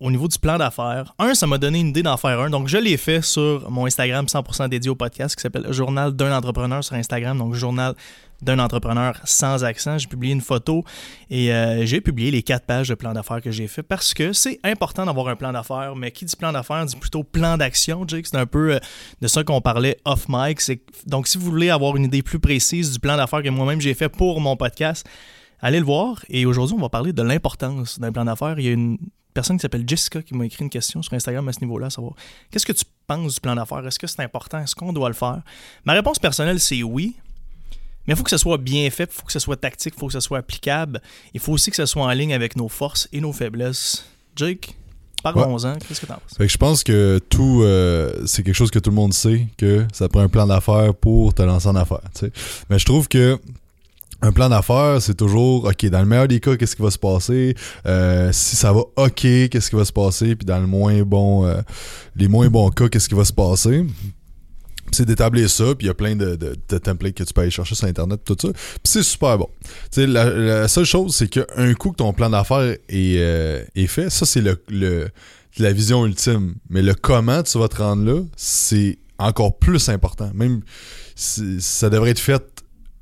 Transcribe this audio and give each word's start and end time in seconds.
au 0.00 0.10
niveau 0.10 0.28
du 0.28 0.38
plan 0.38 0.58
d'affaires. 0.58 1.14
Un, 1.18 1.34
ça 1.34 1.46
m'a 1.46 1.58
donné 1.58 1.80
une 1.80 1.88
idée 1.88 2.02
d'en 2.02 2.16
faire 2.16 2.38
un. 2.40 2.50
Donc, 2.50 2.68
je 2.68 2.78
l'ai 2.78 2.96
fait 2.96 3.22
sur 3.22 3.68
mon 3.70 3.86
Instagram 3.86 4.26
100% 4.26 4.68
dédié 4.68 4.90
au 4.90 4.94
podcast 4.94 5.34
qui 5.34 5.42
s'appelle 5.42 5.72
Journal 5.72 6.12
d'un 6.12 6.36
entrepreneur 6.36 6.84
sur 6.84 6.94
Instagram. 6.94 7.36
Donc, 7.36 7.54
Journal 7.54 7.94
d'un 8.40 8.60
entrepreneur 8.60 9.18
sans 9.24 9.64
accent. 9.64 9.98
J'ai 9.98 10.06
publié 10.06 10.32
une 10.32 10.40
photo 10.40 10.84
et 11.28 11.52
euh, 11.52 11.84
j'ai 11.84 12.00
publié 12.00 12.30
les 12.30 12.42
quatre 12.42 12.66
pages 12.66 12.88
de 12.88 12.94
plan 12.94 13.12
d'affaires 13.12 13.40
que 13.40 13.50
j'ai 13.50 13.66
fait 13.66 13.82
parce 13.82 14.14
que 14.14 14.32
c'est 14.32 14.60
important 14.62 15.04
d'avoir 15.06 15.28
un 15.28 15.34
plan 15.34 15.52
d'affaires. 15.52 15.96
Mais 15.96 16.12
qui 16.12 16.24
dit 16.24 16.36
plan 16.36 16.52
d'affaires 16.52 16.86
dit 16.86 16.96
plutôt 16.96 17.24
plan 17.24 17.56
d'action. 17.56 18.06
C'est 18.08 18.36
un 18.36 18.46
peu 18.46 18.74
euh, 18.74 18.78
de 19.20 19.26
ça 19.26 19.42
qu'on 19.42 19.60
parlait 19.60 19.98
off 20.04 20.26
mic. 20.28 20.60
Donc, 21.06 21.26
si 21.26 21.38
vous 21.38 21.50
voulez 21.50 21.70
avoir 21.70 21.96
une 21.96 22.04
idée 22.04 22.22
plus 22.22 22.38
précise 22.38 22.92
du 22.92 23.00
plan 23.00 23.16
d'affaires 23.16 23.42
que 23.42 23.48
moi-même 23.48 23.80
j'ai 23.80 23.94
fait 23.94 24.08
pour 24.08 24.40
mon 24.40 24.56
podcast, 24.56 25.08
allez 25.60 25.80
le 25.80 25.86
voir. 25.86 26.24
Et 26.28 26.46
aujourd'hui, 26.46 26.76
on 26.78 26.82
va 26.82 26.88
parler 26.88 27.12
de 27.12 27.22
l'importance 27.22 27.98
d'un 27.98 28.12
plan 28.12 28.24
d'affaires. 28.24 28.60
Il 28.60 28.64
y 28.64 28.68
a 28.68 28.72
une 28.72 28.98
personne 29.38 29.56
qui 29.56 29.62
s'appelle 29.62 29.84
Jessica 29.86 30.20
qui 30.20 30.34
m'a 30.34 30.46
écrit 30.46 30.64
une 30.64 30.70
question 30.70 31.00
sur 31.00 31.14
Instagram 31.14 31.46
à 31.48 31.52
ce 31.52 31.60
niveau-là, 31.60 31.90
savoir 31.90 32.14
qu'est-ce 32.50 32.66
que 32.66 32.72
tu 32.72 32.84
penses 33.06 33.34
du 33.34 33.40
plan 33.40 33.54
d'affaires? 33.54 33.86
Est-ce 33.86 33.96
que 33.96 34.08
c'est 34.08 34.20
important? 34.20 34.58
Est-ce 34.58 34.74
qu'on 34.74 34.92
doit 34.92 35.08
le 35.08 35.14
faire? 35.14 35.42
Ma 35.84 35.92
réponse 35.92 36.18
personnelle, 36.18 36.58
c'est 36.58 36.82
oui. 36.82 37.14
Mais 38.04 38.14
il 38.14 38.16
faut 38.16 38.24
que 38.24 38.30
ce 38.30 38.36
soit 38.36 38.58
bien 38.58 38.90
fait, 38.90 39.04
il 39.04 39.14
faut 39.14 39.22
que 39.24 39.30
ce 39.30 39.38
soit 39.38 39.56
tactique, 39.56 39.94
il 39.96 40.00
faut 40.00 40.08
que 40.08 40.12
ce 40.12 40.18
soit 40.18 40.38
applicable. 40.38 41.00
Il 41.34 41.40
faut 41.40 41.52
aussi 41.52 41.70
que 41.70 41.76
ce 41.76 41.86
soit 41.86 42.02
en 42.02 42.10
ligne 42.10 42.34
avec 42.34 42.56
nos 42.56 42.68
forces 42.68 43.08
et 43.12 43.20
nos 43.20 43.32
faiblesses. 43.32 44.06
Jake, 44.34 44.74
parlons-en. 45.22 45.76
Qu'est-ce 45.76 46.00
que 46.00 46.06
tu 46.06 46.12
en 46.12 46.16
penses? 46.16 46.50
je 46.50 46.56
pense 46.56 46.82
que 46.82 47.20
tout, 47.30 47.62
euh, 47.62 48.26
c'est 48.26 48.42
quelque 48.42 48.56
chose 48.56 48.72
que 48.72 48.80
tout 48.80 48.90
le 48.90 48.96
monde 48.96 49.14
sait, 49.14 49.46
que 49.56 49.86
ça 49.92 50.08
prend 50.08 50.22
un 50.22 50.28
plan 50.28 50.48
d'affaires 50.48 50.94
pour 50.96 51.32
te 51.32 51.42
lancer 51.42 51.68
en 51.68 51.76
affaires. 51.76 52.10
Mais 52.70 52.80
je 52.80 52.84
trouve 52.84 53.06
que 53.06 53.38
un 54.20 54.32
plan 54.32 54.48
d'affaires, 54.48 55.00
c'est 55.00 55.14
toujours, 55.14 55.64
OK, 55.64 55.86
dans 55.86 56.00
le 56.00 56.06
meilleur 56.06 56.28
des 56.28 56.40
cas, 56.40 56.56
qu'est-ce 56.56 56.74
qui 56.74 56.82
va 56.82 56.90
se 56.90 56.98
passer? 56.98 57.54
Euh, 57.86 58.30
si 58.32 58.56
ça 58.56 58.72
va 58.72 58.80
OK, 58.96 59.20
qu'est-ce 59.20 59.70
qui 59.70 59.76
va 59.76 59.84
se 59.84 59.92
passer? 59.92 60.34
Puis 60.34 60.44
dans 60.44 60.58
le 60.58 60.66
moins 60.66 61.02
bon, 61.02 61.46
euh, 61.46 61.60
les 62.16 62.28
moins 62.28 62.48
bons 62.48 62.70
cas, 62.70 62.88
qu'est-ce 62.88 63.08
qui 63.08 63.14
va 63.14 63.24
se 63.24 63.32
passer? 63.32 63.84
c'est 64.90 65.04
d'établir 65.04 65.50
ça, 65.50 65.74
puis 65.74 65.84
il 65.84 65.88
y 65.88 65.90
a 65.90 65.94
plein 65.94 66.16
de, 66.16 66.36
de, 66.36 66.78
templates 66.78 67.14
que 67.14 67.22
tu 67.22 67.34
peux 67.34 67.42
aller 67.42 67.50
chercher 67.50 67.74
sur 67.74 67.86
Internet, 67.86 68.22
tout 68.24 68.36
ça. 68.40 68.48
Puis 68.52 68.80
c'est 68.84 69.02
super 69.02 69.36
bon. 69.36 69.48
La, 69.96 70.30
la 70.30 70.68
seule 70.68 70.86
chose, 70.86 71.14
c'est 71.14 71.28
qu'un 71.28 71.74
coup 71.74 71.90
que 71.90 71.96
ton 71.96 72.14
plan 72.14 72.30
d'affaires 72.30 72.76
est, 72.88 73.16
euh, 73.18 73.62
est, 73.74 73.86
fait, 73.86 74.10
ça, 74.10 74.24
c'est 74.24 74.40
le, 74.40 74.62
le, 74.68 75.08
la 75.58 75.72
vision 75.72 76.06
ultime. 76.06 76.54
Mais 76.70 76.82
le 76.82 76.94
comment 76.94 77.42
tu 77.42 77.58
vas 77.58 77.68
te 77.68 77.76
rendre 77.76 78.04
là, 78.04 78.22
c'est 78.36 78.98
encore 79.18 79.58
plus 79.58 79.88
important. 79.88 80.30
Même, 80.34 80.62
ça 81.14 81.90
devrait 81.90 82.10
être 82.10 82.18
fait 82.18 82.42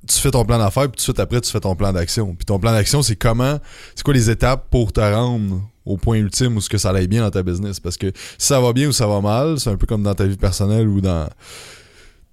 tu 0.06 0.18
fais 0.18 0.30
ton 0.30 0.44
plan 0.44 0.58
d'affaires, 0.58 0.84
puis 0.84 0.92
tout 0.92 0.96
de 0.96 1.00
suite 1.02 1.20
après, 1.20 1.40
tu 1.40 1.50
fais 1.50 1.60
ton 1.60 1.74
plan 1.74 1.92
d'action. 1.92 2.34
Puis 2.34 2.44
ton 2.44 2.58
plan 2.58 2.72
d'action, 2.72 3.02
c'est 3.02 3.16
comment, 3.16 3.58
c'est 3.94 4.04
quoi 4.04 4.14
les 4.14 4.30
étapes 4.30 4.68
pour 4.70 4.92
te 4.92 5.00
rendre 5.00 5.62
au 5.84 5.96
point 5.96 6.16
ultime 6.16 6.56
où 6.56 6.60
ce 6.60 6.68
que 6.68 6.78
ça 6.78 6.90
aille 6.90 7.08
bien 7.08 7.22
dans 7.22 7.30
ta 7.30 7.42
business? 7.42 7.80
Parce 7.80 7.96
que 7.96 8.12
si 8.38 8.46
ça 8.46 8.60
va 8.60 8.72
bien 8.72 8.88
ou 8.88 8.92
ça 8.92 9.06
va 9.06 9.20
mal, 9.20 9.58
c'est 9.60 9.70
un 9.70 9.76
peu 9.76 9.86
comme 9.86 10.02
dans 10.02 10.14
ta 10.14 10.24
vie 10.24 10.36
personnelle 10.36 10.88
ou 10.88 11.00
dans 11.00 11.28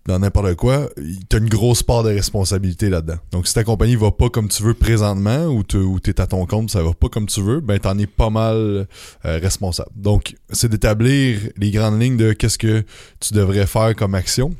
dans 0.05 0.19
n'importe 0.19 0.55
quoi, 0.55 0.89
t'as 1.29 1.37
une 1.37 1.47
grosse 1.47 1.81
part 1.81 2.03
de 2.03 2.09
responsabilité 2.09 2.89
là-dedans. 2.89 3.19
Donc, 3.31 3.47
si 3.47 3.53
ta 3.53 3.63
compagnie 3.63 3.95
va 3.95 4.11
pas 4.11 4.29
comme 4.29 4.49
tu 4.49 4.61
veux 4.61 4.73
présentement 4.73 5.45
ou 5.45 5.63
tu 5.63 5.77
es 6.05 6.19
à 6.19 6.27
ton 6.27 6.45
compte, 6.45 6.69
ça 6.69 6.83
va 6.83 6.93
pas 6.93 7.07
comme 7.07 7.25
tu 7.25 7.41
veux, 7.41 7.61
ben 7.61 7.79
t'en 7.79 7.97
es 7.97 8.07
pas 8.07 8.29
mal 8.29 8.55
euh, 8.55 8.85
responsable. 9.23 9.91
Donc, 9.95 10.35
c'est 10.49 10.69
d'établir 10.69 11.39
les 11.57 11.71
grandes 11.71 12.01
lignes 12.01 12.17
de 12.17 12.33
qu'est-ce 12.33 12.57
que 12.57 12.83
tu 13.19 13.33
devrais 13.33 13.65
faire 13.65 13.95
comme 13.95 14.13
action. 14.13 14.53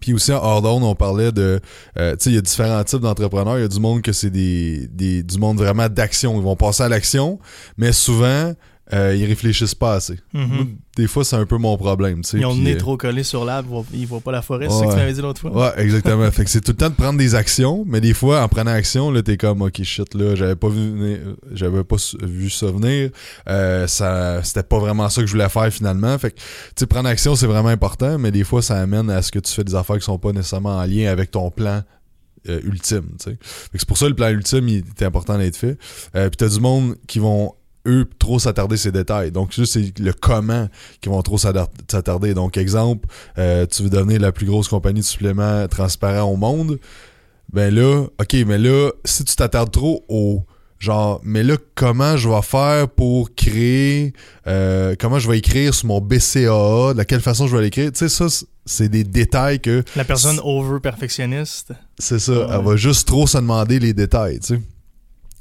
Puis 0.00 0.14
aussi, 0.14 0.32
en 0.32 0.42
hors 0.42 0.64
on 0.64 0.94
parlait 0.94 1.32
de... 1.32 1.60
Euh, 1.98 2.12
tu 2.12 2.24
sais, 2.24 2.30
il 2.30 2.34
y 2.34 2.38
a 2.38 2.40
différents 2.40 2.82
types 2.84 3.00
d'entrepreneurs. 3.00 3.58
Il 3.58 3.62
y 3.62 3.64
a 3.64 3.68
du 3.68 3.80
monde 3.80 4.02
que 4.02 4.12
c'est 4.12 4.30
des, 4.30 4.88
des, 4.88 5.22
du 5.22 5.38
monde 5.38 5.58
vraiment 5.58 5.88
d'action. 5.88 6.34
Ils 6.36 6.42
vont 6.42 6.56
passer 6.56 6.82
à 6.82 6.88
l'action, 6.88 7.38
mais 7.76 7.92
souvent, 7.92 8.52
euh, 8.92 9.14
ils 9.16 9.24
réfléchissent 9.24 9.74
pas 9.74 9.94
assez. 9.94 10.18
Mhm. 10.34 10.76
des 10.96 11.06
fois, 11.06 11.24
c'est 11.24 11.36
un 11.36 11.46
peu 11.46 11.56
mon 11.56 11.76
problème. 11.76 12.22
Ils 12.34 12.44
ont 12.44 12.54
le 12.54 12.60
nez 12.60 12.74
euh, 12.74 12.78
trop 12.78 12.96
collé 12.96 13.22
sur 13.22 13.44
l'arbre, 13.44 13.84
ils 13.94 14.06
voient 14.06 14.20
pas 14.20 14.32
la 14.32 14.42
forêt, 14.42 14.68
c'est 14.68 14.76
ce 14.76 14.82
que 14.82 14.90
tu 14.90 14.96
m'avais 14.96 15.12
dit 15.12 15.22
l'autre 15.22 15.40
fois? 15.40 15.50
Ouais, 15.52 15.82
exactement. 15.82 16.30
fait 16.32 16.44
que 16.44 16.50
c'est 16.50 16.60
tout 16.60 16.72
le 16.72 16.76
temps 16.76 16.90
de 16.90 16.94
prendre 16.94 17.18
des 17.18 17.34
actions, 17.34 17.84
mais 17.86 18.00
des 18.00 18.12
fois, 18.12 18.42
en 18.42 18.48
prenant 18.48 18.72
action, 18.72 19.10
là, 19.10 19.22
t'es 19.22 19.36
comme, 19.36 19.62
ok, 19.62 19.82
shit, 19.82 20.14
là, 20.14 20.34
j'avais 20.34 20.56
pas 20.56 20.68
vu, 20.68 21.18
j'avais 21.52 21.84
pas 21.84 21.96
vu 22.22 22.50
ça 22.50 22.66
venir. 22.66 23.10
Euh, 23.48 23.86
ça, 23.86 24.42
c'était 24.42 24.62
pas 24.62 24.78
vraiment 24.78 25.08
ça 25.08 25.22
que 25.22 25.26
je 25.26 25.32
voulais 25.32 25.48
faire 25.48 25.72
finalement. 25.72 26.18
Fait 26.18 26.30
que, 26.30 26.36
tu 26.36 26.42
sais, 26.76 26.86
prendre 26.86 27.08
action, 27.08 27.34
c'est 27.34 27.46
vraiment 27.46 27.70
important, 27.70 28.18
mais 28.18 28.30
des 28.30 28.44
fois, 28.44 28.60
ça 28.60 28.78
amène 28.78 29.08
à 29.10 29.22
ce 29.22 29.32
que 29.32 29.38
tu 29.38 29.52
fais 29.52 29.64
des 29.64 29.74
affaires 29.74 29.96
qui 29.96 30.04
sont 30.04 30.18
pas 30.18 30.32
nécessairement 30.32 30.76
en 30.76 30.84
lien 30.84 31.10
avec 31.10 31.30
ton 31.30 31.50
plan 31.50 31.82
ultime. 32.44 33.16
C'est 33.18 33.86
pour 33.86 33.96
ça 33.96 34.06
que 34.06 34.10
le 34.10 34.16
plan 34.16 34.28
ultime, 34.28 34.68
il 34.68 34.78
est 34.78 35.02
important 35.02 35.38
d'être 35.38 35.56
fait. 35.56 35.78
Euh, 36.16 36.28
Puis 36.28 36.36
t'as 36.36 36.48
du 36.48 36.60
monde 36.60 36.96
qui 37.06 37.18
vont 37.18 37.54
eux 37.86 38.08
trop 38.18 38.38
s'attarder 38.38 38.76
ces 38.76 38.92
détails. 38.92 39.32
Donc, 39.32 39.52
juste 39.52 39.72
c'est 39.72 39.98
le 39.98 40.12
comment 40.12 40.68
qui 41.00 41.08
vont 41.08 41.22
trop 41.22 41.38
s'attarder. 41.38 42.34
Donc, 42.34 42.56
exemple, 42.56 43.08
euh, 43.38 43.66
tu 43.66 43.82
veux 43.82 43.90
devenir 43.90 44.20
la 44.20 44.32
plus 44.32 44.46
grosse 44.46 44.68
compagnie 44.68 45.00
de 45.00 45.06
suppléments 45.06 45.66
transparents 45.68 46.30
au 46.30 46.36
monde. 46.36 46.78
Ben 47.52 47.74
là, 47.74 48.06
ok, 48.20 48.34
mais 48.46 48.58
là, 48.58 48.90
si 49.04 49.24
tu 49.24 49.36
t'attardes 49.36 49.70
trop 49.70 50.04
au 50.08 50.42
genre, 50.78 51.20
mais 51.22 51.44
là, 51.44 51.56
comment 51.76 52.16
je 52.16 52.28
vais 52.28 52.42
faire 52.42 52.88
pour 52.88 53.34
créer, 53.34 54.12
euh, 54.48 54.96
comment 54.98 55.20
je 55.20 55.28
vais 55.30 55.38
écrire 55.38 55.72
sur 55.72 55.86
mon 55.86 56.00
BCAA, 56.00 56.94
de 56.94 57.02
quelle 57.04 57.20
façon 57.20 57.46
je 57.46 57.56
vais 57.56 57.62
l'écrire, 57.62 57.92
tu 57.92 57.98
sais, 57.98 58.08
ça, 58.08 58.26
c'est 58.66 58.88
des 58.88 59.04
détails 59.04 59.60
que. 59.60 59.84
La 59.94 60.04
personne 60.04 60.40
over-perfectionniste. 60.42 61.72
C'est 61.98 62.18
ça, 62.18 62.48
elle 62.50 62.64
va 62.64 62.76
juste 62.76 63.06
trop 63.06 63.28
se 63.28 63.38
demander 63.38 63.78
les 63.78 63.92
détails, 63.92 64.40
tu 64.40 64.56
sais. 64.56 64.60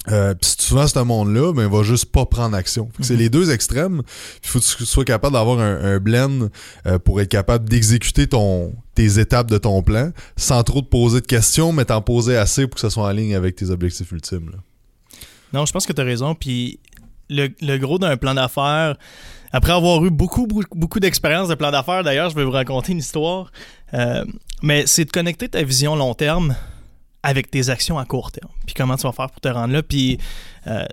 Euh, 0.10 0.34
pis 0.34 0.56
souvent 0.58 0.88
ce 0.88 0.98
monde-là, 1.00 1.54
ben, 1.54 1.68
va 1.68 1.84
juste 1.84 2.06
pas 2.06 2.26
prendre 2.26 2.56
action. 2.56 2.90
C'est 3.02 3.14
mhm. 3.14 3.20
les 3.20 3.30
deux 3.30 3.52
extrêmes. 3.52 4.02
Il 4.44 4.48
faut 4.48 4.60
que 4.60 4.66
tu 4.66 4.86
sois 4.86 5.06
capable 5.06 5.34
d'avoir 5.34 5.60
un, 5.60 6.00
blend 6.00 6.50
euh, 6.88 6.98
pour 6.98 7.22
être 7.22 7.30
capable 7.30 7.70
d'exécuter 7.70 8.28
ton 8.28 8.74
tes 8.96 9.20
étapes 9.20 9.50
de 9.50 9.58
ton 9.58 9.82
plan 9.84 10.12
sans 10.36 10.64
trop 10.64 10.82
te 10.82 10.88
poser 10.88 11.22
de 11.22 11.28
questions, 11.28 11.72
mais 11.72 11.86
t'en 11.86 12.02
poser 12.02 12.36
assez 12.36 12.68
pour 12.68 12.76
que 12.76 12.82
ça 12.82 12.90
soit 12.90 13.06
en 13.06 13.12
ligne 13.12 13.36
avec 13.36 13.56
tes 13.56 13.70
objectifs 13.70 14.12
ultimes. 14.12 14.52
Non, 15.54 15.66
je 15.66 15.72
pense 15.72 15.86
que 15.86 15.94
tu 15.94 16.02
as 16.02 16.06
raison. 16.06 16.36
Puis 16.36 16.80
le, 17.30 17.50
le 17.62 17.78
gros 17.78 18.00
d'un 18.00 18.18
plan 18.18 18.34
d'affaires, 18.34 18.98
après 19.54 19.74
avoir 19.74 20.04
eu 20.04 20.10
beaucoup, 20.10 20.48
beaucoup, 20.48 20.76
beaucoup 20.76 21.00
d'expérience 21.00 21.50
de 21.50 21.56
plan 21.56 21.72
d'affaires, 21.72 22.04
d'ailleurs, 22.04 22.30
je 22.30 22.36
vais 22.36 22.44
vous 22.44 22.52
raconter 22.52 22.94
une 22.94 23.00
histoire. 23.00 23.52
Euh, 23.94 24.26
mais 24.62 24.86
c'est 24.88 25.06
de 25.06 25.12
connecter 25.12 25.50
ta 25.50 25.64
vision 25.64 25.96
long 25.96 26.14
terme 26.14 26.56
avec 27.24 27.52
tes 27.52 27.70
actions 27.70 27.98
à 27.98 28.06
court 28.06 28.32
terme. 28.32 28.52
Puis 28.66 28.74
comment 28.74 28.96
tu 28.96 29.04
vas 29.04 29.12
faire 29.12 29.30
pour 29.30 29.42
te 29.42 29.48
rendre 29.48 29.74
là. 29.74 29.84
Puis 29.84 30.18
euh, 30.68 30.86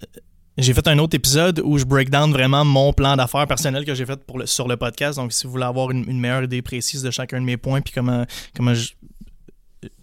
j'ai 0.58 0.74
fait 0.74 0.86
un 0.88 0.98
autre 0.98 1.14
épisode 1.14 1.60
où 1.64 1.78
je 1.78 1.84
break 1.84 2.10
down 2.10 2.32
vraiment 2.32 2.64
mon 2.64 2.92
plan 2.92 3.16
d'affaires 3.16 3.46
personnel 3.46 3.84
que 3.84 3.94
j'ai 3.94 4.04
fait 4.04 4.20
sur 4.44 4.66
le 4.66 4.76
podcast. 4.76 5.16
Donc, 5.16 5.32
si 5.32 5.46
vous 5.46 5.52
voulez 5.52 5.64
avoir 5.64 5.92
une, 5.92 6.18
meilleure 6.18 6.42
idée 6.42 6.62
précise 6.62 7.02
de 7.02 7.12
chacun 7.12 7.40
de 7.40 7.46
mes 7.46 7.56
points, 7.56 7.80
puis 7.80 7.94
comment, 7.94 8.26
comment 8.56 8.72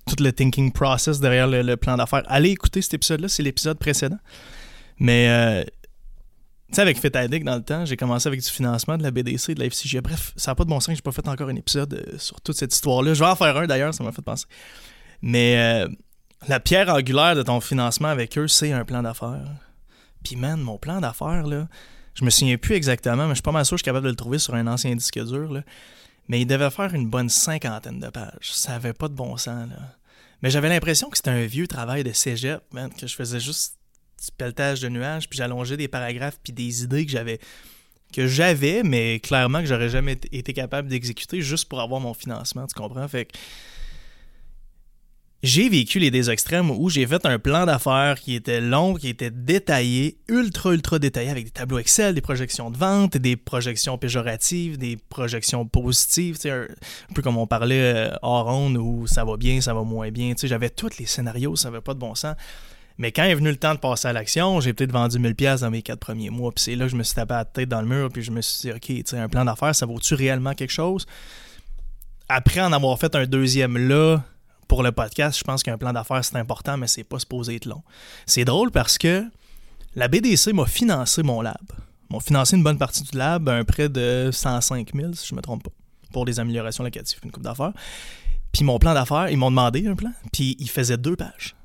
tout 0.07 0.23
le 0.23 0.31
thinking 0.31 0.71
process 0.71 1.19
derrière 1.19 1.47
le, 1.47 1.75
plan 1.75 1.97
d'affaires, 1.97 2.23
allez 2.27 2.51
écouter 2.51 2.81
cet 2.81 2.93
épisode-là. 2.93 3.27
C'est 3.27 3.43
l'épisode 3.43 3.77
précédent. 3.77 4.19
Mais, 4.97 5.27
euh, 5.27 5.63
tu 6.69 6.75
sais, 6.75 6.81
avec 6.81 7.01
Fit 7.01 7.09
dans 7.09 7.55
le 7.55 7.61
temps, 7.61 7.85
j'ai 7.85 7.97
commencé 7.97 8.27
avec 8.27 8.39
du 8.39 8.49
financement 8.49 8.97
de 8.97 9.03
la 9.03 9.11
BDC, 9.11 9.55
de 9.55 9.59
la 9.59 9.65
FCG. 9.65 9.99
Bref, 9.99 10.31
ça 10.37 10.51
n'a 10.51 10.55
pas 10.55 10.63
de 10.63 10.69
bon 10.69 10.79
sens 10.79 10.87
que 10.87 10.95
j'ai 10.95 11.01
pas 11.01 11.11
fait 11.11 11.27
encore 11.27 11.49
un 11.49 11.55
épisode 11.57 11.93
euh, 11.93 12.17
sur 12.17 12.39
toute 12.39 12.55
cette 12.55 12.73
histoire-là. 12.73 13.13
Je 13.13 13.19
vais 13.19 13.29
en 13.29 13.35
faire 13.35 13.57
un 13.57 13.67
d'ailleurs, 13.67 13.93
ça 13.93 14.05
m'a 14.05 14.13
fait 14.13 14.21
penser. 14.21 14.45
Mais 15.21 15.85
la 16.47 16.59
pierre 16.59 16.89
angulaire 16.89 17.35
de 17.35 17.43
ton 17.43 17.59
financement 17.59 18.07
avec 18.07 18.37
eux, 18.37 18.47
c'est 18.47 18.71
un 18.71 18.85
plan 18.85 19.03
d'affaires. 19.03 19.51
Puis, 20.23 20.35
man, 20.35 20.59
mon 20.59 20.77
plan 20.77 21.01
d'affaires, 21.01 21.45
là, 21.45 21.67
je 22.15 22.23
me 22.23 22.29
souviens 22.29 22.57
plus 22.57 22.75
exactement, 22.75 23.23
mais 23.23 23.31
je 23.31 23.35
suis 23.35 23.41
pas 23.43 23.51
mal 23.51 23.65
sûr 23.65 23.75
que 23.75 23.79
je 23.79 23.83
suis 23.83 23.85
capable 23.85 24.05
de 24.05 24.11
le 24.11 24.15
trouver 24.15 24.39
sur 24.39 24.55
un 24.55 24.67
ancien 24.67 24.95
disque 24.95 25.19
dur. 25.23 25.61
Mais 26.27 26.41
il 26.41 26.45
devait 26.45 26.71
faire 26.71 26.93
une 26.93 27.07
bonne 27.07 27.29
cinquantaine 27.29 27.99
de 27.99 28.09
pages. 28.09 28.51
Ça 28.51 28.73
avait 28.73 28.93
pas 28.93 29.07
de 29.07 29.13
bon 29.13 29.37
sens. 29.37 29.69
Là. 29.69 29.77
Mais 30.41 30.49
j'avais 30.49 30.69
l'impression 30.69 31.09
que 31.09 31.17
c'était 31.17 31.31
un 31.31 31.45
vieux 31.45 31.67
travail 31.67 32.03
de 32.03 32.11
cégep, 32.11 32.61
man, 32.71 32.91
que 32.93 33.07
je 33.07 33.15
faisais 33.15 33.39
juste 33.39 33.77
du 34.23 34.31
pelletage 34.37 34.81
de 34.81 34.89
nuages, 34.89 35.29
puis 35.29 35.37
j'allongeais 35.37 35.77
des 35.77 35.87
paragraphes, 35.87 36.39
puis 36.43 36.53
des 36.53 36.83
idées 36.83 37.05
que 37.05 37.11
j'avais 37.11 37.39
que 38.13 38.27
j'avais, 38.27 38.81
mais 38.83 39.19
clairement 39.19 39.59
que 39.59 39.65
j'aurais 39.65 39.89
jamais 39.89 40.13
été 40.31 40.53
capable 40.53 40.87
d'exécuter 40.87 41.41
juste 41.41 41.67
pour 41.67 41.81
avoir 41.81 41.99
mon 41.99 42.13
financement, 42.13 42.65
tu 42.65 42.73
comprends? 42.73 43.07
Fait 43.09 43.27
j'ai 45.45 45.69
vécu 45.69 45.99
les 45.99 46.09
deux 46.09 46.31
extrêmes 46.31 46.71
où 46.71 46.89
j'ai 46.89 47.05
fait 47.05 47.23
un 47.25 47.37
plan 47.37 47.67
d'affaires 47.67 48.19
qui 48.19 48.33
était 48.33 48.61
long, 48.61 48.95
qui 48.95 49.09
était 49.09 49.29
détaillé, 49.29 50.17
ultra, 50.27 50.73
ultra 50.73 50.97
détaillé, 50.97 51.29
avec 51.29 51.45
des 51.45 51.51
tableaux 51.51 51.77
Excel, 51.77 52.15
des 52.15 52.21
projections 52.21 52.71
de 52.71 52.77
vente, 52.77 53.15
des 53.17 53.35
projections 53.35 53.99
péjoratives, 53.99 54.79
des 54.79 54.97
projections 54.97 55.67
positives, 55.67 56.37
un, 56.45 56.65
peu 57.13 57.21
comme 57.21 57.37
on 57.37 57.45
parlait 57.45 57.95
euh, 57.95 58.15
hors 58.23 58.47
onde 58.47 58.77
où 58.77 59.05
ça 59.05 59.23
va 59.23 59.37
bien, 59.37 59.61
ça 59.61 59.75
va 59.75 59.83
moins 59.83 60.09
bien. 60.09 60.33
J'avais 60.41 60.71
tous 60.71 60.97
les 60.97 61.05
scénarios, 61.05 61.55
ça 61.55 61.69
n'avait 61.69 61.81
pas 61.81 61.93
de 61.93 61.99
bon 61.99 62.15
sens. 62.15 62.35
Mais 62.97 63.11
quand 63.11 63.23
est 63.23 63.35
venu 63.35 63.49
le 63.49 63.57
temps 63.57 63.75
de 63.75 63.79
passer 63.79 64.07
à 64.07 64.13
l'action, 64.13 64.59
j'ai 64.61 64.73
peut-être 64.73 64.93
vendu 64.93 65.19
1000 65.19 65.35
pièces 65.35 65.61
dans 65.61 65.69
mes 65.69 65.83
quatre 65.83 65.99
premiers 65.99 66.31
mois. 66.31 66.51
Puis 66.53 66.63
c'est 66.63 66.75
là 66.75 66.85
que 66.85 66.91
je 66.91 66.95
me 66.95 67.03
suis 67.03 67.13
tapé 67.13 67.35
la 67.35 67.45
tête 67.45 67.69
dans 67.69 67.81
le 67.81 67.87
mur. 67.87 68.09
Puis 68.11 68.23
je 68.23 68.31
me 68.31 68.41
suis 68.41 68.71
dit, 68.71 68.75
OK, 68.75 69.13
un 69.13 69.29
plan 69.29 69.45
d'affaires, 69.45 69.75
ça 69.75 69.85
vaut-tu 69.85 70.15
réellement 70.15 70.53
quelque 70.53 70.71
chose? 70.71 71.05
Après 72.29 72.61
en 72.61 72.73
avoir 72.73 72.97
fait 72.97 73.13
un 73.15 73.27
deuxième 73.27 73.77
là, 73.77 74.23
pour 74.67 74.83
le 74.83 74.91
podcast, 74.91 75.37
je 75.37 75.43
pense 75.43 75.63
qu'un 75.63 75.77
plan 75.77 75.93
d'affaires, 75.93 76.23
c'est 76.23 76.37
important, 76.37 76.77
mais 76.77 76.87
c'est 76.87 77.03
pas 77.03 77.19
supposé 77.19 77.55
être 77.55 77.65
long. 77.65 77.83
C'est 78.25 78.45
drôle 78.45 78.71
parce 78.71 78.97
que 78.97 79.23
la 79.95 80.07
BDC 80.07 80.53
m'a 80.53 80.65
financé 80.65 81.23
mon 81.23 81.41
lab. 81.41 81.57
M'ont 82.09 82.19
financé 82.19 82.55
une 82.55 82.63
bonne 82.63 82.77
partie 82.77 83.03
du 83.03 83.17
lab, 83.17 83.49
un 83.49 83.63
prêt 83.63 83.89
de 83.89 84.29
105 84.31 84.91
000, 84.93 85.13
si 85.13 85.27
je 85.27 85.33
ne 85.33 85.37
me 85.37 85.41
trompe 85.41 85.63
pas, 85.63 85.71
pour 86.11 86.25
des 86.25 86.39
améliorations 86.39 86.83
locatives, 86.83 87.19
une 87.23 87.31
coupe 87.31 87.43
d'affaires. 87.43 87.73
Puis 88.51 88.63
mon 88.63 88.79
plan 88.79 88.93
d'affaires, 88.93 89.29
ils 89.29 89.37
m'ont 89.37 89.49
demandé 89.49 89.87
un 89.87 89.95
plan, 89.95 90.11
puis 90.31 90.55
il 90.59 90.69
faisait 90.69 90.97
deux 90.97 91.15
pages. 91.15 91.55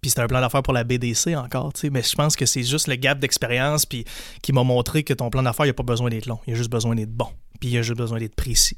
Puis 0.00 0.10
c'était 0.10 0.22
un 0.22 0.26
plan 0.26 0.40
d'affaires 0.40 0.62
pour 0.62 0.72
la 0.72 0.84
BDC 0.84 1.34
encore, 1.36 1.72
tu 1.72 1.80
sais, 1.80 1.90
mais 1.90 2.02
je 2.02 2.14
pense 2.14 2.36
que 2.36 2.46
c'est 2.46 2.62
juste 2.62 2.86
le 2.86 2.96
gap 2.96 3.18
d'expérience 3.18 3.86
qui 3.86 4.52
m'a 4.52 4.62
montré 4.62 5.02
que 5.02 5.14
ton 5.14 5.30
plan 5.30 5.42
d'affaires, 5.42 5.66
il 5.66 5.68
n'y 5.68 5.72
a 5.72 5.74
pas 5.74 5.82
besoin 5.82 6.10
d'être 6.10 6.26
long, 6.26 6.38
il 6.46 6.54
a 6.54 6.56
juste 6.56 6.70
besoin 6.70 6.94
d'être 6.94 7.12
bon, 7.12 7.28
puis 7.60 7.70
il 7.70 7.78
a 7.78 7.82
juste 7.82 7.98
besoin 7.98 8.18
d'être 8.18 8.36
précis 8.36 8.76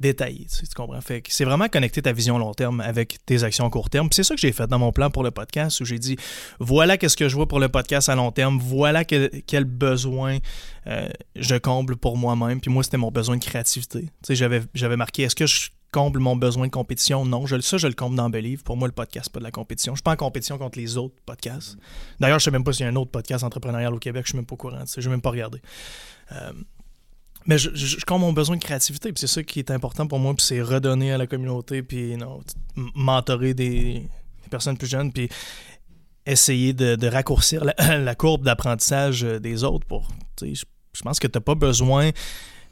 détaillé, 0.00 0.46
tu, 0.46 0.56
sais, 0.56 0.66
tu 0.66 0.74
comprends? 0.74 1.00
Fait 1.00 1.22
c'est 1.28 1.44
vraiment 1.44 1.68
connecter 1.68 2.02
ta 2.02 2.12
vision 2.12 2.38
long 2.38 2.54
terme 2.54 2.80
avec 2.80 3.18
tes 3.26 3.44
actions 3.44 3.68
court 3.70 3.90
terme. 3.90 4.08
C'est 4.12 4.22
ça 4.22 4.34
que 4.34 4.40
j'ai 4.40 4.52
fait 4.52 4.66
dans 4.66 4.78
mon 4.78 4.92
plan 4.92 5.10
pour 5.10 5.22
le 5.22 5.30
podcast, 5.30 5.80
où 5.80 5.84
j'ai 5.84 5.98
dit, 5.98 6.16
voilà 6.60 6.96
qu'est-ce 6.96 7.16
que 7.16 7.28
je 7.28 7.34
vois 7.34 7.46
pour 7.46 7.60
le 7.60 7.68
podcast 7.68 8.08
à 8.08 8.14
long 8.14 8.30
terme, 8.30 8.58
voilà 8.58 9.04
que- 9.04 9.30
quel 9.46 9.64
besoin 9.64 10.38
euh, 10.86 11.08
je 11.36 11.56
comble 11.56 11.96
pour 11.96 12.16
moi-même. 12.16 12.60
Puis 12.60 12.70
moi, 12.70 12.82
c'était 12.82 12.96
mon 12.96 13.10
besoin 13.10 13.36
de 13.36 13.44
créativité. 13.44 14.02
Tu 14.02 14.08
sais, 14.22 14.34
j'avais, 14.36 14.96
marqué, 14.96 15.22
est-ce 15.22 15.34
que 15.34 15.46
je 15.46 15.68
comble 15.92 16.20
mon 16.20 16.36
besoin 16.36 16.66
de 16.66 16.72
compétition? 16.72 17.24
Non, 17.24 17.46
je, 17.46 17.60
ça, 17.60 17.76
je 17.76 17.86
le 17.86 17.94
comble 17.94 18.16
dans 18.16 18.30
Believe. 18.30 18.62
Pour 18.62 18.76
moi, 18.76 18.88
le 18.88 18.92
podcast, 18.92 19.30
pas 19.30 19.38
de 19.38 19.44
la 19.44 19.50
compétition. 19.50 19.94
Je 19.94 19.98
suis 19.98 20.02
pas 20.02 20.12
en 20.12 20.16
compétition 20.16 20.56
contre 20.58 20.78
les 20.78 20.96
autres 20.96 21.14
podcasts. 21.26 21.76
D'ailleurs, 22.20 22.38
je 22.38 22.44
sais 22.44 22.50
même 22.50 22.64
pas 22.64 22.72
s'il 22.72 22.84
y 22.84 22.88
a 22.88 22.92
un 22.92 22.96
autre 22.96 23.10
podcast 23.10 23.44
entrepreneurial 23.44 23.92
au 23.94 23.98
Québec, 23.98 24.22
je 24.24 24.30
suis 24.30 24.36
même 24.38 24.46
pas 24.46 24.54
au 24.54 24.58
courant. 24.58 24.82
Je 24.86 25.00
vais 25.00 25.10
même 25.10 25.20
pas 25.20 25.30
regarder. 25.30 25.60
Euh, 26.32 26.52
mais 27.48 27.56
je, 27.56 27.70
je, 27.74 27.98
je 27.98 28.04
comble 28.04 28.20
mon 28.20 28.32
besoin 28.34 28.56
de 28.56 28.62
créativité, 28.62 29.10
puis 29.10 29.18
c'est 29.18 29.26
ça 29.26 29.42
qui 29.42 29.58
est 29.58 29.70
important 29.70 30.06
pour 30.06 30.18
moi, 30.18 30.34
puis 30.34 30.44
c'est 30.46 30.60
redonner 30.60 31.12
à 31.12 31.18
la 31.18 31.26
communauté, 31.26 31.82
puis 31.82 32.16
non, 32.16 32.40
mentorer 32.94 33.54
des, 33.54 33.94
des 33.94 34.50
personnes 34.50 34.76
plus 34.76 34.86
jeunes, 34.86 35.10
puis 35.10 35.30
essayer 36.26 36.74
de, 36.74 36.94
de 36.94 37.08
raccourcir 37.08 37.64
la, 37.64 37.98
la 37.98 38.14
courbe 38.14 38.44
d'apprentissage 38.44 39.24
euh, 39.24 39.40
des 39.40 39.64
autres 39.64 39.86
pour, 39.86 40.06
je, 40.42 40.62
je 40.92 41.02
pense 41.02 41.18
que 41.18 41.26
t'as 41.26 41.40
pas 41.40 41.54
besoin 41.54 42.10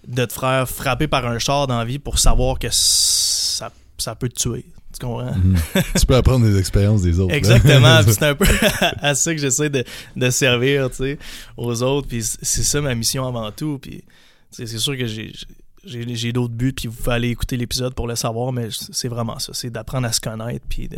de 0.06 0.24
te 0.26 0.32
faire 0.34 0.68
frapper 0.68 1.08
par 1.08 1.26
un 1.26 1.38
char 1.38 1.66
dans 1.66 1.78
la 1.78 1.84
vie 1.86 1.98
pour 1.98 2.18
savoir 2.18 2.58
que 2.58 2.68
ça, 2.70 3.72
ça 3.96 4.14
peut 4.14 4.28
te 4.28 4.38
tuer. 4.38 4.66
Tu 4.92 5.04
comprends? 5.04 5.34
Mhm. 5.34 5.56
tu 5.98 6.06
peux 6.06 6.16
apprendre 6.16 6.46
des 6.46 6.58
expériences 6.58 7.02
des 7.02 7.18
autres. 7.18 7.34
Exactement. 7.34 8.00
c'est 8.06 8.22
un 8.22 8.34
peu 8.36 8.46
à 9.00 9.14
ça 9.14 9.34
que 9.34 9.40
j'essaie 9.40 9.70
de, 9.70 9.84
de 10.16 10.30
servir, 10.30 10.90
aux 11.56 11.82
autres. 11.82 12.08
Puis 12.08 12.22
c'est 12.22 12.62
ça 12.62 12.80
ma 12.82 12.94
mission 12.94 13.26
avant 13.26 13.50
tout. 13.52 13.78
Puis 13.80 14.04
c'est 14.64 14.78
sûr 14.78 14.96
que 14.96 15.06
j'ai 15.06 16.32
d'autres 16.32 16.54
buts, 16.54 16.72
puis 16.72 16.88
vous 16.88 16.96
pouvez 16.96 17.14
aller 17.14 17.28
écouter 17.28 17.56
l'épisode 17.56 17.94
pour 17.94 18.06
le 18.06 18.16
savoir, 18.16 18.52
mais 18.52 18.68
c'est 18.70 19.08
vraiment 19.08 19.38
ça. 19.38 19.52
C'est 19.52 19.70
d'apprendre 19.70 20.06
à 20.06 20.12
se 20.12 20.20
connaître, 20.20 20.64
puis 20.68 20.88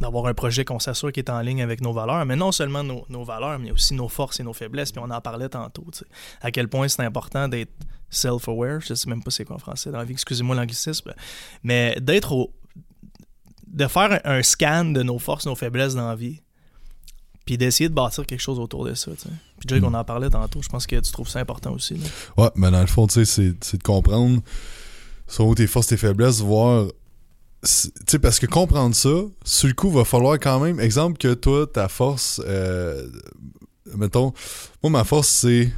d'avoir 0.00 0.26
un 0.26 0.34
projet 0.34 0.64
qu'on 0.64 0.78
s'assure 0.78 1.10
qui 1.12 1.20
est 1.20 1.30
en 1.30 1.40
ligne 1.40 1.62
avec 1.62 1.80
nos 1.80 1.92
valeurs, 1.92 2.24
mais 2.24 2.36
non 2.36 2.52
seulement 2.52 2.84
nos, 2.84 3.24
valeurs, 3.24 3.58
mais 3.58 3.72
aussi 3.72 3.94
nos 3.94 4.08
forces 4.08 4.40
et 4.40 4.44
nos 4.44 4.52
faiblesses. 4.52 4.92
Puis 4.92 5.02
on 5.04 5.10
en 5.10 5.20
parlait 5.20 5.48
tantôt. 5.48 5.86
À 6.40 6.50
quel 6.50 6.68
point 6.68 6.88
c'est 6.88 7.02
important 7.02 7.48
d'être 7.48 7.72
self-aware. 8.10 8.80
Je 8.80 8.94
sais 8.94 9.08
même 9.08 9.22
pas 9.22 9.30
c'est 9.30 9.44
quoi 9.44 9.56
en 9.56 9.58
français 9.58 9.90
dans 9.90 9.98
la 9.98 10.04
vie, 10.04 10.12
excusez-moi 10.12 10.54
l'anglicisme. 10.54 11.12
Mais 11.64 11.96
d'être 12.00 12.32
au, 12.32 12.52
de 13.66 13.86
faire 13.88 14.20
un 14.24 14.42
scan 14.42 14.84
de 14.86 15.02
nos 15.02 15.18
forces, 15.18 15.46
nos 15.46 15.56
faiblesses 15.56 15.94
dans 15.94 16.08
la 16.08 16.14
vie, 16.14 16.40
puis 17.44 17.58
d'essayer 17.58 17.88
de 17.88 17.94
bâtir 17.94 18.26
quelque 18.26 18.40
chose 18.40 18.58
autour 18.58 18.84
de 18.84 18.94
ça. 18.94 19.10
tu 19.12 19.18
sais. 19.22 19.28
Puis 19.58 19.68
Jake, 19.68 19.82
Mm. 19.82 19.86
on 19.86 19.94
en 19.94 20.04
parlait 20.04 20.30
tantôt, 20.30 20.62
je 20.62 20.68
pense 20.68 20.86
que 20.86 20.96
tu 21.00 21.12
trouves 21.12 21.28
ça 21.28 21.40
important 21.40 21.72
aussi. 21.72 21.94
là. 21.94 22.06
Ouais, 22.36 22.50
mais 22.56 22.70
dans 22.70 22.80
le 22.80 22.86
fond, 22.86 23.06
tu 23.06 23.14
sais, 23.14 23.24
c'est 23.24 23.54
c'est 23.64 23.78
de 23.78 23.82
comprendre 23.82 24.40
sont 25.26 25.54
tes 25.54 25.66
forces, 25.66 25.86
tes 25.88 25.96
faiblesses, 25.96 26.40
voir. 26.40 26.86
Tu 27.62 27.90
sais, 28.06 28.18
parce 28.18 28.38
que 28.38 28.46
comprendre 28.46 28.94
ça, 28.94 29.08
sur 29.44 29.68
le 29.68 29.74
coup, 29.74 29.90
va 29.90 30.04
falloir 30.04 30.34
quand 30.38 30.60
même. 30.60 30.80
Exemple 30.80 31.16
que 31.16 31.32
toi, 31.32 31.66
ta 31.66 31.88
force, 31.88 32.42
euh, 32.46 33.08
mettons, 33.96 34.34
moi, 34.82 34.90
ma 34.90 35.04
force, 35.04 35.28
c'est 35.28 35.72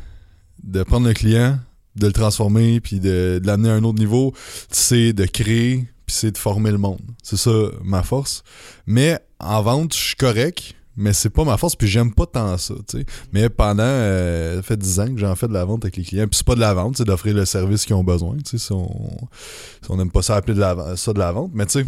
de 0.64 0.82
prendre 0.82 1.06
le 1.06 1.14
client, 1.14 1.58
de 1.94 2.06
le 2.08 2.12
transformer, 2.12 2.80
puis 2.80 2.98
de, 2.98 3.38
de 3.40 3.46
l'amener 3.46 3.70
à 3.70 3.74
un 3.74 3.84
autre 3.84 3.98
niveau. 4.00 4.34
C'est 4.70 5.12
de 5.12 5.26
créer, 5.26 5.86
puis 6.06 6.16
c'est 6.16 6.32
de 6.32 6.38
former 6.38 6.72
le 6.72 6.78
monde. 6.78 7.00
C'est 7.22 7.36
ça 7.36 7.52
ma 7.84 8.02
force. 8.02 8.42
Mais 8.86 9.20
en 9.38 9.62
vente, 9.62 9.94
je 9.94 9.98
suis 10.00 10.16
correct. 10.16 10.74
Mais 10.96 11.12
c'est 11.12 11.30
pas 11.30 11.44
ma 11.44 11.56
force, 11.58 11.76
puis 11.76 11.88
j'aime 11.88 12.14
pas 12.14 12.24
tant 12.26 12.56
ça, 12.56 12.74
tu 12.88 12.98
sais. 12.98 13.06
Mais 13.32 13.48
pendant, 13.50 13.82
euh, 13.84 14.56
ça 14.56 14.62
fait 14.62 14.76
10 14.78 15.00
ans 15.00 15.06
que 15.14 15.18
j'en 15.18 15.34
fais 15.36 15.46
de 15.48 15.52
la 15.52 15.64
vente 15.64 15.84
avec 15.84 15.96
les 15.96 16.04
clients, 16.04 16.26
puis 16.26 16.36
c'est 16.38 16.46
pas 16.46 16.54
de 16.54 16.60
la 16.60 16.72
vente, 16.72 16.96
c'est 16.96 17.04
d'offrir 17.04 17.34
le 17.34 17.44
service 17.44 17.84
qu'ils 17.84 17.94
ont 17.96 18.04
besoin, 18.04 18.36
tu 18.38 18.52
sais. 18.52 18.58
Si 18.58 18.72
on, 18.72 18.88
si 19.82 19.90
on 19.90 20.00
aime 20.00 20.10
pas 20.10 20.22
ça 20.22 20.36
appeler 20.36 20.54
de 20.54 20.60
la, 20.60 20.96
ça 20.96 21.12
de 21.12 21.18
la 21.18 21.32
vente, 21.32 21.50
mais 21.54 21.66
tu 21.66 21.80
sais, 21.80 21.86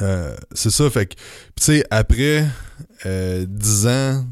euh, 0.00 0.36
c'est 0.52 0.70
ça, 0.70 0.88
fait 0.90 1.06
que, 1.06 1.14
tu 1.14 1.20
sais, 1.62 1.84
après 1.90 2.46
euh, 3.06 3.46
10 3.48 3.86
ans, 3.86 4.26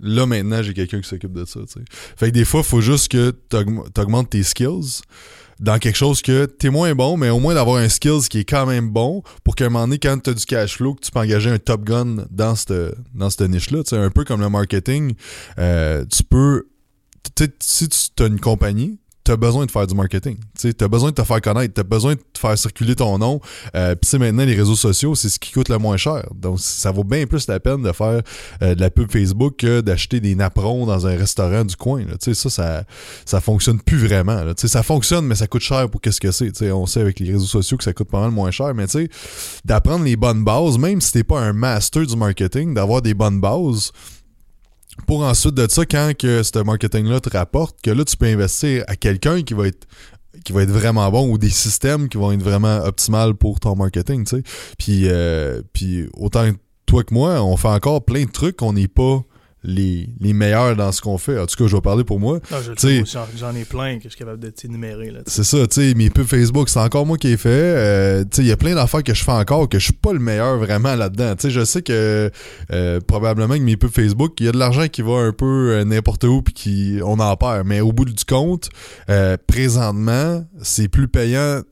là 0.00 0.26
maintenant, 0.26 0.62
j'ai 0.62 0.74
quelqu'un 0.74 1.00
qui 1.00 1.08
s'occupe 1.08 1.32
de 1.32 1.44
ça, 1.44 1.60
tu 1.66 1.72
sais. 1.80 1.84
Fait 2.16 2.26
que 2.28 2.34
des 2.34 2.44
fois, 2.44 2.62
faut 2.62 2.80
juste 2.80 3.10
que 3.10 3.30
t'augm- 3.50 3.90
t'augmentes 3.90 4.30
tes 4.30 4.42
skills 4.44 5.02
dans 5.60 5.78
quelque 5.78 5.96
chose 5.96 6.22
que 6.22 6.46
t'es 6.46 6.70
moins 6.70 6.94
bon, 6.94 7.16
mais 7.16 7.30
au 7.30 7.40
moins 7.40 7.54
d'avoir 7.54 7.78
un 7.78 7.88
skills 7.88 8.28
qui 8.28 8.40
est 8.40 8.44
quand 8.44 8.66
même 8.66 8.90
bon 8.90 9.22
pour 9.44 9.56
qu'à 9.56 9.66
un 9.66 9.68
moment 9.70 9.86
donné, 9.86 9.98
quand 9.98 10.18
t'as 10.22 10.34
du 10.34 10.44
cash 10.44 10.76
flow, 10.76 10.94
que 10.94 11.00
tu 11.00 11.10
peux 11.10 11.20
engager 11.20 11.50
un 11.50 11.58
top 11.58 11.84
gun 11.84 12.26
dans 12.30 12.54
cette, 12.54 12.72
dans 13.14 13.30
cette 13.30 13.48
niche-là. 13.48 13.82
Sais, 13.84 13.96
un 13.96 14.10
peu 14.10 14.24
comme 14.24 14.40
le 14.40 14.48
marketing, 14.48 15.14
euh, 15.58 16.04
tu 16.04 16.22
peux. 16.22 16.68
Si 17.60 17.88
tu 17.88 18.22
as 18.22 18.26
une 18.26 18.40
compagnie, 18.40 18.98
tu 19.28 19.32
as 19.32 19.36
besoin 19.36 19.66
de 19.66 19.70
faire 19.70 19.86
du 19.86 19.94
marketing. 19.94 20.38
Tu 20.58 20.72
as 20.80 20.88
besoin 20.88 21.10
de 21.10 21.14
te 21.14 21.22
faire 21.22 21.42
connaître, 21.42 21.74
tu 21.74 21.80
as 21.80 21.84
besoin 21.84 22.14
de 22.14 22.20
te 22.32 22.38
faire 22.38 22.56
circuler 22.56 22.94
ton 22.94 23.18
nom. 23.18 23.40
Euh, 23.74 23.94
Puis 23.94 24.18
maintenant, 24.18 24.46
les 24.46 24.54
réseaux 24.54 24.74
sociaux, 24.74 25.14
c'est 25.14 25.28
ce 25.28 25.38
qui 25.38 25.52
coûte 25.52 25.68
le 25.68 25.76
moins 25.76 25.98
cher. 25.98 26.26
Donc, 26.34 26.60
ça 26.60 26.90
vaut 26.92 27.04
bien 27.04 27.26
plus 27.26 27.46
la 27.46 27.60
peine 27.60 27.82
de 27.82 27.92
faire 27.92 28.22
euh, 28.62 28.74
de 28.74 28.80
la 28.80 28.88
pub 28.88 29.12
Facebook 29.12 29.56
que 29.58 29.82
d'acheter 29.82 30.20
des 30.20 30.34
napperons 30.34 30.86
dans 30.86 31.06
un 31.06 31.14
restaurant 31.14 31.62
du 31.62 31.76
coin. 31.76 32.06
là. 32.06 32.14
Ça, 32.18 32.48
ça, 32.48 32.84
ça 33.26 33.40
fonctionne 33.42 33.80
plus 33.82 33.98
vraiment. 33.98 34.44
là. 34.44 34.54
Ça 34.56 34.82
fonctionne, 34.82 35.26
mais 35.26 35.34
ça 35.34 35.46
coûte 35.46 35.60
cher 35.60 35.90
pour 35.90 36.00
qu'est-ce 36.00 36.22
que 36.22 36.32
c'est. 36.32 36.72
On 36.72 36.86
sait 36.86 37.02
avec 37.02 37.20
les 37.20 37.30
réseaux 37.32 37.44
sociaux 37.44 37.76
que 37.76 37.84
ça 37.84 37.92
coûte 37.92 38.08
pas 38.08 38.20
mal 38.20 38.30
moins 38.30 38.50
cher, 38.50 38.74
mais 38.74 38.86
d'apprendre 39.62 40.06
les 40.06 40.16
bonnes 40.16 40.42
bases, 40.42 40.78
même 40.78 41.02
si 41.02 41.12
t'es 41.12 41.24
pas 41.24 41.40
un 41.40 41.52
master 41.52 42.06
du 42.06 42.16
marketing, 42.16 42.72
d'avoir 42.72 43.02
des 43.02 43.12
bonnes 43.12 43.42
bases 43.42 43.92
pour 45.06 45.22
ensuite 45.22 45.54
de 45.54 45.66
ça, 45.70 45.84
quand 45.86 46.12
que 46.18 46.42
ce 46.42 46.58
marketing-là 46.58 47.20
te 47.20 47.30
rapporte, 47.30 47.80
que 47.82 47.90
là, 47.90 48.04
tu 48.04 48.16
peux 48.16 48.26
investir 48.26 48.84
à 48.88 48.96
quelqu'un 48.96 49.42
qui 49.42 49.54
va 49.54 49.68
être 49.68 49.86
qui 50.44 50.52
va 50.52 50.62
être 50.62 50.70
vraiment 50.70 51.10
bon 51.10 51.28
ou 51.30 51.38
des 51.38 51.50
systèmes 51.50 52.08
qui 52.08 52.16
vont 52.16 52.30
être 52.32 52.42
vraiment 52.42 52.78
optimales 52.84 53.34
pour 53.34 53.58
ton 53.60 53.74
marketing, 53.74 54.24
tu 54.24 54.36
sais. 54.36 54.42
Puis, 54.78 55.08
euh, 55.08 55.62
puis 55.72 56.08
autant 56.16 56.48
toi 56.86 57.02
que 57.02 57.12
moi, 57.12 57.42
on 57.42 57.56
fait 57.56 57.68
encore 57.68 58.04
plein 58.04 58.24
de 58.24 58.30
trucs 58.30 58.56
qu'on 58.56 58.72
n'est 58.72 58.88
pas 58.88 59.22
les, 59.64 60.08
les 60.20 60.32
meilleurs 60.32 60.76
dans 60.76 60.92
ce 60.92 61.00
qu'on 61.00 61.18
fait. 61.18 61.38
En 61.38 61.46
tout 61.46 61.56
cas, 61.56 61.66
je 61.68 61.74
vais 61.76 61.80
parler 61.82 62.04
pour 62.04 62.20
moi. 62.20 62.38
Moi, 62.50 62.60
j'en- 63.36 63.54
ai 63.54 63.64
plein 63.64 63.96
que 63.98 64.04
je 64.04 64.10
suis 64.10 64.18
capable 64.18 64.38
de 64.40 64.50
t'énumérer. 64.50 65.12
C'est 65.26 65.44
ça, 65.44 65.66
tu 65.66 65.80
sais, 65.80 65.94
mes 65.94 66.10
pubs 66.10 66.26
Facebook, 66.26 66.68
c'est 66.68 66.78
encore 66.78 67.06
moi 67.06 67.16
qui 67.18 67.28
ai 67.28 67.36
fait. 67.36 67.48
Euh, 67.50 68.22
tu 68.24 68.28
sais, 68.36 68.42
il 68.42 68.48
y 68.48 68.52
a 68.52 68.56
plein 68.56 68.74
d'affaires 68.74 69.02
que 69.02 69.14
je 69.14 69.24
fais 69.24 69.32
encore 69.32 69.68
que 69.68 69.78
je 69.78 69.84
suis 69.84 69.92
pas 69.92 70.12
le 70.12 70.18
meilleur 70.20 70.58
vraiment 70.58 70.94
là-dedans. 70.94 71.34
Tu 71.36 71.42
sais, 71.42 71.50
je 71.50 71.64
sais 71.64 71.82
que 71.82 72.30
euh, 72.72 73.00
probablement 73.00 73.54
que 73.54 73.62
mes 73.62 73.76
pubs 73.76 73.90
Facebook, 73.90 74.34
il 74.40 74.46
y 74.46 74.48
a 74.48 74.52
de 74.52 74.58
l'argent 74.58 74.86
qui 74.88 75.02
va 75.02 75.14
un 75.18 75.32
peu 75.32 75.72
euh, 75.72 75.84
n'importe 75.84 76.24
où 76.24 76.42
puis 76.42 76.54
qui 76.54 76.98
on 77.04 77.18
en 77.18 77.36
perd. 77.36 77.66
Mais 77.66 77.80
au 77.80 77.92
bout 77.92 78.04
du 78.04 78.24
compte, 78.24 78.68
présentement, 79.46 80.44
c'est 80.62 80.88
plus 80.88 81.08
payant 81.08 81.62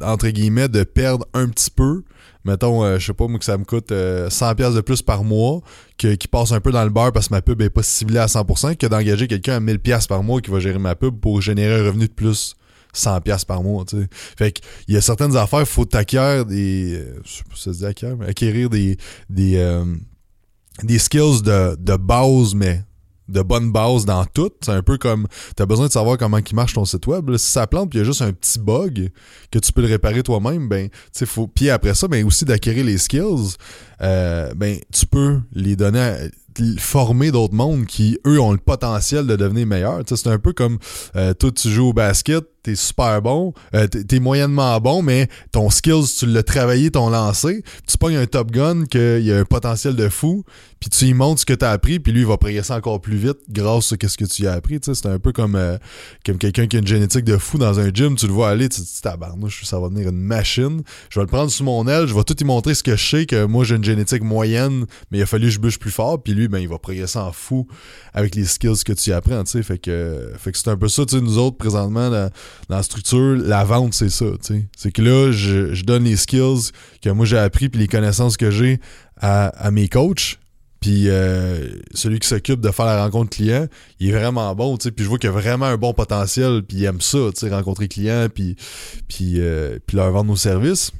entre 0.00 0.28
guillemets 0.28 0.68
de 0.68 0.82
perdre 0.82 1.26
un 1.34 1.48
petit 1.48 1.70
peu. 1.70 2.02
Mettons, 2.44 2.84
euh, 2.84 2.98
je 2.98 3.06
sais 3.06 3.14
pas 3.14 3.26
moi 3.26 3.38
que 3.38 3.44
ça 3.44 3.56
me 3.56 3.64
coûte 3.64 3.90
euh, 3.92 4.28
100 4.28 4.54
pièces 4.54 4.74
de 4.74 4.80
plus 4.80 5.00
par 5.02 5.24
mois 5.24 5.62
que, 5.96 6.14
qui 6.14 6.28
passe 6.28 6.52
un 6.52 6.60
peu 6.60 6.72
dans 6.72 6.84
le 6.84 6.90
beurre 6.90 7.12
parce 7.12 7.28
que 7.28 7.34
ma 7.34 7.42
pub 7.42 7.62
est 7.62 7.70
pas 7.70 7.82
ciblée 7.82 8.18
à 8.18 8.26
100% 8.26 8.76
que 8.76 8.86
d'engager 8.86 9.26
quelqu'un 9.26 9.56
à 9.56 9.60
1000 9.60 9.78
pièces 9.78 10.06
par 10.06 10.22
mois 10.22 10.40
qui 10.40 10.50
va 10.50 10.60
gérer 10.60 10.78
ma 10.78 10.94
pub 10.94 11.18
pour 11.20 11.40
générer 11.40 11.80
un 11.80 11.84
revenu 11.84 12.06
de 12.06 12.12
plus 12.12 12.54
100 12.92 13.20
pièces 13.22 13.44
par 13.44 13.62
mois, 13.62 13.84
tu 13.84 14.00
sais. 14.00 14.08
Fait 14.10 14.52
que 14.52 14.60
il 14.88 14.94
y 14.94 14.96
a 14.96 15.00
certaines 15.00 15.36
affaires, 15.36 15.66
faut 15.66 15.84
t'acquérir 15.84 16.44
des 16.44 16.94
euh, 16.94 17.20
je 17.24 17.30
sais 17.30 17.44
pas 17.44 17.56
si 17.56 17.62
ça 17.62 17.72
se 17.72 17.78
dit 17.78 17.86
acquérir, 17.86 18.16
mais 18.16 18.26
acquérir 18.26 18.70
des 18.70 18.96
des 19.30 19.56
euh, 19.56 19.84
des 20.82 20.98
skills 20.98 21.42
de, 21.42 21.76
de 21.76 21.96
base 21.96 22.54
mais 22.54 22.82
de 23.28 23.42
bonne 23.42 23.72
base 23.72 24.04
dans 24.04 24.24
tout, 24.26 24.50
c'est 24.60 24.72
un 24.72 24.82
peu 24.82 24.98
comme 24.98 25.26
t'as 25.56 25.66
besoin 25.66 25.86
de 25.86 25.92
savoir 25.92 26.18
comment 26.18 26.42
qui 26.42 26.54
marche 26.54 26.74
ton 26.74 26.84
site 26.84 27.06
web. 27.06 27.36
Si 27.36 27.50
ça 27.50 27.66
plante 27.66 27.90
puis 27.90 27.98
il 27.98 28.02
y 28.02 28.04
a 28.04 28.06
juste 28.06 28.22
un 28.22 28.32
petit 28.32 28.58
bug 28.58 29.10
que 29.50 29.58
tu 29.58 29.72
peux 29.72 29.82
le 29.82 29.88
réparer 29.88 30.22
toi-même, 30.22 30.68
ben 30.68 30.88
tu 31.16 31.26
faut 31.26 31.46
puis 31.46 31.70
après 31.70 31.94
ça 31.94 32.08
ben 32.08 32.24
aussi 32.26 32.44
d'acquérir 32.44 32.84
les 32.84 32.98
skills, 32.98 33.56
euh, 34.02 34.52
ben 34.54 34.78
tu 34.92 35.06
peux 35.06 35.40
les 35.52 35.76
donner 35.76 36.00
à, 36.00 36.16
former 36.78 37.30
d'autres 37.30 37.54
mondes 37.54 37.86
qui 37.86 38.18
eux 38.26 38.40
ont 38.40 38.52
le 38.52 38.58
potentiel 38.58 39.26
de 39.26 39.36
devenir 39.36 39.66
meilleurs. 39.66 40.02
C'est 40.06 40.26
un 40.28 40.38
peu 40.38 40.52
comme 40.52 40.78
euh, 41.16 41.34
toi 41.34 41.50
tu 41.50 41.68
joues 41.68 41.88
au 41.88 41.92
basket, 41.92 42.44
t'es 42.64 42.74
super 42.74 43.20
bon, 43.20 43.52
euh, 43.74 43.86
t'es 43.86 44.18
moyennement 44.18 44.80
bon, 44.80 45.02
mais 45.02 45.28
ton 45.52 45.70
skills, 45.70 46.06
tu 46.18 46.26
l'as 46.26 46.42
travaillé, 46.42 46.90
ton 46.90 47.10
lancé, 47.10 47.62
tu 47.86 47.98
pognes 47.98 48.16
un 48.16 48.26
Top 48.26 48.50
Gun 48.50 48.86
qu'il 48.86 49.20
y 49.20 49.32
a 49.32 49.38
un 49.38 49.44
potentiel 49.44 49.94
de 49.94 50.08
fou, 50.08 50.44
puis 50.80 50.88
tu 50.88 51.04
lui 51.04 51.14
montres 51.14 51.42
ce 51.42 51.46
que 51.46 51.52
t'as 51.52 51.70
appris, 51.70 52.00
puis 52.00 52.12
lui, 52.12 52.22
il 52.22 52.26
va 52.26 52.38
progresser 52.38 52.72
encore 52.72 53.00
plus 53.00 53.16
vite 53.16 53.38
grâce 53.50 53.92
à 53.92 54.08
ce 54.08 54.16
que 54.16 54.24
tu 54.24 54.46
as 54.46 54.52
appris. 54.52 54.80
C'est 54.82 55.06
un 55.06 55.18
peu 55.18 55.32
comme, 55.32 55.56
euh, 55.56 55.76
comme 56.26 56.38
quelqu'un 56.38 56.66
qui 56.66 56.76
a 56.76 56.78
une 56.78 56.86
génétique 56.86 57.24
de 57.24 57.36
fou 57.36 57.58
dans 57.58 57.78
un 57.80 57.90
gym, 57.92 58.16
tu 58.16 58.26
le 58.26 58.32
vois 58.32 58.48
aller, 58.48 58.68
tu 58.68 58.80
te 58.80 58.86
dis, 58.86 59.00
tabarnouche, 59.02 59.64
ça 59.64 59.78
va 59.78 59.88
devenir 59.88 60.08
une 60.08 60.20
machine. 60.20 60.82
Je 61.10 61.20
vais 61.20 61.24
le 61.24 61.30
prendre 61.30 61.50
sous 61.50 61.64
mon 61.64 61.86
aile, 61.86 62.06
je 62.06 62.14
vais 62.14 62.24
tout 62.24 62.34
lui 62.38 62.46
montrer 62.46 62.74
ce 62.74 62.82
que 62.82 62.96
je 62.96 63.08
sais, 63.08 63.26
que 63.26 63.44
moi, 63.44 63.64
j'ai 63.64 63.76
une 63.76 63.84
génétique 63.84 64.22
moyenne, 64.22 64.86
mais 65.10 65.18
il 65.18 65.22
a 65.22 65.26
fallu 65.26 65.46
que 65.46 65.52
je 65.52 65.58
bûche 65.58 65.78
plus 65.78 65.90
fort, 65.90 66.22
puis 66.22 66.32
lui, 66.32 66.48
ben, 66.48 66.58
il 66.58 66.68
va 66.68 66.78
progresser 66.78 67.18
en 67.18 67.32
fou 67.32 67.66
avec 68.14 68.34
les 68.34 68.46
skills 68.46 68.84
que 68.84 68.94
tu 68.94 69.12
apprends, 69.12 69.44
tu 69.44 69.52
sais. 69.52 69.62
Fait 69.62 69.78
que, 69.78 70.32
fait 70.38 70.52
que 70.52 70.58
c'est 70.58 70.68
un 70.68 70.76
peu 70.78 70.88
ça, 70.88 71.04
tu 71.04 71.20
nous 71.20 71.36
autres, 71.36 71.58
présentement, 71.58 72.28
dans 72.68 72.76
la 72.76 72.82
structure, 72.82 73.36
la 73.36 73.64
vente, 73.64 73.94
c'est 73.94 74.10
ça. 74.10 74.26
C'est 74.76 74.92
que 74.92 75.02
là, 75.02 75.32
je, 75.32 75.82
donne 75.84 76.04
les 76.04 76.16
skills 76.16 76.70
que 77.02 77.10
moi 77.10 77.26
j'ai 77.26 77.38
appris, 77.38 77.68
puis 77.68 77.80
les 77.80 77.88
connaissances 77.88 78.36
que 78.36 78.50
j'ai 78.50 78.80
à, 79.20 79.70
mes 79.70 79.88
coachs, 79.88 80.38
puis 80.80 81.08
euh, 81.08 81.68
celui 81.94 82.18
qui 82.18 82.28
s'occupe 82.28 82.60
de 82.60 82.70
faire 82.70 82.86
la 82.86 83.02
rencontre 83.04 83.30
client, 83.30 83.66
il 84.00 84.10
est 84.10 84.12
vraiment 84.12 84.54
bon. 84.54 84.76
Puis 84.76 84.92
je 84.98 85.04
vois 85.04 85.18
qu'il 85.18 85.30
a 85.30 85.32
vraiment 85.32 85.66
un 85.66 85.76
bon 85.76 85.94
potentiel, 85.94 86.62
puis 86.62 86.78
il 86.78 86.84
aime 86.84 87.00
ça, 87.00 87.18
rencontrer 87.50 87.88
clients, 87.88 88.28
puis, 88.32 88.56
puis, 89.08 89.34
euh, 89.38 89.78
puis 89.86 89.96
leur 89.96 90.10
vendre 90.10 90.30
nos 90.30 90.36
services. 90.36 90.92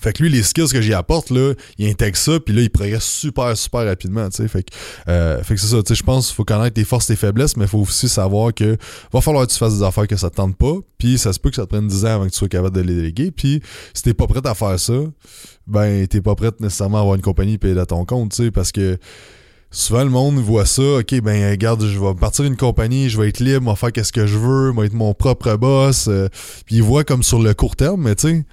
Fait 0.00 0.12
que 0.12 0.22
lui, 0.22 0.30
les 0.30 0.42
skills 0.42 0.68
que 0.68 0.80
j'y 0.80 0.94
apporte, 0.94 1.30
là, 1.30 1.54
il 1.78 1.88
intègre 1.88 2.16
ça, 2.16 2.38
puis 2.40 2.54
là, 2.54 2.62
il 2.62 2.70
progresse 2.70 3.04
super, 3.04 3.56
super 3.56 3.84
rapidement, 3.84 4.28
tu 4.28 4.36
sais. 4.36 4.48
Fait 4.48 4.62
que, 4.62 4.70
euh, 5.08 5.42
que 5.42 5.56
c'est 5.56 5.66
ça, 5.66 5.82
tu 5.82 5.88
sais, 5.88 5.94
je 5.94 6.02
pense 6.02 6.26
qu'il 6.26 6.36
faut 6.36 6.44
connaître 6.44 6.74
tes 6.74 6.84
forces, 6.84 7.06
tes 7.06 7.16
faiblesses, 7.16 7.56
mais 7.56 7.64
il 7.64 7.68
faut 7.68 7.80
aussi 7.80 8.08
savoir 8.08 8.52
que 8.52 8.76
va 9.12 9.20
falloir 9.20 9.46
que 9.46 9.52
tu 9.52 9.58
fasses 9.58 9.78
des 9.78 9.82
affaires 9.82 10.06
que 10.06 10.16
ça 10.16 10.30
te 10.30 10.36
tente 10.36 10.56
pas, 10.56 10.74
puis 10.98 11.18
ça 11.18 11.32
se 11.32 11.40
peut 11.40 11.50
que 11.50 11.56
ça 11.56 11.62
te 11.62 11.68
prenne 11.68 11.88
10 11.88 12.04
ans 12.04 12.14
avant 12.14 12.26
que 12.26 12.30
tu 12.30 12.38
sois 12.38 12.48
capable 12.48 12.76
de 12.76 12.82
les 12.82 12.94
déléguer, 12.94 13.30
puis 13.30 13.60
si 13.94 14.02
t'es 14.02 14.14
pas 14.14 14.26
prêt 14.26 14.40
à 14.44 14.54
faire 14.54 14.78
ça, 14.78 14.94
ben, 15.66 16.06
t'es 16.06 16.20
pas 16.20 16.34
prêt 16.34 16.50
nécessairement 16.60 16.98
à 16.98 17.00
avoir 17.00 17.16
une 17.16 17.22
compagnie 17.22 17.58
payée 17.58 17.78
à 17.78 17.86
ton 17.86 18.04
compte, 18.04 18.32
tu 18.32 18.44
sais, 18.44 18.50
parce 18.50 18.72
que 18.72 18.98
souvent 19.70 20.04
le 20.04 20.10
monde 20.10 20.36
voit 20.38 20.66
ça, 20.66 20.98
ok, 20.98 21.20
ben, 21.20 21.50
regarde, 21.50 21.84
je 21.84 21.98
vais 21.98 22.14
partir 22.14 22.44
une 22.44 22.56
compagnie, 22.56 23.08
je 23.08 23.20
vais 23.20 23.28
être 23.28 23.40
libre, 23.40 23.64
je 23.64 23.70
vais 23.70 23.76
faire 23.76 23.92
qu'est-ce 23.92 24.12
que 24.12 24.26
je 24.26 24.38
veux, 24.38 24.72
je 24.72 24.80
vais 24.80 24.86
être 24.86 24.94
mon 24.94 25.14
propre 25.14 25.56
boss, 25.56 26.06
euh, 26.08 26.28
puis 26.64 26.76
ils 26.76 26.82
voient 26.82 27.04
comme 27.04 27.22
sur 27.22 27.42
le 27.42 27.54
court 27.54 27.76
terme, 27.76 28.02
mais 28.02 28.14
tu 28.14 28.28
sais, 28.28 28.44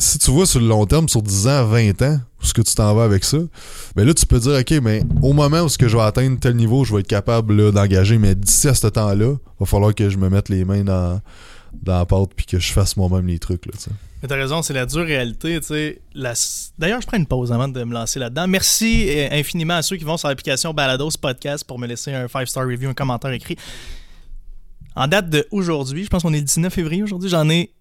si 0.00 0.18
tu 0.18 0.30
vois 0.30 0.46
sur 0.46 0.60
le 0.60 0.66
long 0.66 0.86
terme, 0.86 1.08
sur 1.08 1.22
10 1.22 1.46
ans, 1.48 1.66
20 1.66 2.02
ans, 2.02 2.20
où 2.40 2.44
est-ce 2.44 2.54
que 2.54 2.62
tu 2.62 2.74
t'en 2.74 2.94
vas 2.94 3.04
avec 3.04 3.22
ça, 3.22 3.38
ben 3.94 4.06
là, 4.06 4.14
tu 4.14 4.26
peux 4.26 4.40
dire, 4.40 4.58
OK, 4.58 4.70
mais 4.82 5.02
au 5.22 5.32
moment 5.32 5.60
où 5.60 5.68
ce 5.68 5.78
que 5.78 5.88
je 5.88 5.96
vais 5.96 6.02
atteindre 6.02 6.38
tel 6.40 6.56
niveau, 6.56 6.84
je 6.84 6.94
vais 6.94 7.00
être 7.00 7.06
capable 7.06 7.72
d'engager, 7.72 8.18
mais 8.18 8.34
d'ici 8.34 8.68
à 8.68 8.74
ce 8.74 8.86
temps-là, 8.86 9.36
va 9.58 9.66
falloir 9.66 9.94
que 9.94 10.08
je 10.08 10.16
me 10.16 10.28
mette 10.28 10.48
les 10.48 10.64
mains 10.64 10.82
dans, 10.84 11.20
dans 11.82 11.98
la 11.98 12.06
pâte 12.06 12.30
puis 12.34 12.46
que 12.46 12.58
je 12.58 12.72
fasse 12.72 12.96
moi-même 12.96 13.26
les 13.26 13.38
trucs, 13.38 13.66
là, 13.66 13.72
t'as 14.26 14.36
raison, 14.36 14.62
c'est 14.62 14.74
la 14.74 14.86
dure 14.86 15.06
réalité. 15.06 15.58
D'ailleurs, 16.78 17.00
je 17.00 17.06
prends 17.06 17.16
une 17.16 17.26
pause 17.26 17.52
avant 17.52 17.68
de 17.68 17.84
me 17.84 17.94
lancer 17.94 18.18
là-dedans. 18.18 18.46
Merci 18.48 19.06
euh, 19.08 19.28
infiniment 19.32 19.74
à 19.74 19.82
ceux 19.82 19.96
qui 19.96 20.04
vont 20.04 20.18
sur 20.18 20.28
l'application 20.28 20.74
Balados 20.74 21.12
Podcast 21.20 21.64
pour 21.64 21.78
me 21.78 21.86
laisser 21.86 22.12
un 22.12 22.26
5-star 22.26 22.66
review, 22.66 22.90
un 22.90 22.94
commentaire 22.94 23.30
écrit. 23.30 23.56
En 24.94 25.06
date 25.06 25.30
d'aujourd'hui, 25.30 26.04
je 26.04 26.10
pense 26.10 26.22
qu'on 26.22 26.34
est 26.34 26.38
le 26.40 26.44
19 26.44 26.72
février 26.72 27.02
aujourd'hui, 27.02 27.30
j'en 27.30 27.48
ai 27.48 27.72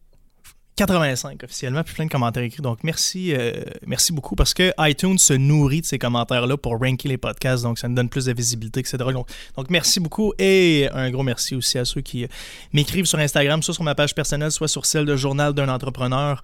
85 0.80 1.44
officiellement, 1.44 1.84
puis 1.84 1.94
plein 1.94 2.06
de 2.06 2.10
commentaires 2.10 2.42
écrits. 2.42 2.62
Donc 2.62 2.86
merci, 2.86 3.34
euh, 3.34 3.52
merci 3.86 4.14
beaucoup 4.14 4.36
parce 4.36 4.54
que 4.54 4.72
iTunes 4.80 5.18
se 5.18 5.34
nourrit 5.34 5.82
de 5.82 5.86
ces 5.86 6.00
commentaires-là 6.00 6.56
pour 6.56 6.80
ranker 6.80 7.10
les 7.10 7.18
podcasts, 7.18 7.64
donc 7.64 7.78
ça 7.78 7.90
nous 7.90 7.96
donne 7.96 8.08
plus 8.08 8.26
de 8.26 8.34
visibilité, 8.34 8.80
etc. 8.80 8.98
Donc, 9.12 9.28
donc 9.58 9.70
merci 9.70 10.00
beaucoup 10.00 10.32
et 10.40 10.88
un 10.94 11.12
gros 11.12 11.24
merci 11.24 11.54
aussi 11.54 11.78
à 11.78 11.84
ceux 11.84 12.00
qui 12.00 12.24
euh, 12.24 12.28
m'écrivent 12.72 13.06
sur 13.06 13.20
Instagram, 13.20 13.62
soit 13.62 13.74
sur 13.74 13.84
ma 13.84 13.94
page 13.94 14.16
personnelle, 14.16 14.52
soit 14.52 14.70
sur 14.70 14.86
celle 14.86 15.06
de 15.06 15.18
Journal 15.18 15.54
d'un 15.54 15.68
entrepreneur 15.68 16.42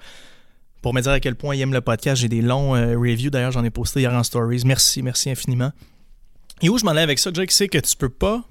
pour 0.81 0.93
me 0.93 0.99
dire 0.99 1.13
à 1.13 1.21
quel 1.21 1.35
point 1.35 1.55
ils 1.55 1.61
aiment 1.61 1.73
le 1.73 1.79
podcast. 1.79 2.21
J'ai 2.21 2.27
des 2.27 2.41
longs 2.41 2.75
euh, 2.75 2.97
reviews, 2.97 3.29
d'ailleurs 3.29 3.53
j'en 3.53 3.63
ai 3.63 3.69
posté 3.69 4.01
hier 4.01 4.11
en 4.11 4.23
stories. 4.23 4.63
Merci, 4.65 5.01
merci 5.01 5.29
infiniment. 5.29 5.71
Et 6.61 6.67
où 6.67 6.77
je 6.77 6.83
m'en 6.83 6.93
vais 6.93 7.01
avec 7.01 7.19
ça, 7.19 7.31
Jake, 7.33 7.51
c'est 7.51 7.69
que 7.69 7.77
tu 7.77 7.95
peux 7.95 8.09
pas 8.09 8.43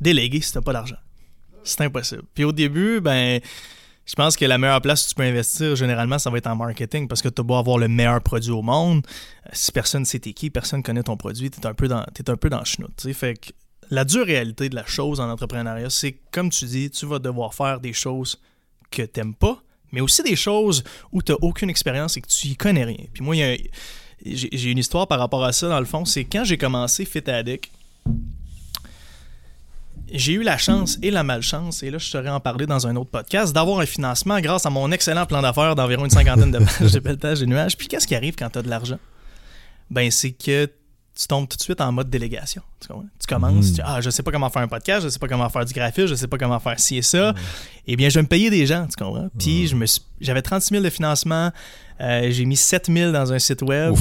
déléguer 0.00 0.40
si 0.40 0.52
t'as 0.52 0.60
pas 0.60 0.72
d'argent. 0.72 0.98
C'est 1.62 1.82
impossible. 1.82 2.24
Puis 2.34 2.42
au 2.42 2.50
début, 2.50 3.00
ben 3.00 3.40
je 4.12 4.16
pense 4.16 4.36
que 4.36 4.44
la 4.44 4.58
meilleure 4.58 4.82
place 4.82 5.06
où 5.06 5.08
tu 5.08 5.14
peux 5.14 5.22
investir, 5.22 5.74
généralement, 5.74 6.18
ça 6.18 6.28
va 6.28 6.36
être 6.36 6.46
en 6.46 6.54
marketing 6.54 7.08
parce 7.08 7.22
que 7.22 7.30
tu 7.30 7.42
beau 7.42 7.54
avoir 7.54 7.78
le 7.78 7.88
meilleur 7.88 8.20
produit 8.20 8.50
au 8.50 8.60
monde. 8.60 9.06
euh, 9.46 9.50
Si 9.54 9.72
personne 9.72 10.04
sait 10.04 10.18
t'es 10.18 10.34
qui, 10.34 10.50
personne 10.50 10.82
connaît 10.82 11.02
ton 11.02 11.16
produit, 11.16 11.50
tu 11.50 11.58
es 11.58 11.66
un 11.66 11.72
peu 11.72 11.88
dans, 11.88 12.00
un 12.00 12.36
peu 12.36 12.50
dans 12.50 12.58
le 12.58 12.66
chenoute. 12.66 13.10
Fait 13.14 13.32
que 13.32 13.52
la 13.88 14.04
dure 14.04 14.26
réalité 14.26 14.68
de 14.68 14.74
la 14.74 14.84
chose 14.84 15.18
en 15.18 15.30
entrepreneuriat, 15.30 15.88
c'est 15.88 16.14
comme 16.30 16.50
tu 16.50 16.66
dis, 16.66 16.90
tu 16.90 17.06
vas 17.06 17.20
devoir 17.20 17.54
faire 17.54 17.80
des 17.80 17.94
choses 17.94 18.38
que 18.90 19.00
t'aimes 19.00 19.34
pas, 19.34 19.62
mais 19.92 20.02
aussi 20.02 20.22
des 20.22 20.36
choses 20.36 20.84
où 21.10 21.22
tu 21.22 21.32
aucune 21.40 21.70
expérience 21.70 22.18
et 22.18 22.20
que 22.20 22.28
tu 22.28 22.48
y 22.48 22.54
connais 22.54 22.84
rien. 22.84 23.06
Puis 23.14 23.24
moi, 23.24 23.34
j'ai 23.34 24.70
une 24.70 24.76
histoire 24.76 25.08
par 25.08 25.20
rapport 25.20 25.42
à 25.42 25.52
ça, 25.52 25.70
dans 25.70 25.80
le 25.80 25.86
fond. 25.86 26.04
C'est 26.04 26.24
quand 26.24 26.44
j'ai 26.44 26.58
commencé 26.58 27.06
Fit 27.06 27.30
Addict, 27.30 27.70
j'ai 30.12 30.32
eu 30.34 30.42
la 30.42 30.58
chance 30.58 30.98
et 31.02 31.10
la 31.10 31.22
malchance, 31.22 31.82
et 31.82 31.90
là 31.90 31.98
je 31.98 32.06
saurais 32.06 32.28
en 32.28 32.40
parler 32.40 32.66
dans 32.66 32.86
un 32.86 32.96
autre 32.96 33.10
podcast, 33.10 33.52
d'avoir 33.52 33.80
un 33.80 33.86
financement 33.86 34.40
grâce 34.40 34.66
à 34.66 34.70
mon 34.70 34.90
excellent 34.92 35.26
plan 35.26 35.42
d'affaires 35.42 35.74
d'environ 35.74 36.04
une 36.04 36.10
cinquantaine 36.10 36.50
de 36.50 36.58
pages 36.78 36.92
de 36.92 36.98
pelletage 36.98 37.42
et 37.42 37.46
nuages. 37.46 37.76
Puis 37.76 37.88
qu'est-ce 37.88 38.06
qui 38.06 38.14
arrive 38.14 38.34
quand 38.36 38.50
tu 38.50 38.58
as 38.58 38.62
de 38.62 38.68
l'argent? 38.68 38.98
Ben 39.90 40.10
c'est 40.10 40.32
que 40.32 40.70
tu 41.14 41.26
tombes 41.26 41.46
tout 41.46 41.58
de 41.58 41.62
suite 41.62 41.80
en 41.82 41.92
mode 41.92 42.08
délégation. 42.08 42.62
Tu, 42.80 42.88
commences, 43.28 43.72
Mm. 43.72 43.74
tu, 43.74 43.80
ah, 43.84 44.00
je 44.00 44.08
sais 44.08 44.22
pas 44.22 44.30
comment 44.32 44.48
faire 44.48 44.62
un 44.62 44.68
podcast, 44.68 45.04
je 45.04 45.08
sais 45.10 45.18
pas 45.18 45.28
comment 45.28 45.48
faire 45.50 45.64
du 45.66 45.74
graphisme, 45.74 46.06
je 46.06 46.14
sais 46.14 46.26
pas 46.26 46.38
comment 46.38 46.58
faire 46.58 46.80
ci 46.80 46.96
et 46.96 47.02
ça. 47.02 47.34
Eh 47.86 47.96
bien, 47.96 48.08
je 48.08 48.14
vais 48.14 48.22
me 48.22 48.28
payer 48.28 48.48
des 48.48 48.64
gens, 48.66 48.86
tu 48.86 48.96
comprends? 48.96 49.28
Puis 49.38 49.66
je 49.68 49.76
me 49.76 49.84
j'avais 50.22 50.40
36 50.40 50.70
000 50.70 50.82
de 50.84 50.88
financement, 50.88 51.50
euh, 52.00 52.30
j'ai 52.30 52.46
mis 52.46 52.56
7 52.56 52.86
000 52.90 53.12
dans 53.12 53.30
un 53.30 53.38
site 53.38 53.60
web, 53.60 53.94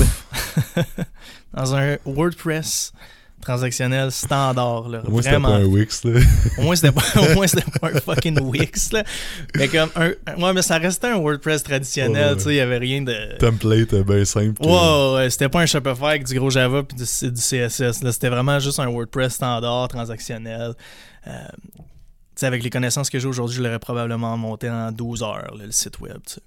dans 1.53 1.75
un 1.75 1.97
WordPress 2.05 2.93
transactionnel 3.41 4.11
standard. 4.11 4.87
Là, 4.89 5.01
Moi, 5.07 5.21
c'était 5.21 5.35
vraiment. 5.35 5.49
pas 5.49 5.55
un 5.55 5.65
Wix, 5.65 6.03
là. 6.03 6.19
Au 6.57 6.61
moins, 6.61 6.75
c'était 6.75 6.91
pas, 6.91 7.01
au 7.15 7.33
moins, 7.35 7.47
c'était 7.47 7.79
pas 7.79 7.89
un 7.89 7.99
fucking 8.05 8.39
Wix, 8.41 8.91
là. 8.93 9.03
Mais 9.55 9.67
comme 9.67 9.89
un, 9.95 10.09
ouais, 10.09 10.53
mais 10.53 10.61
ça 10.61 10.77
restait 10.77 11.07
un 11.07 11.17
WordPress 11.17 11.63
traditionnel, 11.63 12.23
Ouais, 12.23 12.29
ouais. 12.31 12.37
tu 12.37 12.43
sais, 12.43 12.49
il 12.51 12.55
y 12.55 12.59
avait 12.59 12.77
rien 12.77 13.01
de... 13.01 13.37
Template 13.37 13.93
euh, 13.93 14.03
bien 14.03 14.25
simple. 14.25 14.61
Wow, 14.65 15.15
ouais, 15.15 15.29
c'était 15.29 15.49
pas 15.49 15.61
un 15.61 15.65
Shopify 15.65 16.05
avec 16.05 16.25
du 16.25 16.37
gros 16.39 16.49
Java 16.49 16.83
puis 16.83 16.97
du, 16.97 17.03
du 17.31 17.41
CSS. 17.41 18.01
C'était 18.11 18.29
vraiment 18.29 18.59
juste 18.59 18.79
un 18.79 18.87
WordPress 18.87 19.33
standard, 19.33 19.87
transactionnel. 19.87 20.73
Euh, 21.27 21.31
avec 22.43 22.63
les 22.63 22.69
connaissances 22.69 23.09
que 23.09 23.19
j'ai 23.19 23.27
aujourd'hui, 23.27 23.57
je 23.57 23.61
l'aurais 23.61 23.77
probablement 23.79 24.35
monté 24.37 24.69
en 24.69 24.91
12 24.91 25.21
heures, 25.23 25.55
là, 25.57 25.65
le 25.65 25.71
site 25.71 25.99
web, 25.99 26.17
tu 26.25 26.33
sais. 26.35 26.41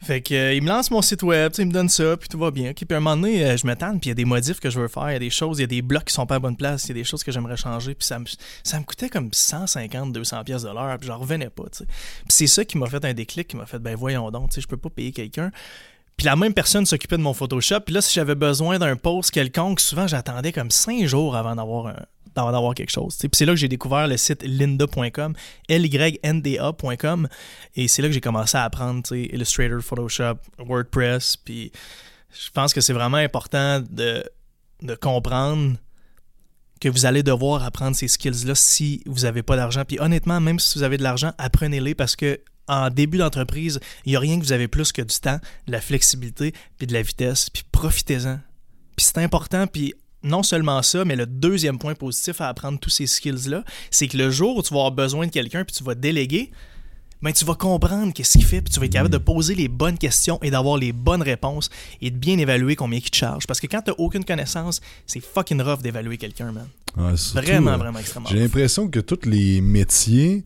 Fait 0.00 0.20
que, 0.20 0.32
euh, 0.32 0.54
il 0.54 0.62
me 0.62 0.68
lance 0.68 0.90
mon 0.90 1.02
site 1.02 1.22
web, 1.22 1.52
il 1.58 1.66
me 1.66 1.72
donne 1.72 1.88
ça, 1.88 2.16
puis 2.16 2.28
tout 2.28 2.38
va 2.38 2.50
bien. 2.50 2.72
Puis 2.72 2.86
à 2.88 2.96
un 2.96 3.00
moment 3.00 3.16
donné, 3.16 3.44
euh, 3.44 3.56
je 3.56 3.66
me 3.66 3.74
tente, 3.74 4.00
puis 4.00 4.06
il 4.06 4.08
y 4.08 4.12
a 4.12 4.14
des 4.14 4.24
modifs 4.24 4.60
que 4.60 4.70
je 4.70 4.78
veux 4.78 4.88
faire, 4.88 5.10
il 5.10 5.14
y 5.14 5.16
a 5.16 5.18
des 5.18 5.30
choses, 5.30 5.58
il 5.58 5.62
y 5.62 5.64
a 5.64 5.68
des 5.68 5.82
blocs 5.82 6.04
qui 6.04 6.14
sont 6.14 6.26
pas 6.26 6.36
à 6.36 6.38
bonne 6.38 6.56
place, 6.56 6.84
il 6.84 6.88
y 6.88 6.90
a 6.92 6.94
des 6.94 7.04
choses 7.04 7.24
que 7.24 7.32
j'aimerais 7.32 7.56
changer, 7.56 7.94
puis 7.94 8.06
ça 8.06 8.18
me, 8.18 8.24
ça 8.62 8.78
me 8.78 8.84
coûtait 8.84 9.08
comme 9.08 9.28
150, 9.32 10.12
200 10.12 10.44
pièces 10.44 10.62
de 10.62 10.68
l'heure, 10.68 10.96
puis 10.98 11.08
j'en 11.08 11.18
revenais 11.18 11.50
pas, 11.50 11.64
tu. 11.64 11.84
Puis 11.84 12.26
c'est 12.28 12.46
ça 12.46 12.64
qui 12.64 12.78
m'a 12.78 12.86
fait 12.86 13.04
un 13.04 13.12
déclic, 13.12 13.48
qui 13.48 13.56
m'a 13.56 13.66
fait, 13.66 13.80
ben 13.80 13.96
voyons 13.96 14.30
donc, 14.30 14.50
tu 14.50 14.56
sais, 14.56 14.60
je 14.60 14.68
peux 14.68 14.76
pas 14.76 14.90
payer 14.90 15.10
quelqu'un. 15.10 15.50
Puis 16.16 16.24
la 16.24 16.34
même 16.34 16.52
personne 16.52 16.84
s'occupait 16.84 17.16
de 17.16 17.22
mon 17.22 17.32
Photoshop. 17.32 17.80
Puis 17.86 17.94
là, 17.94 18.00
si 18.00 18.12
j'avais 18.12 18.34
besoin 18.34 18.80
d'un 18.80 18.96
post 18.96 19.30
quelconque, 19.30 19.78
souvent 19.78 20.08
j'attendais 20.08 20.50
comme 20.50 20.70
5 20.70 21.06
jours 21.06 21.36
avant 21.36 21.54
d'avoir 21.54 21.86
un 21.86 21.96
d'en 22.34 22.48
avoir 22.48 22.74
quelque 22.74 22.90
chose. 22.90 23.16
Puis 23.16 23.28
c'est 23.32 23.44
là 23.44 23.52
que 23.52 23.58
j'ai 23.58 23.68
découvert 23.68 24.06
le 24.06 24.16
site 24.16 24.42
lynda.com, 24.44 25.34
L-Y-N-D-A.com. 25.68 27.28
Et 27.76 27.88
c'est 27.88 28.02
là 28.02 28.08
que 28.08 28.14
j'ai 28.14 28.20
commencé 28.20 28.56
à 28.56 28.64
apprendre 28.64 29.02
Illustrator, 29.14 29.80
Photoshop, 29.80 30.38
WordPress. 30.58 31.36
Puis 31.36 31.72
je 32.30 32.50
pense 32.50 32.72
que 32.72 32.80
c'est 32.80 32.92
vraiment 32.92 33.16
important 33.16 33.80
de, 33.80 34.24
de 34.82 34.94
comprendre 34.94 35.76
que 36.80 36.88
vous 36.88 37.06
allez 37.06 37.22
devoir 37.22 37.64
apprendre 37.64 37.96
ces 37.96 38.08
skills-là 38.08 38.54
si 38.54 39.02
vous 39.06 39.20
n'avez 39.20 39.42
pas 39.42 39.56
d'argent. 39.56 39.84
Puis 39.84 39.98
honnêtement, 40.00 40.40
même 40.40 40.58
si 40.58 40.78
vous 40.78 40.84
avez 40.84 40.96
de 40.96 41.02
l'argent, 41.02 41.32
apprenez-les 41.38 41.94
parce 41.94 42.16
que 42.16 42.40
en 42.68 42.90
début 42.90 43.18
d'entreprise, 43.18 43.80
il 44.04 44.10
n'y 44.10 44.16
a 44.16 44.20
rien 44.20 44.38
que 44.38 44.44
vous 44.44 44.52
avez 44.52 44.68
plus 44.68 44.92
que 44.92 45.02
du 45.02 45.18
temps, 45.18 45.40
de 45.66 45.72
la 45.72 45.80
flexibilité, 45.80 46.52
puis 46.76 46.86
de 46.86 46.92
la 46.92 47.02
vitesse, 47.02 47.48
puis 47.50 47.64
profitez-en. 47.72 48.40
Puis 48.94 49.06
c'est 49.06 49.18
important, 49.18 49.66
puis 49.66 49.94
non 50.22 50.42
seulement 50.42 50.82
ça, 50.82 51.04
mais 51.04 51.16
le 51.16 51.26
deuxième 51.26 51.78
point 51.78 51.94
positif 51.94 52.40
à 52.40 52.48
apprendre 52.48 52.78
tous 52.78 52.90
ces 52.90 53.06
skills-là, 53.06 53.64
c'est 53.90 54.08
que 54.08 54.16
le 54.16 54.30
jour 54.30 54.56
où 54.56 54.62
tu 54.62 54.70
vas 54.74 54.80
avoir 54.80 54.92
besoin 54.92 55.26
de 55.26 55.30
quelqu'un, 55.32 55.64
puis 55.64 55.74
tu 55.76 55.84
vas 55.84 55.94
déléguer, 55.94 56.50
ben 57.22 57.32
tu 57.32 57.44
vas 57.44 57.54
comprendre 57.54 58.12
qu'est-ce 58.12 58.38
qu'il 58.38 58.44
fait, 58.46 58.60
puis 58.62 58.72
tu 58.72 58.78
vas 58.78 58.86
être 58.86 58.92
capable 58.92 59.12
de 59.12 59.18
poser 59.18 59.54
les 59.54 59.68
bonnes 59.68 59.98
questions 59.98 60.38
et 60.42 60.50
d'avoir 60.50 60.76
les 60.76 60.92
bonnes 60.92 61.22
réponses 61.22 61.68
et 62.00 62.10
de 62.10 62.16
bien 62.16 62.38
évaluer 62.38 62.76
combien 62.76 62.98
il 63.00 63.10
te 63.10 63.16
charge. 63.16 63.46
Parce 63.46 63.60
que 63.60 63.66
quand 63.66 63.82
tu 63.82 63.90
aucune 63.98 64.24
connaissance, 64.24 64.80
c'est 65.06 65.20
fucking 65.20 65.60
rough 65.60 65.80
d'évaluer 65.82 66.16
quelqu'un, 66.16 66.52
man. 66.52 66.68
Ouais, 66.96 67.16
surtout, 67.16 67.44
Vraiment, 67.46 67.72
euh, 67.72 67.76
vraiment 67.76 67.98
extrêmement 67.98 68.28
J'ai 68.28 68.38
l'impression 68.38 68.88
que 68.88 69.00
tous 69.00 69.28
les 69.28 69.60
métiers 69.60 70.44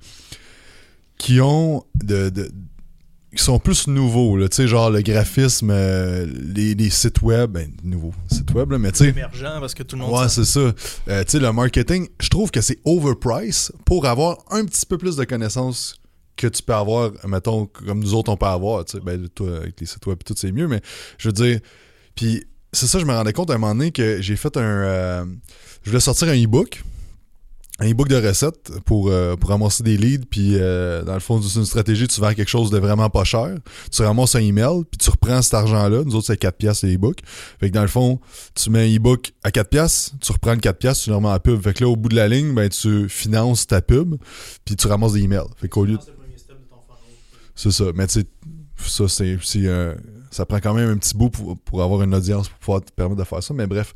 qui 1.19 1.41
ont 1.41 1.85
de, 1.95 2.31
de- 2.31 2.50
qui 3.34 3.42
sont 3.42 3.58
plus 3.58 3.88
nouveaux, 3.88 4.38
tu 4.48 4.54
sais, 4.54 4.68
genre 4.68 4.90
le 4.90 5.00
graphisme, 5.00 5.70
euh, 5.70 6.26
les, 6.54 6.74
les 6.74 6.90
sites 6.90 7.22
web, 7.22 7.52
ben, 7.52 7.72
nouveaux 7.82 8.12
sites 8.30 8.50
web, 8.52 8.70
là, 8.72 8.78
mais 8.78 8.92
tu 8.92 8.98
sais, 8.98 9.08
émergent 9.08 9.58
parce 9.60 9.74
que 9.74 9.82
tout 9.82 9.96
le 9.96 10.02
monde. 10.02 10.12
Ouais, 10.18 10.28
c'est 10.28 10.44
ça. 10.44 10.60
Euh, 10.60 11.24
tu 11.24 11.30
sais, 11.30 11.38
le 11.38 11.50
marketing, 11.52 12.08
je 12.20 12.28
trouve 12.28 12.50
que 12.50 12.60
c'est 12.60 12.78
overpriced 12.84 13.72
pour 13.86 14.06
avoir 14.06 14.38
un 14.50 14.64
petit 14.64 14.84
peu 14.84 14.98
plus 14.98 15.16
de 15.16 15.24
connaissances 15.24 15.96
que 16.36 16.46
tu 16.46 16.62
peux 16.62 16.74
avoir, 16.74 17.10
mettons, 17.26 17.66
comme 17.66 18.00
nous 18.00 18.14
autres, 18.14 18.30
on 18.30 18.36
peut 18.36 18.46
avoir. 18.46 18.84
Tu 18.84 18.98
sais, 18.98 19.02
ben, 19.02 19.28
toi, 19.28 19.56
avec 19.58 19.80
les 19.80 19.86
sites 19.86 20.04
web 20.06 20.18
et 20.20 20.24
tout, 20.24 20.34
c'est 20.36 20.52
mieux, 20.52 20.68
mais 20.68 20.80
je 21.18 21.28
veux 21.28 21.32
dire. 21.32 21.60
Puis, 22.14 22.44
c'est 22.72 22.86
ça, 22.86 22.98
je 22.98 23.04
me 23.04 23.12
rendais 23.12 23.32
compte 23.32 23.50
à 23.50 23.54
un 23.54 23.58
moment 23.58 23.74
donné 23.74 23.92
que 23.92 24.20
j'ai 24.20 24.36
fait 24.36 24.56
un. 24.56 24.60
euh, 24.60 25.24
je 25.82 25.90
voulais 25.90 26.00
sortir 26.00 26.28
un 26.28 26.36
e-book. 26.36 26.82
Un 27.79 27.91
e-book 27.91 28.09
de 28.09 28.17
recettes 28.17 28.71
pour, 28.85 29.09
euh, 29.09 29.35
pour 29.35 29.49
ramasser 29.49 29.83
des 29.83 29.97
leads, 29.97 30.26
puis 30.29 30.57
euh, 30.57 31.02
dans 31.05 31.14
le 31.14 31.21
fond, 31.21 31.41
c'est 31.41 31.59
une 31.59 31.64
stratégie, 31.64 32.07
tu 32.07 32.21
vends 32.21 32.35
quelque 32.35 32.49
chose 32.49 32.71
de 32.71 32.79
vraiment 32.79 33.09
pas 33.09 33.25
cher, 33.25 33.55
tu 33.91 34.02
ramasses 34.02 34.35
un 34.35 34.41
email, 34.41 34.85
puis 34.91 34.99
tu 34.99 35.11
reprends 35.11 35.41
cet 35.41 35.55
argent-là, 35.55 36.05
nous 36.05 36.14
autres, 36.14 36.26
c'est 36.26 36.37
4 36.37 36.55
piastres 36.57 36.87
le 36.87 36.95
e-book, 36.95 37.21
fait 37.59 37.71
que 37.71 37.75
dans 37.75 37.83
le 37.83 37.88
fond, 37.88 38.21
tu 38.55 38.69
mets 38.69 38.81
un 38.81 38.97
e-book 38.97 39.33
à 39.43 39.50
4 39.50 39.71
piastres, 39.71 40.12
tu 40.21 40.33
reprends 40.33 40.52
le 40.52 40.61
4 40.61 40.79
piastres, 40.79 41.05
tu 41.05 41.11
le 41.11 41.17
remets 41.17 41.29
en 41.29 41.38
pub. 41.41 41.62
Fait 41.62 41.73
que 41.73 41.83
là, 41.83 41.88
au 41.88 41.97
bout 41.97 42.11
de 42.11 42.17
la 42.17 42.29
ligne, 42.29 42.55
ben, 42.55 42.69
tu 42.69 43.09
finances 43.09 43.67
ta 43.67 43.81
pub, 43.81 44.17
puis 44.64 44.76
tu 44.76 44.87
ramasses 44.87 45.14
des 45.14 45.23
emails. 45.23 45.49
Fait 45.57 45.69
qu'au 45.69 45.85
lieu 45.87 45.97
de... 45.97 46.02
C'est 47.55 47.71
ça. 47.71 47.85
Mais 47.95 48.07
tu 48.07 48.21
sais, 48.21 48.26
ça, 48.76 49.09
c'est... 49.09 49.38
c'est, 49.43 49.67
euh, 49.67 49.95
ça 50.32 50.46
prend 50.46 50.58
quand 50.58 50.74
même 50.74 50.90
un 50.90 50.96
petit 50.96 51.16
bout 51.16 51.30
pour, 51.30 51.56
pour 51.58 51.82
avoir 51.82 52.02
une 52.02 52.14
audience 52.14 52.48
pour 52.48 52.58
pouvoir 52.58 52.84
te 52.84 52.90
permettre 52.90 53.20
de 53.20 53.24
faire 53.24 53.42
ça. 53.42 53.54
Mais 53.54 53.66
bref. 53.66 53.94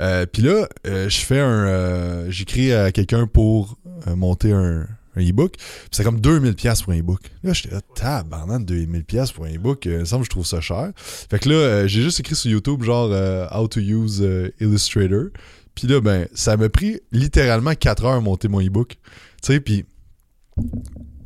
Euh, 0.00 0.26
puis 0.26 0.42
là, 0.42 0.68
euh, 0.86 1.08
je 1.08 1.18
fais 1.18 1.40
un... 1.40 1.66
euh, 1.66 2.30
J'écris 2.30 2.72
à 2.72 2.92
quelqu'un 2.92 3.26
pour 3.26 3.78
monter 4.14 4.52
un... 4.52 4.86
E-book, 5.16 5.54
c'est 5.90 6.04
comme 6.04 6.20
2000 6.20 6.54
pièces 6.54 6.82
pour 6.82 6.92
un 6.92 7.00
e-book. 7.00 7.20
Là, 7.42 7.52
j'étais 7.52 7.74
là, 7.74 7.80
tabarnak, 7.96 8.64
2000 8.64 9.04
pièces 9.04 9.32
pour 9.32 9.46
un 9.46 9.52
e-book, 9.52 9.84
il 9.86 9.98
me 9.98 10.04
semble 10.04 10.22
que 10.22 10.26
je 10.26 10.30
trouve 10.30 10.46
ça 10.46 10.60
cher. 10.60 10.92
Fait 10.94 11.40
que 11.40 11.48
là, 11.48 11.88
j'ai 11.88 12.02
juste 12.02 12.20
écrit 12.20 12.36
sur 12.36 12.48
YouTube 12.48 12.84
genre 12.84 13.10
How 13.52 13.66
to 13.66 13.80
use 13.80 14.24
Illustrator. 14.60 15.30
Puis 15.74 15.88
là, 15.88 16.00
ben, 16.00 16.28
ça 16.34 16.56
m'a 16.56 16.68
pris 16.68 17.00
littéralement 17.10 17.74
4 17.74 18.04
heures 18.04 18.12
à 18.12 18.20
monter 18.20 18.46
mon 18.46 18.60
e-book. 18.60 18.96
Tu 19.42 19.54
sais, 19.54 19.58
puis 19.60 19.86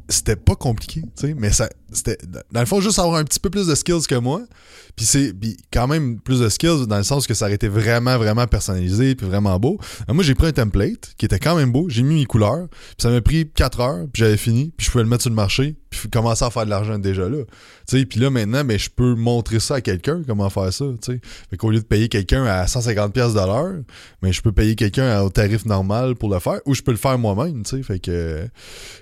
c'était 0.08 0.36
pas 0.36 0.54
compliqué, 0.54 1.02
tu 1.02 1.26
sais, 1.26 1.34
mais 1.34 1.50
ça, 1.50 1.68
c'était, 1.94 2.18
dans 2.50 2.60
le 2.60 2.66
fond, 2.66 2.80
juste 2.80 2.98
avoir 2.98 3.16
un 3.16 3.24
petit 3.24 3.40
peu 3.40 3.50
plus 3.50 3.66
de 3.66 3.74
skills 3.74 4.06
que 4.08 4.14
moi, 4.14 4.42
puis 4.96 5.06
c'est, 5.06 5.34
quand 5.72 5.86
même 5.86 6.20
plus 6.20 6.40
de 6.40 6.48
skills 6.48 6.86
dans 6.86 6.98
le 6.98 7.02
sens 7.02 7.26
que 7.26 7.34
ça 7.34 7.46
aurait 7.46 7.54
été 7.54 7.68
vraiment, 7.68 8.18
vraiment 8.18 8.46
personnalisé, 8.46 9.14
puis 9.14 9.26
vraiment 9.26 9.58
beau. 9.58 9.78
Alors 10.06 10.14
moi, 10.14 10.24
j'ai 10.24 10.34
pris 10.34 10.48
un 10.48 10.52
template 10.52 11.14
qui 11.16 11.24
était 11.24 11.38
quand 11.38 11.56
même 11.56 11.72
beau, 11.72 11.88
j'ai 11.88 12.02
mis 12.02 12.16
mes 12.16 12.26
couleurs, 12.26 12.68
puis 12.68 12.96
ça 12.98 13.10
m'a 13.10 13.20
pris 13.20 13.50
4 13.50 13.80
heures, 13.80 14.06
puis 14.12 14.22
j'avais 14.22 14.36
fini, 14.36 14.72
puis 14.76 14.86
je 14.86 14.90
pouvais 14.90 15.04
le 15.04 15.10
mettre 15.10 15.22
sur 15.22 15.30
le 15.30 15.36
marché, 15.36 15.76
puis 15.88 16.08
commencer 16.10 16.44
à 16.44 16.50
faire 16.50 16.64
de 16.64 16.70
l'argent 16.70 16.98
déjà 16.98 17.28
là. 17.28 17.38
Tu 17.88 17.98
sais, 17.98 18.06
puis 18.06 18.20
là, 18.20 18.30
maintenant, 18.30 18.64
ben, 18.64 18.78
je 18.78 18.90
peux 18.90 19.14
montrer 19.14 19.60
ça 19.60 19.76
à 19.76 19.80
quelqu'un, 19.80 20.22
comment 20.26 20.50
faire 20.50 20.72
ça, 20.72 20.84
tu 21.02 21.12
sais. 21.12 21.20
Fait 21.50 21.56
qu'au 21.56 21.70
lieu 21.70 21.80
de 21.80 21.84
payer 21.84 22.08
quelqu'un 22.08 22.44
à 22.44 22.66
150 22.66 23.12
pièces 23.14 23.34
de 23.34 23.40
l'heure, 23.40 23.74
mais 24.22 24.32
je 24.32 24.42
peux 24.42 24.52
payer 24.52 24.76
quelqu'un 24.76 25.22
au 25.22 25.30
tarif 25.30 25.64
normal 25.64 26.16
pour 26.16 26.28
le 26.28 26.38
faire, 26.38 26.60
ou 26.66 26.74
je 26.74 26.82
peux 26.82 26.92
le 26.92 26.98
faire 26.98 27.18
moi-même, 27.18 27.62
tu 27.62 27.76
sais. 27.76 27.82
Fait 27.82 27.98
que, 27.98 28.46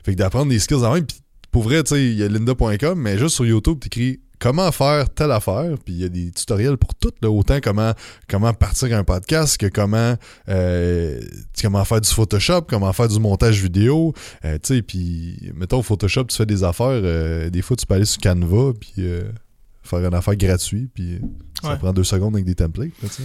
fait 0.05 0.13
que 0.13 0.19
d'apprendre 0.19 0.51
des 0.51 0.59
skills 0.59 0.85
en 0.85 0.95
même, 0.95 1.07
puis 1.07 1.19
pour 1.51 1.63
vrai, 1.65 1.83
tu 1.83 1.91
sais, 1.95 2.05
il 2.05 2.15
y 2.19 2.23
a 2.23 2.29
lynda.com, 2.29 2.99
mais 3.01 3.19
juste 3.19 3.35
sur 3.37 3.47
YouTube, 3.47 3.79
t'écris 3.81 4.21
comment 4.39 4.73
faire 4.73 5.11
telle 5.11 5.33
affaire, 5.33 5.75
puis 5.85 5.93
il 5.95 6.01
y 6.01 6.05
a 6.05 6.09
des 6.09 6.31
tutoriels 6.31 6.79
pour 6.79 6.95
tout, 6.95 7.13
là, 7.21 7.31
autant 7.31 7.59
comment, 7.63 7.93
comment 8.29 8.55
partir 8.55 8.97
un 8.97 9.05
podcast 9.05 9.59
que 9.59 9.67
comment, 9.67 10.17
euh, 10.49 11.21
comment 11.61 11.85
faire 11.85 12.01
du 12.01 12.09
Photoshop, 12.09 12.63
comment 12.63 12.91
faire 12.95 13.09
du 13.09 13.21
montage 13.21 13.63
vidéo, 13.63 14.15
euh, 14.47 14.57
tu 14.63 14.77
sais, 14.77 14.83
puis 14.83 15.51
mettons 15.55 15.83
Photoshop, 15.83 16.25
tu 16.25 16.37
fais 16.37 16.47
des 16.47 16.65
affaires, 16.65 16.87
euh, 16.89 17.51
des 17.51 17.61
fois 17.61 17.77
tu 17.77 17.85
peux 17.85 17.95
aller 17.95 18.07
sur 18.07 18.21
Canva, 18.23 18.73
puis 18.81 18.93
euh, 18.99 19.25
faire 19.83 19.99
une 20.07 20.15
affaire 20.15 20.37
gratuite, 20.37 20.91
puis 20.95 21.19
ça 21.63 21.71
Ouais. 21.73 21.77
prend 21.79 21.93
deux 21.93 22.05
secondes 22.05 22.35
avec 22.35 22.47
des 22.47 22.55
templates, 22.55 22.93
tu. 23.15 23.23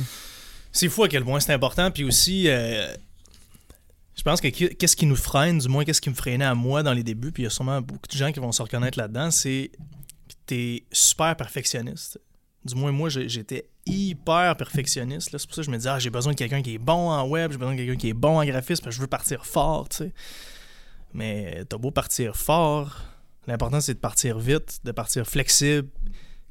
C'est 0.73 0.89
fou 0.89 1.03
à 1.05 1.07
quel 1.07 1.23
point 1.23 1.39
c'est 1.39 1.53
important. 1.53 1.89
Puis 1.91 2.03
aussi, 2.03 2.49
je 4.15 4.23
pense 4.23 4.39
que 4.39 4.47
qu'est-ce 4.47 4.95
qui 4.95 5.05
nous 5.05 5.15
freine, 5.15 5.59
du 5.59 5.67
moins 5.67 5.83
qu'est-ce 5.83 6.01
qui 6.01 6.09
me 6.09 6.15
freinait 6.15 6.45
à 6.45 6.55
moi 6.55 6.83
dans 6.83 6.93
les 6.93 7.03
débuts, 7.03 7.31
puis 7.31 7.43
il 7.43 7.45
y 7.45 7.47
a 7.47 7.51
sûrement 7.51 7.81
beaucoup 7.81 8.07
de 8.09 8.17
gens 8.17 8.31
qui 8.31 8.39
vont 8.39 8.51
se 8.51 8.61
reconnaître 8.61 8.97
là-dedans, 8.97 9.29
c'est 9.29 9.71
que 10.27 10.33
t'es 10.45 10.85
super 10.91 11.35
perfectionniste. 11.35 12.19
Du 12.63 12.75
moins, 12.75 12.91
moi, 12.91 13.09
j'étais 13.09 13.69
hyper 13.85 14.55
perfectionniste. 14.57 15.29
C'est 15.31 15.45
pour 15.45 15.55
ça 15.55 15.61
que 15.61 15.65
je 15.67 15.71
me 15.71 15.77
disais, 15.77 15.89
ah, 15.89 15.99
j'ai 15.99 16.09
besoin 16.09 16.33
de 16.33 16.37
quelqu'un 16.37 16.63
qui 16.63 16.73
est 16.73 16.79
bon 16.79 17.11
en 17.11 17.27
web, 17.27 17.51
j'ai 17.51 17.57
besoin 17.57 17.73
de 17.73 17.77
quelqu'un 17.77 17.95
qui 17.95 18.09
est 18.09 18.13
bon 18.13 18.39
en 18.39 18.45
graphisme, 18.45 18.83
parce 18.83 18.95
que 18.95 18.97
je 18.97 19.01
veux 19.01 19.07
partir 19.07 19.45
fort, 19.45 19.89
tu 19.89 19.97
sais. 19.97 20.13
Mais 21.13 21.63
t'as 21.65 21.77
beau 21.77 21.91
partir 21.91 22.35
fort, 22.35 23.03
l'important 23.47 23.79
c'est 23.81 23.93
de 23.93 23.99
partir 23.99 24.39
vite, 24.39 24.79
de 24.83 24.91
partir 24.91 25.25
flexible, 25.27 25.87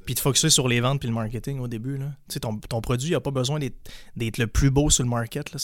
puis 0.05 0.13
de 0.13 0.19
focuser 0.19 0.49
sur 0.49 0.67
les 0.67 0.79
ventes 0.79 0.99
puis 0.99 1.09
le 1.09 1.15
marketing 1.15 1.59
au 1.59 1.67
début. 1.67 1.97
Là. 1.97 2.11
Tu 2.29 2.35
sais, 2.35 2.39
ton, 2.39 2.57
ton 2.57 2.79
produit 2.79 3.11
n'a 3.11 3.19
pas 3.19 3.31
besoin 3.31 3.59
d'être, 3.59 4.37
le 4.37 4.47
plus 4.47 4.71
beau 4.71 4.89
sur 4.89 5.03
le 5.03 5.09
market. 5.09 5.51
Là. 5.51 5.59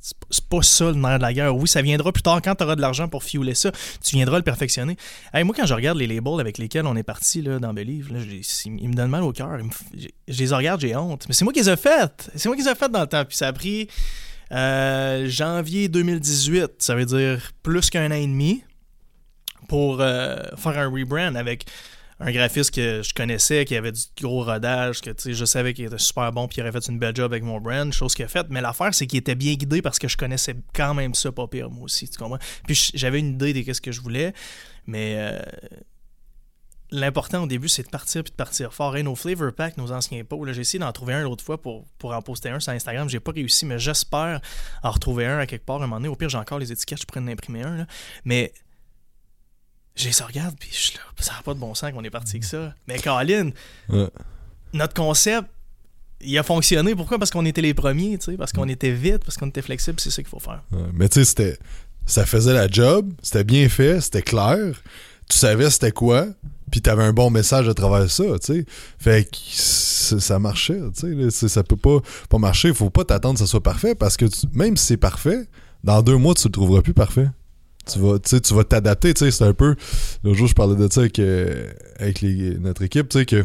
C'est 0.00 0.44
pas- 0.48 0.62
ça 0.62 0.86
le 0.86 0.94
nerf 0.94 1.18
de 1.18 1.22
la 1.22 1.32
guerre. 1.32 1.54
Oui, 1.54 1.68
ça 1.68 1.82
viendra 1.82 2.10
plus 2.12 2.22
tard 2.22 2.40
quand 2.42 2.54
tu 2.54 2.64
auras 2.64 2.74
de 2.76 2.80
l'argent 2.80 3.06
pour 3.08 3.22
fueler 3.22 3.54
ça. 3.54 3.70
Tu 4.02 4.16
viendras 4.16 4.38
le 4.38 4.42
perfectionner. 4.42 4.96
Hey, 5.34 5.44
moi, 5.44 5.54
quand 5.56 5.66
je 5.66 5.74
regarde 5.74 5.98
les 5.98 6.06
labels 6.06 6.40
avec 6.40 6.56
lesquels 6.58 6.86
on 6.86 6.96
est 6.96 7.02
parti 7.02 7.42
dans 7.42 7.74
j'ai- 8.20 8.40
c'est- 8.42 8.68
ils 8.70 8.88
me 8.88 8.94
donnent 8.94 9.10
mal 9.10 9.22
au 9.22 9.32
cœur. 9.32 9.58
Je 10.28 10.38
les 10.38 10.52
regarde, 10.54 10.80
j'ai 10.80 10.96
honte. 10.96 11.26
Mais 11.28 11.34
c'est 11.34 11.44
moi 11.44 11.52
qui 11.52 11.60
les 11.60 11.68
ai 11.68 11.76
faites. 11.76 12.30
C'est 12.34 12.48
moi 12.48 12.56
qui 12.56 12.62
les 12.62 12.68
ai 12.70 12.74
faites 12.74 12.90
dans 12.92 13.02
le 13.02 13.06
temps. 13.06 13.24
Puis 13.24 13.36
ça 13.36 13.48
a 13.48 13.52
pris 13.52 13.88
euh, 14.52 15.28
janvier 15.28 15.88
2018. 15.88 16.72
Ça 16.78 16.94
veut 16.94 17.04
dire 17.06 17.52
plus 17.62 17.90
qu'un 17.90 18.10
an 18.10 18.14
et 18.14 18.26
demi 18.26 18.64
pour 19.68 19.98
euh, 20.00 20.38
faire 20.56 20.78
un 20.78 20.88
rebrand 20.88 21.34
avec 21.36 21.66
un 22.20 22.32
graphiste 22.32 22.74
que 22.74 23.02
je 23.02 23.14
connaissais, 23.14 23.64
qui 23.64 23.74
avait 23.74 23.92
du 23.92 24.02
gros 24.20 24.44
rodage, 24.44 25.00
que 25.00 25.10
je 25.16 25.44
savais 25.44 25.72
qu'il 25.72 25.86
était 25.86 25.98
super 25.98 26.30
bon, 26.32 26.46
puis 26.46 26.58
il 26.58 26.60
aurait 26.60 26.72
fait 26.72 26.86
une 26.88 26.98
belle 26.98 27.16
job 27.16 27.32
avec 27.32 27.42
mon 27.42 27.60
brand, 27.60 27.90
chose 27.92 28.14
qu'il 28.14 28.26
a 28.26 28.28
faite. 28.28 28.46
Mais 28.50 28.60
l'affaire, 28.60 28.94
c'est 28.94 29.06
qu'il 29.06 29.18
était 29.18 29.34
bien 29.34 29.54
guidé 29.54 29.80
parce 29.80 29.98
que 29.98 30.06
je 30.06 30.16
connaissais 30.16 30.54
quand 30.74 30.92
même 30.92 31.14
ça, 31.14 31.32
pas 31.32 31.46
pire, 31.48 31.70
moi 31.70 31.84
aussi, 31.84 32.08
tu 32.08 32.18
comprends? 32.18 32.38
Puis 32.66 32.90
j'avais 32.94 33.20
une 33.20 33.34
idée 33.34 33.54
de 33.54 33.72
ce 33.72 33.80
que 33.80 33.90
je 33.90 34.02
voulais, 34.02 34.34
mais 34.86 35.14
euh, 35.16 35.40
l'important 36.90 37.44
au 37.44 37.46
début, 37.46 37.68
c'est 37.68 37.84
de 37.84 37.88
partir 37.88 38.22
puis 38.22 38.32
de 38.32 38.36
partir 38.36 38.74
fort. 38.74 38.96
Et 38.96 39.02
nos 39.02 39.14
flavor 39.14 39.52
packs, 39.52 39.76
nos 39.78 39.90
anciens 39.90 40.22
pots, 40.24 40.44
j'ai 40.52 40.60
essayé 40.60 40.78
d'en 40.78 40.92
trouver 40.92 41.14
un 41.14 41.22
l'autre 41.22 41.44
fois 41.44 41.60
pour, 41.60 41.86
pour 41.98 42.12
en 42.12 42.20
poster 42.20 42.50
un 42.50 42.60
sur 42.60 42.72
Instagram. 42.72 43.08
J'ai 43.08 43.20
pas 43.20 43.32
réussi, 43.32 43.64
mais 43.64 43.78
j'espère 43.78 44.40
en 44.82 44.90
retrouver 44.90 45.26
un 45.26 45.38
à 45.38 45.46
quelque 45.46 45.64
part 45.64 45.76
un 45.76 45.80
moment 45.80 45.96
donné. 45.96 46.08
Au 46.08 46.16
pire, 46.16 46.28
j'ai 46.28 46.38
encore 46.38 46.58
les 46.58 46.70
étiquettes, 46.72 47.00
je 47.00 47.06
pourrais 47.06 47.20
en 47.20 47.28
imprimer 47.28 47.62
un. 47.62 47.76
là. 47.78 47.86
Mais 48.24 48.52
je 50.00 50.08
les 50.08 50.24
regarde, 50.26 50.54
puis 50.58 50.68
je 50.72 50.76
suis 50.76 50.94
là, 50.94 51.00
ça 51.18 51.32
n'a 51.34 51.42
pas 51.42 51.54
de 51.54 51.58
bon 51.58 51.74
sens 51.74 51.92
qu'on 51.92 52.02
est 52.04 52.10
parti 52.10 52.32
avec 52.32 52.44
ça. 52.44 52.74
Mais 52.88 52.98
Colin, 52.98 53.50
Ouais. 53.88 54.08
notre 54.72 54.94
concept, 54.94 55.48
il 56.22 56.36
a 56.38 56.42
fonctionné. 56.42 56.94
Pourquoi? 56.94 57.18
Parce 57.18 57.30
qu'on 57.30 57.44
était 57.46 57.62
les 57.62 57.74
premiers, 57.74 58.18
tu 58.18 58.32
sais, 58.32 58.36
parce 58.36 58.52
qu'on 58.52 58.68
était 58.68 58.90
vite, 58.92 59.24
parce 59.24 59.36
qu'on 59.36 59.48
était 59.48 59.62
flexible, 59.62 60.00
c'est 60.00 60.10
ça 60.10 60.22
qu'il 60.22 60.28
faut 60.30 60.38
faire. 60.40 60.62
Ouais, 60.72 60.82
Mais 60.94 61.08
tu 61.08 61.20
sais, 61.20 61.24
c'était. 61.24 61.58
Ça 62.06 62.26
faisait 62.26 62.54
la 62.54 62.66
job, 62.68 63.12
c'était 63.22 63.44
bien 63.44 63.68
fait, 63.68 64.00
c'était 64.00 64.22
clair. 64.22 64.58
Tu 65.28 65.38
savais 65.38 65.70
c'était 65.70 65.92
quoi, 65.92 66.26
puis 66.70 66.80
t'avais 66.82 67.04
un 67.04 67.12
bon 67.12 67.30
message 67.30 67.68
à 67.68 67.74
travers 67.74 68.10
ça, 68.10 68.24
tu 68.44 68.52
sais. 68.54 68.64
Fait 68.98 69.28
que 69.30 69.36
ça 70.18 70.38
marchait, 70.40 70.80
tu 70.98 71.30
sais. 71.30 71.48
Ça 71.48 71.62
peut 71.62 71.76
pas, 71.76 71.98
pas 72.28 72.38
marcher. 72.38 72.74
Faut 72.74 72.90
pas 72.90 73.04
t'attendre 73.04 73.34
que 73.34 73.40
ça 73.40 73.46
soit 73.46 73.62
parfait 73.62 73.94
parce 73.94 74.16
que 74.16 74.24
tu- 74.24 74.46
même 74.52 74.76
si 74.76 74.86
c'est 74.86 74.96
parfait, 74.96 75.46
dans 75.84 76.02
deux 76.02 76.16
mois, 76.16 76.34
tu 76.34 76.48
le 76.48 76.52
trouveras 76.52 76.82
plus 76.82 76.94
parfait. 76.94 77.28
Tu 77.92 77.98
vas, 77.98 78.18
tu 78.18 78.54
vas 78.54 78.64
t'adapter, 78.64 79.14
tu 79.14 79.24
sais. 79.24 79.30
C'est 79.30 79.44
un 79.44 79.52
peu. 79.54 79.74
L'autre 80.24 80.36
jour, 80.38 80.46
je 80.48 80.54
parlais 80.54 80.76
de 80.76 80.90
ça 80.92 81.00
avec, 81.00 81.18
euh, 81.18 81.70
avec 81.98 82.20
les- 82.20 82.58
notre 82.58 82.82
équipe, 82.82 83.08
tu 83.08 83.18
sais, 83.18 83.26
que. 83.26 83.44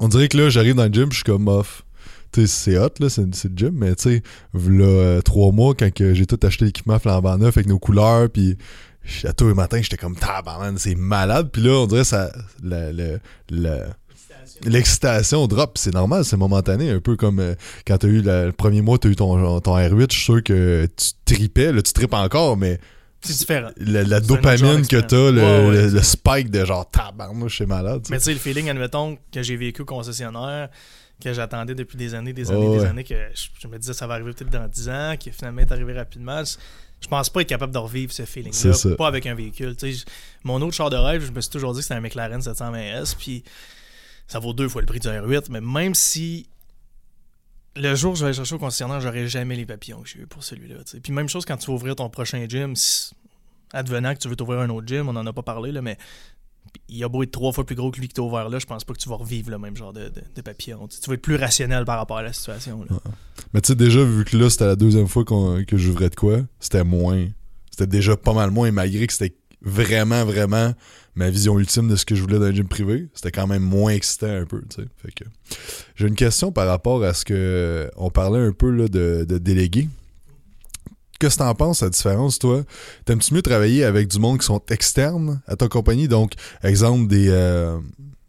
On 0.00 0.08
dirait 0.08 0.28
que 0.28 0.36
là, 0.36 0.50
j'arrive 0.50 0.74
dans 0.74 0.84
le 0.86 0.92
gym, 0.92 1.08
je 1.10 1.16
suis 1.16 1.24
comme 1.24 1.46
off. 1.48 1.84
Tu 2.32 2.40
sais, 2.40 2.46
c'est 2.46 2.78
hot, 2.78 2.88
là, 2.98 3.08
c'est 3.08 3.22
le 3.22 3.56
gym, 3.56 3.70
mais 3.74 3.94
tu 3.94 4.02
sais, 4.04 4.22
euh, 4.56 5.20
trois 5.22 5.52
mois, 5.52 5.74
quand 5.74 5.92
que 5.94 6.14
j'ai 6.14 6.26
tout 6.26 6.38
acheté 6.42 6.64
l'équipement 6.64 6.98
flambant 6.98 7.38
neuf 7.38 7.56
avec 7.56 7.68
nos 7.68 7.78
couleurs, 7.78 8.28
puis 8.28 8.56
à 9.24 9.32
tous 9.32 9.46
les 9.48 9.54
matins, 9.54 9.80
j'étais 9.80 9.96
comme 9.96 10.16
tabarnak, 10.16 10.74
c'est 10.78 10.96
malade. 10.96 11.50
Puis 11.52 11.62
là, 11.62 11.72
on 11.78 11.86
dirait 11.86 12.02
ça, 12.04 12.32
l'excitation 14.64 15.46
drop. 15.46 15.78
C'est 15.78 15.94
normal, 15.94 16.24
c'est 16.24 16.36
momentané, 16.36 16.90
un 16.90 17.00
peu 17.00 17.16
comme 17.16 17.38
euh, 17.40 17.54
quand 17.86 17.98
t'as 17.98 18.08
eu 18.08 18.22
la- 18.22 18.46
le 18.46 18.52
premier 18.52 18.80
mois, 18.82 18.98
t'as 18.98 19.08
eu 19.08 19.16
ton, 19.16 19.60
ton 19.60 19.76
R8, 19.76 20.10
je 20.10 20.16
suis 20.16 20.24
sûr 20.24 20.42
que 20.42 20.86
tu 20.96 21.10
tripais, 21.24 21.72
là, 21.72 21.82
tu 21.82 21.92
tripes 21.92 22.14
encore, 22.14 22.56
mais 22.56 22.78
C'est 23.24 23.38
différent. 23.38 23.70
la, 23.78 24.20
dopamine 24.20 24.86
que 24.86 25.00
t'as, 25.00 25.30
le, 25.30 25.42
Ouais, 25.42 25.68
ouais, 25.68 25.90
le- 25.90 26.02
spike 26.02 26.50
de 26.50 26.64
genre 26.64 26.88
tabarnak, 26.90 27.48
je 27.48 27.54
suis 27.54 27.66
malade. 27.66 28.06
Mais 28.10 28.18
tu 28.18 28.24
sais, 28.24 28.32
le 28.32 28.38
feeling, 28.38 28.68
admettons, 28.68 29.16
que 29.32 29.42
j'ai 29.42 29.56
vécu 29.56 29.82
au 29.82 29.84
concessionnaire, 29.84 30.68
que 31.22 31.32
j'attendais 31.32 31.74
depuis 31.74 31.96
des 31.96 32.14
années, 32.14 32.32
des 32.32 32.50
années, 32.50 32.66
Oh, 32.68 32.74
des 32.76 32.82
ouais. 32.82 32.86
années, 32.88 33.04
que 33.04 33.14
je, 33.34 33.46
je 33.60 33.68
me 33.68 33.78
disais 33.78 33.92
ça 33.94 34.06
va 34.06 34.14
arriver 34.14 34.32
peut-être 34.32 34.50
dans 34.50 34.66
10 34.68 34.88
ans, 34.88 35.14
qui 35.18 35.30
finalement 35.30 35.60
est 35.62 35.72
arrivé 35.72 35.92
rapidement. 35.94 36.42
Je, 36.44 37.08
pense 37.08 37.28
pas 37.30 37.42
être 37.42 37.48
capable 37.48 37.72
de 37.72 37.78
revivre 37.78 38.12
ce 38.12 38.24
feeling-là, 38.24 38.96
pas 38.96 39.06
avec 39.08 39.26
un 39.26 39.34
véhicule. 39.34 39.76
Tu 39.76 39.92
sais, 39.92 39.98
je- 40.00 40.04
mon 40.42 40.60
autre 40.62 40.74
char 40.74 40.90
de 40.90 40.96
rêve, 40.96 41.24
je 41.24 41.32
me 41.32 41.40
suis 41.40 41.50
toujours 41.50 41.72
dit 41.72 41.78
que 41.78 41.82
c'était 41.84 41.94
un 41.94 42.00
McLaren 42.00 42.40
720S, 42.40 43.14
puis 43.18 43.44
ça 44.26 44.38
vaut 44.38 44.52
deux 44.54 44.68
fois 44.68 44.80
le 44.82 44.86
prix 44.86 45.00
du 45.00 45.08
R8, 45.08 45.44
mais 45.50 45.60
même 45.60 45.94
si 45.94 46.46
le 47.76 47.94
jour 47.94 48.12
où 48.12 48.16
je 48.16 48.24
vais 48.24 48.32
chercher 48.32 48.54
au 48.54 48.58
concessionnaire, 48.58 49.00
j'aurai 49.00 49.26
jamais 49.28 49.56
les 49.56 49.66
papillons 49.66 50.02
que 50.02 50.08
j'ai 50.08 50.20
eu 50.20 50.26
pour 50.26 50.44
celui-là. 50.44 50.76
Puis 51.02 51.12
même 51.12 51.28
chose 51.28 51.44
quand 51.44 51.56
tu 51.56 51.66
vas 51.66 51.74
ouvrir 51.74 51.96
ton 51.96 52.08
prochain 52.08 52.44
gym, 52.48 52.74
advenant 53.72 54.14
que 54.14 54.20
tu 54.20 54.28
veux 54.28 54.36
t'ouvrir 54.36 54.60
un 54.60 54.70
autre 54.70 54.86
gym, 54.86 55.08
on 55.08 55.16
en 55.16 55.26
a 55.26 55.32
pas 55.32 55.42
parlé, 55.42 55.72
là, 55.72 55.82
mais 55.82 55.98
Il 56.88 57.02
a 57.04 57.08
beau 57.08 57.22
être 57.22 57.30
trois 57.30 57.52
fois 57.52 57.64
plus 57.64 57.74
gros 57.74 57.90
que 57.90 58.00
lui 58.00 58.08
qui 58.08 58.14
t'a 58.14 58.22
ouvert 58.22 58.48
là, 58.48 58.58
je 58.58 58.66
pense 58.66 58.84
pas 58.84 58.94
que 58.94 58.98
tu 58.98 59.08
vas 59.08 59.16
revivre 59.16 59.50
le 59.50 59.58
même 59.58 59.76
genre 59.76 59.92
de, 59.92 60.08
de. 60.08 60.22
Tu, 60.34 60.42
vas 60.42 61.14
être 61.14 61.22
plus 61.22 61.36
rationnel 61.36 61.84
par 61.84 61.98
rapport 61.98 62.18
à 62.18 62.22
la 62.22 62.32
situation. 62.32 62.84
Mais 63.52 63.60
tu 63.60 63.68
sais, 63.68 63.74
déjà, 63.74 64.02
vu 64.02 64.24
que 64.24 64.36
là, 64.36 64.50
c'était 64.50 64.66
la 64.66 64.76
deuxième 64.76 65.08
fois 65.08 65.24
que 65.24 65.76
j'ouvrais 65.76 66.10
de 66.10 66.16
quoi, 66.16 66.40
c'était 66.60 66.84
moins. 66.84 67.26
C'était 67.70 67.86
déjà 67.86 68.16
pas 68.16 68.32
mal 68.32 68.50
moins, 68.50 68.70
malgré 68.70 69.06
que 69.06 69.12
c'était 69.12 69.34
vraiment, 69.64 70.24
vraiment 70.24 70.74
ma 71.16 71.30
vision 71.30 71.58
ultime 71.58 71.88
de 71.88 71.96
ce 71.96 72.04
que 72.04 72.14
je 72.14 72.22
voulais 72.22 72.38
dans 72.38 72.46
le 72.46 72.52
gym 72.52 72.68
privé. 72.68 73.08
C'était 73.14 73.30
quand 73.30 73.46
même 73.46 73.62
moins 73.62 73.92
excitant 73.92 74.28
un 74.28 74.44
peu, 74.44 74.60
tu 74.62 74.82
sais. 74.82 74.88
Fait 75.02 75.12
que. 75.12 75.24
J'ai 75.96 76.08
une 76.08 76.16
question 76.16 76.52
par 76.52 76.66
rapport 76.66 77.02
à 77.02 77.14
ce 77.14 77.24
que. 77.24 77.90
On 77.96 78.10
parlait 78.10 78.40
un 78.40 78.52
peu 78.52 78.70
là, 78.70 78.88
de, 78.88 79.24
de 79.28 79.38
déléguer. 79.38 79.88
Qu'est-ce 81.20 81.36
que 81.38 81.44
t'en 81.44 81.54
penses, 81.54 81.82
la 81.82 81.90
différence, 81.90 82.38
toi? 82.38 82.64
T'aimes-tu 83.04 83.34
mieux 83.34 83.42
travailler 83.42 83.84
avec 83.84 84.08
du 84.08 84.18
monde 84.18 84.40
qui 84.40 84.46
sont 84.46 84.60
externes 84.68 85.40
à 85.46 85.54
ta 85.54 85.68
compagnie? 85.68 86.08
Donc, 86.08 86.32
exemple, 86.62 87.06
des, 87.06 87.28
euh, 87.30 87.78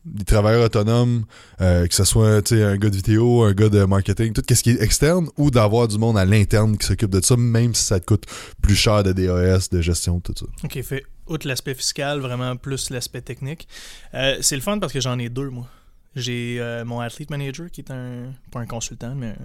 des 0.06 0.24
travailleurs 0.24 0.66
autonomes, 0.66 1.26
euh, 1.62 1.88
que 1.88 1.96
ce 1.96 2.04
soit 2.04 2.30
un 2.52 2.78
gars 2.78 2.90
de 2.92 2.96
vidéo, 2.96 3.42
un 3.44 3.54
gars 3.54 3.70
de 3.70 3.84
marketing, 3.86 4.34
tout 4.34 4.44
ce 4.48 4.62
qui 4.62 4.70
est 4.70 4.82
externe, 4.82 5.28
ou 5.36 5.50
d'avoir 5.50 5.88
du 5.88 5.98
monde 5.98 6.18
à 6.18 6.26
l'interne 6.26 6.78
qui 6.78 6.86
s'occupe 6.86 7.10
de 7.10 7.22
ça, 7.22 7.36
même 7.36 7.74
si 7.74 7.84
ça 7.84 8.00
te 8.00 8.06
coûte 8.06 8.26
plus 8.62 8.76
cher 8.76 9.04
de 9.04 9.14
DAS, 9.14 9.70
de 9.72 9.82
gestion, 9.82 10.20
tout 10.20 10.36
ça? 10.38 10.46
Ok, 10.64 10.80
fait 10.84 11.04
outre 11.28 11.48
l'aspect 11.48 11.74
fiscal, 11.74 12.20
vraiment 12.20 12.56
plus 12.56 12.90
l'aspect 12.90 13.22
technique. 13.22 13.68
Euh, 14.14 14.38
c'est 14.42 14.56
le 14.56 14.62
fun 14.62 14.80
parce 14.80 14.94
que 14.94 15.00
j'en 15.02 15.18
ai 15.20 15.30
deux, 15.30 15.50
moi. 15.50 15.68
J'ai 16.16 16.58
euh, 16.60 16.86
mon 16.86 17.00
athlete 17.02 17.30
manager 17.30 17.70
qui 17.70 17.82
est 17.82 17.92
un, 17.92 18.32
pas 18.52 18.60
un 18.60 18.66
consultant, 18.66 19.16
mais 19.16 19.28
un- 19.28 19.36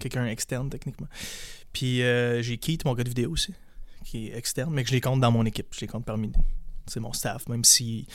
quelqu'un 0.00 0.26
externe 0.26 0.68
techniquement. 0.70 1.06
Puis 1.72 2.02
euh, 2.02 2.42
j'ai 2.42 2.58
Keith, 2.58 2.84
mon 2.84 2.94
gars 2.94 3.04
de 3.04 3.08
vidéo 3.08 3.30
aussi, 3.30 3.54
qui 4.04 4.28
est 4.28 4.36
externe, 4.36 4.72
mais 4.72 4.82
que 4.82 4.88
je 4.88 4.94
les 4.94 5.00
compte 5.00 5.20
dans 5.20 5.30
mon 5.30 5.44
équipe. 5.44 5.68
Je 5.72 5.80
les 5.80 5.86
compte 5.86 6.04
parmi 6.04 6.32
c'est 6.86 7.00
mon 7.00 7.12
staff, 7.12 7.48
même 7.48 7.64
si 7.64 8.06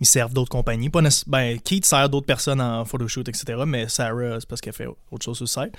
ils 0.00 0.06
servent 0.06 0.32
d'autres 0.32 0.50
compagnies. 0.50 0.90
Pas 0.90 1.02
ben, 1.26 1.58
Keith 1.60 1.84
sert 1.84 2.08
d'autres 2.08 2.26
personnes 2.26 2.60
en 2.60 2.84
photoshoot, 2.84 3.28
etc. 3.28 3.62
Mais 3.66 3.88
Sarah, 3.88 4.40
c'est 4.40 4.48
parce 4.48 4.60
qu'elle 4.60 4.72
fait 4.72 4.86
autre 4.86 5.24
chose 5.24 5.36
sur 5.38 5.48
site. 5.48 5.72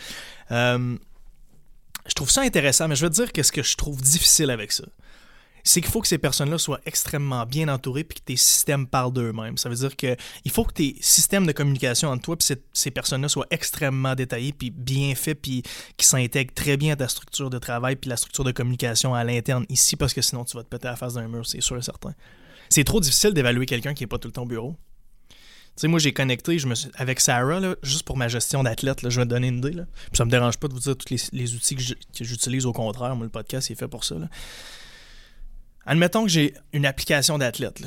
Je 2.07 2.13
trouve 2.13 2.29
ça 2.31 2.41
intéressant, 2.41 2.87
mais 2.87 2.95
je 2.95 3.03
veux 3.05 3.09
te 3.09 3.15
dire 3.15 3.31
que 3.31 3.43
ce 3.43 3.51
que 3.51 3.63
je 3.63 3.75
trouve 3.75 4.01
difficile 4.01 4.49
avec 4.49 4.71
ça, 4.71 4.85
c'est 5.67 5.81
qu'il 5.81 5.91
faut 5.91 6.01
que 6.01 6.07
ces 6.07 6.17
personnes-là 6.17 6.57
soient 6.57 6.79
extrêmement 6.85 7.45
bien 7.45 7.67
entourées 7.67 8.05
puis 8.05 8.19
que 8.19 8.23
tes 8.23 8.37
systèmes 8.37 8.87
parlent 8.87 9.11
d'eux-mêmes. 9.11 9.57
Ça 9.57 9.67
veut 9.67 9.75
dire 9.75 9.97
que 9.97 10.15
il 10.45 10.51
faut 10.51 10.63
que 10.63 10.71
tes 10.71 10.95
systèmes 11.01 11.45
de 11.45 11.51
communication 11.51 12.07
entre 12.07 12.21
toi 12.21 12.37
et 12.39 12.55
ces, 12.71 12.91
personnes-là 12.91 13.27
soient 13.27 13.47
extrêmement 13.51 14.15
détaillés 14.15 14.53
puis 14.53 14.69
bien 14.71 15.13
faits 15.13 15.41
puis 15.41 15.63
qui 15.97 16.05
s'intègrent 16.05 16.53
très 16.53 16.77
bien 16.77 16.93
à 16.93 16.95
ta 16.95 17.09
structure 17.09 17.49
de 17.49 17.57
travail 17.57 17.97
puis 17.97 18.09
la 18.09 18.15
structure 18.15 18.45
de 18.45 18.53
communication 18.53 19.13
à 19.13 19.25
l'interne 19.25 19.65
ici 19.67 19.97
parce 19.97 20.13
que 20.13 20.21
sinon 20.21 20.45
tu 20.45 20.55
vas 20.55 20.63
te 20.63 20.69
péter 20.69 20.87
la 20.87 20.95
face 20.95 21.15
d'un 21.15 21.27
mur, 21.27 21.45
c'est 21.45 21.61
sûr 21.61 21.77
et 21.77 21.81
certain. 21.81 22.13
C'est 22.69 22.85
trop 22.85 23.01
difficile 23.01 23.33
d'évaluer 23.33 23.65
quelqu'un 23.65 23.93
qui 23.93 24.03
n'est 24.03 24.07
pas 24.07 24.19
tout 24.19 24.29
le 24.29 24.33
temps 24.33 24.43
au 24.43 24.47
bureau. 24.47 24.77
Tu 25.29 25.81
sais, 25.81 25.87
moi, 25.89 25.99
j'ai 25.99 26.11
connecté 26.11 26.57
je 26.57 26.67
me 26.67 26.73
avec 26.95 27.19
Sarah, 27.19 27.59
là, 27.59 27.75
juste 27.83 28.03
pour 28.03 28.17
ma 28.17 28.27
gestion 28.27 28.63
d'athlète. 28.63 29.07
Je 29.07 29.19
vais 29.19 29.25
te 29.25 29.29
donner 29.29 29.49
une 29.49 29.59
idée. 29.59 29.73
Là. 29.73 29.83
Puis 30.09 30.17
ça 30.17 30.25
me 30.25 30.31
dérange 30.31 30.57
pas 30.57 30.67
de 30.67 30.73
vous 30.73 30.79
dire 30.79 30.97
tous 30.97 31.29
les, 31.31 31.53
outils 31.53 31.75
que 31.75 31.83
j'utilise. 32.23 32.65
Au 32.65 32.73
contraire, 32.73 33.15
le 33.15 33.29
podcast, 33.29 33.69
est 33.69 33.75
fait 33.75 33.87
pour 33.87 34.03
ça. 34.03 34.15
là. 34.15 34.27
Admettons 35.87 36.23
que 36.23 36.29
j'ai 36.29 36.53
une 36.73 36.85
application 36.85 37.37
d'athlète. 37.37 37.81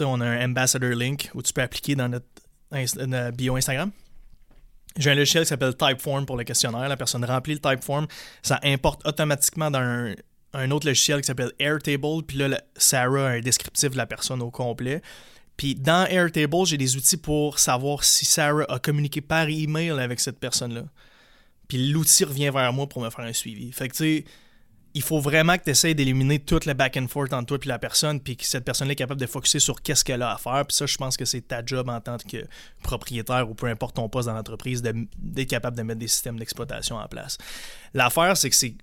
on 0.00 0.20
a 0.20 0.26
un 0.26 0.44
Ambassador 0.44 0.90
Link 0.90 1.30
où 1.34 1.40
tu 1.42 1.54
peux 1.54 1.62
appliquer 1.62 1.96
dans 1.96 2.10
notre, 2.10 2.26
bio 3.30 3.56
Instagram. 3.56 3.90
J'ai 4.98 5.10
un 5.10 5.14
logiciel 5.14 5.44
qui 5.44 5.48
s'appelle 5.48 5.74
Typeform 5.74 6.26
pour 6.26 6.36
le 6.36 6.44
questionnaire. 6.44 6.86
La 6.86 6.98
personne 6.98 7.24
remplit 7.24 7.54
le 7.54 7.60
Typeform. 7.60 8.06
Ça 8.42 8.60
importe 8.62 9.06
automatiquement 9.06 9.70
dans 9.70 9.80
un, 9.80 10.14
un 10.52 10.70
autre 10.70 10.86
logiciel 10.86 11.22
qui 11.22 11.26
s'appelle 11.26 11.52
Airtable. 11.58 12.22
Puis 12.26 12.36
là, 12.36 12.60
Sarah 12.76 13.28
a 13.28 13.30
un 13.30 13.40
descriptif 13.40 13.90
de 13.90 13.96
la 13.96 14.06
personne 14.06 14.42
au 14.42 14.50
complet. 14.50 15.00
Puis 15.56 15.74
dans 15.74 16.06
Airtable, 16.06 16.66
j'ai 16.66 16.76
des 16.76 16.94
outils 16.94 17.16
pour 17.16 17.58
savoir 17.58 18.04
si 18.04 18.26
Sarah 18.26 18.66
a 18.68 18.78
communiqué 18.78 19.22
par 19.22 19.48
email 19.48 19.92
avec 19.92 20.20
cette 20.20 20.38
personne-là. 20.38 20.84
Puis 21.68 21.90
l'outil 21.90 22.24
revient 22.24 22.50
vers 22.50 22.72
moi 22.74 22.86
pour 22.86 23.00
me 23.00 23.08
faire 23.08 23.24
un 23.24 23.32
suivi. 23.32 23.72
Fait 23.72 23.88
que 23.88 23.94
tu 23.94 24.18
sais, 24.18 24.24
il 24.94 25.02
faut 25.02 25.18
vraiment 25.18 25.58
que 25.58 25.64
tu 25.64 25.70
essaies 25.70 25.94
d'éliminer 25.94 26.38
tout 26.38 26.60
le 26.64 26.72
back 26.72 26.96
and 26.96 27.08
forth 27.08 27.32
entre 27.32 27.46
toi 27.46 27.58
et 27.60 27.68
la 27.68 27.80
personne, 27.80 28.20
puis 28.20 28.36
que 28.36 28.46
cette 28.46 28.64
personne-là 28.64 28.92
est 28.92 28.96
capable 28.96 29.20
de 29.20 29.26
focuser 29.26 29.58
sur 29.58 29.82
qu'est-ce 29.82 30.04
qu'elle 30.04 30.22
a 30.22 30.32
à 30.32 30.38
faire. 30.38 30.64
Puis 30.66 30.76
ça, 30.76 30.86
je 30.86 30.96
pense 30.96 31.16
que 31.16 31.24
c'est 31.24 31.40
ta 31.40 31.66
job 31.66 31.88
en 31.88 32.00
tant 32.00 32.16
que 32.16 32.46
propriétaire 32.82 33.50
ou 33.50 33.54
peu 33.54 33.66
importe 33.66 33.96
ton 33.96 34.08
poste 34.08 34.28
dans 34.28 34.34
l'entreprise, 34.34 34.82
d'être 34.82 35.48
capable 35.48 35.76
de 35.76 35.82
mettre 35.82 35.98
des 35.98 36.08
systèmes 36.08 36.38
d'exploitation 36.38 36.96
en 36.96 37.08
place. 37.08 37.38
L'affaire, 37.92 38.36
c'est 38.36 38.50
que 38.50 38.56
c'est 38.56 38.76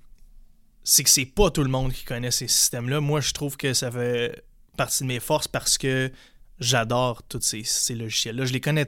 c'est 0.84 1.04
que 1.04 1.10
c'est 1.12 1.26
pas 1.26 1.52
tout 1.52 1.64
le 1.64 1.70
monde 1.70 1.94
qui 1.94 2.04
connaît 2.04 2.32
ces 2.32 2.48
systèmes-là. 2.48 3.00
Moi, 3.02 3.22
je 3.22 3.34
trouve 3.34 3.56
que 3.56 3.74
ça 3.74 3.92
fait 3.92 4.44
partie 4.76 5.04
de 5.04 5.08
mes 5.08 5.20
forces 5.20 5.48
parce 5.48 5.78
que 5.78 6.12
j'adore 6.60 7.24
tous 7.24 7.42
ces, 7.42 7.64
ces 7.64 7.94
logiciels-là. 7.94 8.46
Je 8.46 8.54
les 8.54 8.62
connais 8.62 8.88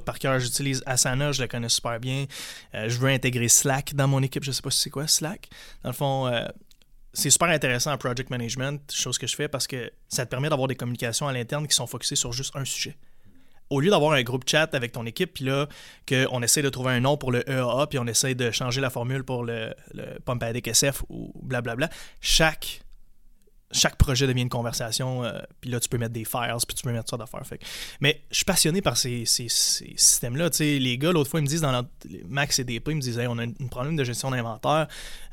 par 0.00 0.18
cœur. 0.18 0.38
J'utilise 0.38 0.82
Asana, 0.86 1.32
je 1.32 1.42
le 1.42 1.48
connais 1.48 1.68
super 1.68 2.00
bien. 2.00 2.26
Euh, 2.74 2.88
je 2.88 2.98
veux 2.98 3.08
intégrer 3.08 3.48
Slack 3.48 3.94
dans 3.94 4.08
mon 4.08 4.22
équipe. 4.22 4.44
Je 4.44 4.52
sais 4.52 4.62
pas 4.62 4.70
si 4.70 4.80
c'est 4.80 4.90
quoi 4.90 5.06
Slack. 5.06 5.48
Dans 5.82 5.90
le 5.90 5.94
fond, 5.94 6.26
euh, 6.26 6.46
c'est 7.12 7.30
super 7.30 7.48
intéressant 7.48 7.92
en 7.92 7.98
project 7.98 8.30
management, 8.30 8.80
chose 8.92 9.18
que 9.18 9.26
je 9.26 9.36
fais 9.36 9.48
parce 9.48 9.66
que 9.66 9.90
ça 10.08 10.24
te 10.24 10.30
permet 10.30 10.48
d'avoir 10.48 10.68
des 10.68 10.76
communications 10.76 11.28
à 11.28 11.32
l'interne 11.32 11.66
qui 11.66 11.74
sont 11.74 11.86
focusées 11.86 12.16
sur 12.16 12.32
juste 12.32 12.56
un 12.56 12.64
sujet. 12.64 12.96
Au 13.70 13.80
lieu 13.80 13.90
d'avoir 13.90 14.12
un 14.12 14.22
groupe 14.22 14.46
chat 14.46 14.74
avec 14.74 14.92
ton 14.92 15.06
équipe, 15.06 15.34
puis 15.34 15.46
là, 15.46 15.66
qu'on 16.06 16.42
essaie 16.42 16.60
de 16.60 16.68
trouver 16.68 16.92
un 16.92 17.00
nom 17.00 17.16
pour 17.16 17.32
le 17.32 17.48
EAA, 17.48 17.86
puis 17.86 17.98
on 17.98 18.06
essaie 18.06 18.34
de 18.34 18.50
changer 18.50 18.82
la 18.82 18.90
formule 18.90 19.24
pour 19.24 19.44
le, 19.44 19.74
le 19.94 20.18
Pump 20.24 20.42
Addict 20.42 20.68
SF 20.68 21.04
ou 21.08 21.32
blablabla, 21.42 21.88
chaque, 22.20 22.82
chaque 23.72 23.96
projet 23.96 24.26
devient 24.26 24.42
une 24.42 24.48
conversation, 24.48 25.24
euh, 25.24 25.38
puis 25.60 25.70
là, 25.70 25.80
tu 25.80 25.88
peux 25.88 25.98
mettre 25.98 26.12
des 26.12 26.24
files, 26.24 26.56
puis 26.66 26.76
tu 26.76 26.82
peux 26.82 26.92
mettre 26.92 27.10
ça 27.10 27.16
d'affaires. 27.16 27.42
Mais 28.00 28.22
je 28.30 28.36
suis 28.36 28.44
passionné 28.44 28.82
par 28.82 28.96
ces, 28.96 29.24
systèmes-là. 29.26 30.50
Les 30.60 30.98
gars, 30.98 31.12
l'autre 31.12 31.30
fois, 31.30 31.40
ils 31.40 31.44
me 31.44 31.48
disent 31.48 31.60
dans 31.60 31.72
leur- 31.72 31.86
Max 32.28 32.58
et 32.58 32.64
DP, 32.64 32.88
ils 32.90 32.96
me 32.96 33.00
disent 33.00 33.18
Hey, 33.18 33.26
on 33.28 33.38
a 33.38 33.44
un 33.44 33.68
problème 33.70 33.96
de 33.96 34.04
gestion 34.04 34.30
d'inventaire. 34.30 34.88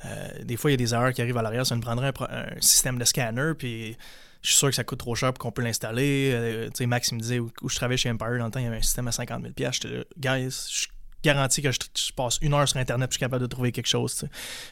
Euh, 0.06 0.28
des 0.44 0.58
fois, 0.58 0.72
il 0.72 0.74
y 0.74 0.76
a 0.76 0.78
des 0.78 0.94
erreurs 0.94 1.14
qui 1.14 1.22
arrivent 1.22 1.38
à 1.38 1.42
l'arrière. 1.42 1.66
Ça 1.66 1.76
nous 1.76 1.82
prendrait 1.82 2.14
un, 2.30 2.62
système 2.62 2.98
de 2.98 3.06
scanner, 3.06 3.54
puis 3.58 3.98
je 4.42 4.50
suis 4.50 4.58
sûr 4.58 4.70
que 4.70 4.76
ça 4.76 4.84
coûte 4.84 5.00
trop 5.00 5.16
cher 5.16 5.34
pour 5.34 5.40
qu'on 5.40 5.52
peut 5.52 5.62
l'installer. 5.62 6.32
Euh, 6.34 6.88
Max, 6.88 7.10
il 7.10 7.16
me 7.16 7.20
disait 7.20 7.40
où, 7.40 7.52
je 7.68 7.76
travaillais 7.76 7.98
chez 7.98 8.10
Empire, 8.10 8.38
dans 8.40 8.46
le 8.46 8.52
temps, 8.52 8.60
il 8.60 8.66
y 8.66 8.68
avait 8.68 8.78
un 8.78 8.82
système 8.82 9.08
à 9.08 9.12
50 9.12 9.42
000 9.42 9.72
J'étais 9.72 9.88
là, 9.90 10.04
guys, 10.18 10.70
je 10.72 10.88
garantis 11.24 11.62
que 11.62 11.72
je, 11.72 11.78
passe 12.16 12.38
une 12.42 12.54
heure 12.54 12.68
sur 12.68 12.78
Internet 12.78 13.10
puis 13.10 13.16
je 13.16 13.18
suis 13.18 13.26
capable 13.26 13.42
de 13.42 13.48
trouver 13.48 13.72
quelque 13.72 13.88
chose. 13.88 14.16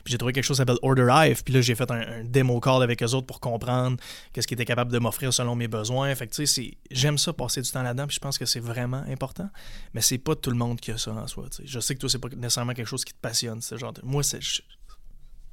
Puis 0.03 0.11
j'ai 0.11 0.17
trouvé 0.17 0.33
quelque 0.33 0.43
chose 0.43 0.57
qui 0.57 0.61
s'appelle 0.61 0.77
Order 0.81 1.07
Hive. 1.11 1.43
Puis 1.43 1.53
là, 1.53 1.61
j'ai 1.61 1.75
fait 1.75 1.89
un, 1.91 1.99
un 1.99 2.23
démo 2.23 2.59
call 2.59 2.83
avec 2.83 3.01
eux 3.03 3.11
autres 3.13 3.27
pour 3.27 3.39
comprendre 3.39 3.97
qu'est-ce 4.33 4.47
qu'ils 4.47 4.55
étaient 4.55 4.65
capables 4.65 4.91
de 4.91 4.99
m'offrir 4.99 5.33
selon 5.33 5.55
mes 5.55 5.67
besoins. 5.67 6.13
Fait 6.15 6.27
tu 6.27 6.45
sais, 6.45 6.77
j'aime 6.91 7.17
ça, 7.17 7.33
passer 7.33 7.61
du 7.61 7.69
temps 7.71 7.83
là-dedans. 7.83 8.07
Puis 8.07 8.15
je 8.15 8.19
pense 8.19 8.37
que 8.37 8.45
c'est 8.45 8.59
vraiment 8.59 9.03
important. 9.09 9.49
Mais 9.93 10.01
c'est 10.01 10.17
pas 10.17 10.35
tout 10.35 10.49
le 10.51 10.57
monde 10.57 10.79
qui 10.79 10.91
a 10.91 10.97
ça 10.97 11.11
en 11.11 11.27
soi. 11.27 11.47
Je 11.63 11.79
sais 11.79 11.95
que 11.95 11.99
toi, 11.99 12.09
c'est 12.09 12.19
pas 12.19 12.29
nécessairement 12.29 12.73
quelque 12.73 12.87
chose 12.87 13.03
qui 13.05 13.13
te 13.13 13.19
passionne. 13.19 13.61
genre 13.61 13.93
de- 13.93 14.01
Moi, 14.03 14.23
c'est. 14.23 14.39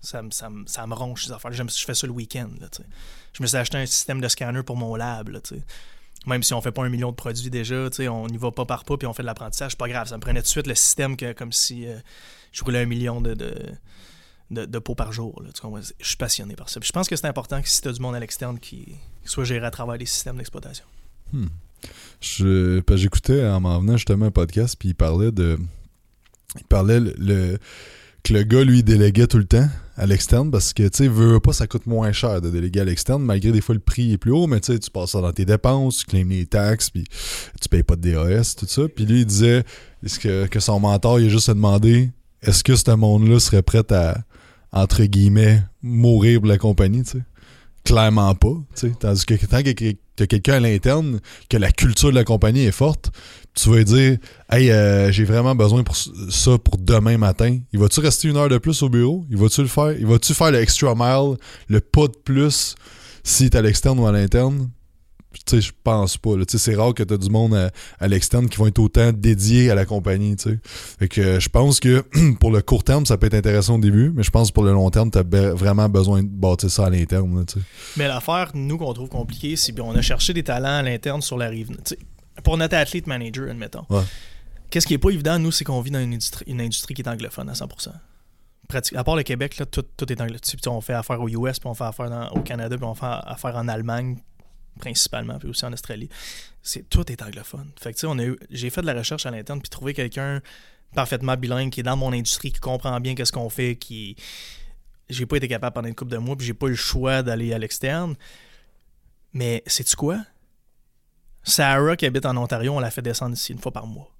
ça, 0.00 0.22
me- 0.22 0.30
ça, 0.30 0.48
ça 0.66 0.86
me 0.86 0.94
ronge 0.94 1.24
ces 1.24 1.32
affaires. 1.32 1.52
Je 1.52 1.62
fais 1.84 1.94
ça 1.94 2.06
le 2.06 2.12
week-end. 2.12 2.50
Je 3.32 3.42
me 3.42 3.46
suis 3.46 3.56
acheté 3.56 3.78
un 3.78 3.86
système 3.86 4.20
de 4.20 4.28
scanner 4.28 4.62
pour 4.62 4.76
mon 4.76 4.94
lab. 4.96 5.28
là. 5.28 5.40
Même 6.26 6.42
si 6.42 6.54
on 6.54 6.60
fait 6.60 6.72
pas 6.72 6.84
un 6.84 6.88
million 6.88 7.10
de 7.10 7.16
produits 7.16 7.50
déjà, 7.50 7.88
on 8.10 8.28
y 8.28 8.36
va 8.36 8.50
pas 8.50 8.64
par 8.64 8.84
pas 8.84 8.96
puis 8.96 9.06
on 9.06 9.12
fait 9.12 9.22
de 9.22 9.26
l'apprentissage, 9.26 9.76
pas 9.76 9.88
grave. 9.88 10.08
Ça 10.08 10.16
me 10.16 10.22
prenait 10.22 10.40
tout 10.40 10.44
de 10.46 10.48
suite 10.48 10.66
le 10.66 10.74
système 10.74 11.16
que, 11.16 11.32
comme 11.32 11.52
si 11.52 11.86
euh, 11.86 11.96
je 12.52 12.64
roulais 12.64 12.80
un 12.80 12.86
million 12.86 13.20
de, 13.20 13.34
de, 13.34 14.64
de, 14.64 14.78
pots 14.78 14.94
par 14.94 15.12
jour. 15.12 15.42
là? 15.42 15.50
Je 16.00 16.06
suis 16.06 16.16
passionné 16.16 16.54
par 16.56 16.68
ça. 16.68 16.80
Je 16.82 16.92
pense 16.92 17.08
que 17.08 17.16
c'est 17.16 17.26
important 17.26 17.60
que 17.60 17.68
si 17.68 17.82
tu 17.82 17.88
as 17.88 17.92
du 17.92 18.00
monde 18.00 18.14
à 18.14 18.20
l'externe 18.20 18.58
qui, 18.58 18.94
soit 19.24 19.44
géré 19.44 19.66
à 19.66 19.70
travers 19.70 19.98
des 19.98 20.06
systèmes 20.06 20.36
d'exploitation. 20.36 20.84
Que 22.20 22.82
j'écoutais 22.96 23.46
en 23.46 23.60
m'en 23.60 23.80
venant 23.80 23.96
justement 23.96 24.26
un 24.26 24.30
podcast, 24.30 24.76
puis 24.78 24.90
il 24.90 24.94
parlait 24.94 25.32
de. 25.32 25.58
Il 26.56 26.64
parlait 26.64 27.00
le- 27.00 27.58
que 28.24 28.32
le 28.32 28.42
gars, 28.42 28.64
lui, 28.64 28.82
déléguait 28.82 29.26
tout 29.26 29.36
le 29.36 29.44
temps 29.44 29.68
à 29.96 30.06
l'externe 30.06 30.50
parce 30.50 30.72
que, 30.72 30.82
tu 30.84 31.04
sais, 31.04 31.08
veut 31.08 31.40
pas, 31.40 31.52
ça 31.52 31.66
coûte 31.66 31.86
moins 31.86 32.10
cher 32.10 32.40
de 32.40 32.48
déléguer 32.48 32.80
à 32.80 32.84
l'externe, 32.84 33.22
malgré 33.22 33.52
des 33.52 33.60
fois 33.60 33.74
le 33.74 33.80
prix 33.80 34.12
est 34.12 34.18
plus 34.18 34.32
haut, 34.32 34.46
mais 34.46 34.60
tu 34.60 34.72
sais, 34.72 34.78
tu 34.78 34.90
passes 34.90 35.10
ça 35.10 35.20
dans 35.20 35.32
tes 35.32 35.44
dépenses, 35.44 35.98
tu 35.98 36.06
claimes 36.06 36.30
les 36.30 36.46
taxes, 36.46 36.88
puis 36.90 37.04
tu 37.60 37.68
payes 37.68 37.82
pas 37.82 37.96
de 37.96 38.12
DAS, 38.12 38.56
tout 38.56 38.66
ça. 38.66 38.82
Puis 38.88 39.04
lui, 39.04 39.20
il 39.20 39.26
disait 39.26 39.62
est-ce 40.02 40.18
que, 40.18 40.46
que 40.46 40.58
son 40.58 40.80
mentor, 40.80 41.20
il 41.20 41.26
a 41.26 41.28
juste 41.28 41.50
à 41.50 41.54
demander 41.54 42.10
est-ce 42.42 42.64
que 42.64 42.74
ce 42.74 42.90
monde-là 42.90 43.38
serait 43.38 43.62
prêt 43.62 43.84
à, 43.92 44.16
entre 44.72 45.04
guillemets, 45.04 45.62
mourir 45.82 46.40
pour 46.40 46.48
la 46.48 46.58
compagnie, 46.58 47.02
tu 47.02 47.18
sais? 47.18 47.24
Clairement 47.84 48.34
pas. 48.34 48.54
tu 48.74 48.88
sais. 48.88 48.92
Tandis 48.98 49.26
que 49.26 49.34
tant 49.46 49.62
que 49.62 49.70
t'as 50.16 50.26
quelqu'un 50.26 50.54
à 50.54 50.60
l'interne, 50.60 51.20
que 51.48 51.56
la 51.56 51.70
culture 51.70 52.10
de 52.10 52.14
la 52.14 52.24
compagnie 52.24 52.64
est 52.64 52.72
forte, 52.72 53.10
tu 53.54 53.70
vas 53.70 53.76
lui 53.76 53.84
dire 53.84 54.18
Hey, 54.50 54.70
euh, 54.70 55.10
j'ai 55.12 55.24
vraiment 55.24 55.54
besoin 55.54 55.82
pour 55.82 55.96
ça 55.96 56.58
pour 56.58 56.78
demain 56.78 57.18
matin. 57.18 57.58
Il 57.72 57.78
va-tu 57.78 58.00
rester 58.00 58.28
une 58.28 58.36
heure 58.36 58.48
de 58.48 58.58
plus 58.58 58.82
au 58.82 58.88
bureau? 58.88 59.24
Il 59.30 59.36
va-tu 59.36 59.62
le 59.62 59.68
faire? 59.68 59.92
Il 59.92 60.06
va-tu 60.06 60.34
faire 60.34 60.50
le 60.50 60.60
extra 60.60 60.94
mile, 60.94 61.36
le 61.68 61.80
pas 61.80 62.08
de 62.08 62.16
plus 62.24 62.74
si 63.22 63.48
t'es 63.50 63.58
à 63.58 63.62
l'externe 63.62 63.98
ou 63.98 64.06
à 64.06 64.12
l'interne? 64.12 64.68
Sais, 65.46 65.60
je 65.60 65.72
pense 65.82 66.16
pas. 66.16 66.36
là. 66.36 66.44
Tu 66.44 66.58
sais, 66.58 66.70
c'est 66.70 66.76
rare 66.76 66.94
que 66.94 67.02
tu 67.02 67.14
as 67.14 67.16
du 67.16 67.28
monde 67.30 67.54
à, 67.54 67.70
à 67.98 68.08
l'externe 68.08 68.48
qui 68.48 68.56
vont 68.58 68.66
être 68.66 68.78
autant 68.78 69.12
dédiés 69.12 69.70
à 69.70 69.74
la 69.74 69.84
compagnie. 69.84 70.36
tu 70.36 70.50
sais. 70.50 70.58
Fait 70.64 71.08
que 71.08 71.40
je 71.40 71.48
pense 71.48 71.80
que 71.80 72.04
pour 72.40 72.50
le 72.50 72.62
court 72.62 72.84
terme, 72.84 73.06
ça 73.06 73.16
peut 73.18 73.26
être 73.26 73.34
intéressant 73.34 73.76
au 73.76 73.78
début, 73.80 74.10
mais 74.14 74.22
je 74.22 74.30
pense 74.30 74.48
que 74.48 74.54
pour 74.54 74.64
le 74.64 74.72
long 74.72 74.90
terme, 74.90 75.10
tu 75.10 75.18
as 75.18 75.22
vraiment 75.54 75.88
besoin 75.88 76.22
de 76.22 76.28
bâtir 76.28 76.70
ça 76.70 76.86
à 76.86 76.90
l'interne. 76.90 77.38
là, 77.38 77.44
tu 77.44 77.58
sais. 77.60 77.66
Mais 77.96 78.08
l'affaire, 78.08 78.50
nous, 78.54 78.78
qu'on 78.78 78.92
trouve 78.92 79.08
compliquée, 79.08 79.56
c'est 79.56 79.72
qu'on 79.72 79.94
a 79.94 80.02
cherché 80.02 80.32
des 80.32 80.42
talents 80.44 80.78
à 80.78 80.82
l'interne 80.82 81.20
sur 81.22 81.36
la 81.38 81.48
rive. 81.48 81.68
tu 81.68 81.76
sais, 81.84 81.98
Pour 82.42 82.56
notre 82.56 82.76
athlète 82.76 83.06
manager, 83.06 83.48
admettons. 83.50 83.84
Ouais. 83.90 84.02
Qu'est-ce 84.70 84.86
qui 84.86 84.94
est 84.94 84.98
pas 84.98 85.10
évident, 85.10 85.38
nous, 85.38 85.52
c'est 85.52 85.64
qu'on 85.64 85.80
vit 85.80 85.90
dans 85.92 86.00
une 86.00 86.12
industrie, 86.14 86.44
une 86.48 86.60
industrie 86.60 86.94
qui 86.94 87.02
est 87.02 87.08
anglophone 87.08 87.48
à 87.48 87.52
100%. 87.52 87.90
Prati- 88.68 88.96
à 88.96 89.04
part 89.04 89.14
le 89.14 89.22
Québec, 89.22 89.58
là, 89.58 89.66
tout, 89.66 89.84
tout 89.96 90.10
est 90.10 90.20
anglophone. 90.20 90.40
Tu 90.40 90.56
sais, 90.60 90.68
On 90.68 90.80
fait 90.80 90.94
affaire 90.94 91.20
aux 91.20 91.28
US, 91.28 91.58
puis 91.60 91.68
on 91.68 91.74
fait 91.74 91.84
affaire 91.84 92.08
dans- 92.10 92.30
au 92.30 92.40
Canada, 92.40 92.76
puis 92.76 92.86
on 92.86 92.94
fait 92.94 93.04
affaire 93.06 93.54
en 93.56 93.68
Allemagne, 93.68 94.16
principalement, 94.78 95.38
puis 95.38 95.48
aussi 95.48 95.64
en 95.64 95.72
Australie. 95.72 96.08
C'est, 96.62 96.88
tout 96.88 97.10
est 97.10 97.22
anglophone. 97.22 97.70
Fait 97.78 97.92
que, 97.92 98.06
on 98.06 98.18
a 98.18 98.34
j'ai 98.50 98.70
fait 98.70 98.80
de 98.80 98.86
la 98.86 98.94
recherche 98.94 99.26
à 99.26 99.30
l'interne, 99.30 99.60
puis 99.60 99.68
trouver 99.68 99.94
quelqu'un 99.94 100.40
parfaitement 100.94 101.36
bilingue 101.36 101.70
qui 101.70 101.80
est 101.80 101.84
dans 101.84 101.96
mon 101.96 102.12
industrie, 102.12 102.52
qui 102.52 102.60
comprend 102.60 102.98
bien 103.00 103.14
qu'est-ce 103.14 103.32
qu'on 103.32 103.50
fait, 103.50 103.76
qui. 103.76 104.16
J'ai 105.10 105.26
pas 105.26 105.36
été 105.36 105.48
capable 105.48 105.74
pendant 105.74 105.88
une 105.88 105.94
couple 105.94 106.12
de 106.12 106.18
mois, 106.18 106.36
puis 106.36 106.46
j'ai 106.46 106.54
pas 106.54 106.66
eu 106.66 106.70
le 106.70 106.76
choix 106.76 107.22
d'aller 107.22 107.52
à 107.52 107.58
l'externe. 107.58 108.14
Mais 109.34 109.62
sais-tu 109.66 109.96
quoi? 109.96 110.24
Sarah, 111.42 111.96
qui 111.96 112.06
habite 112.06 112.24
en 112.24 112.36
Ontario, 112.38 112.72
on 112.72 112.80
l'a 112.80 112.90
fait 112.90 113.02
descendre 113.02 113.34
ici 113.34 113.52
une 113.52 113.58
fois 113.58 113.72
par 113.72 113.86
mois. 113.86 114.10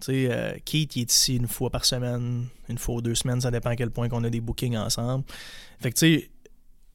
Tu 0.00 0.06
sais, 0.06 0.28
euh, 0.30 0.56
Keith, 0.64 0.96
il 0.96 1.02
est 1.02 1.12
ici 1.12 1.36
une 1.36 1.46
fois 1.46 1.70
par 1.70 1.84
semaine, 1.84 2.46
une 2.68 2.78
fois 2.78 2.96
ou 2.96 3.00
deux 3.00 3.14
semaines, 3.14 3.40
ça 3.40 3.50
dépend 3.50 3.70
à 3.70 3.76
quel 3.76 3.90
point 3.90 4.08
qu'on 4.08 4.24
a 4.24 4.30
des 4.30 4.40
bookings 4.40 4.76
ensemble. 4.76 5.24
Fait 5.80 5.92
que, 5.92 5.98
tu 5.98 6.20
sais, 6.20 6.30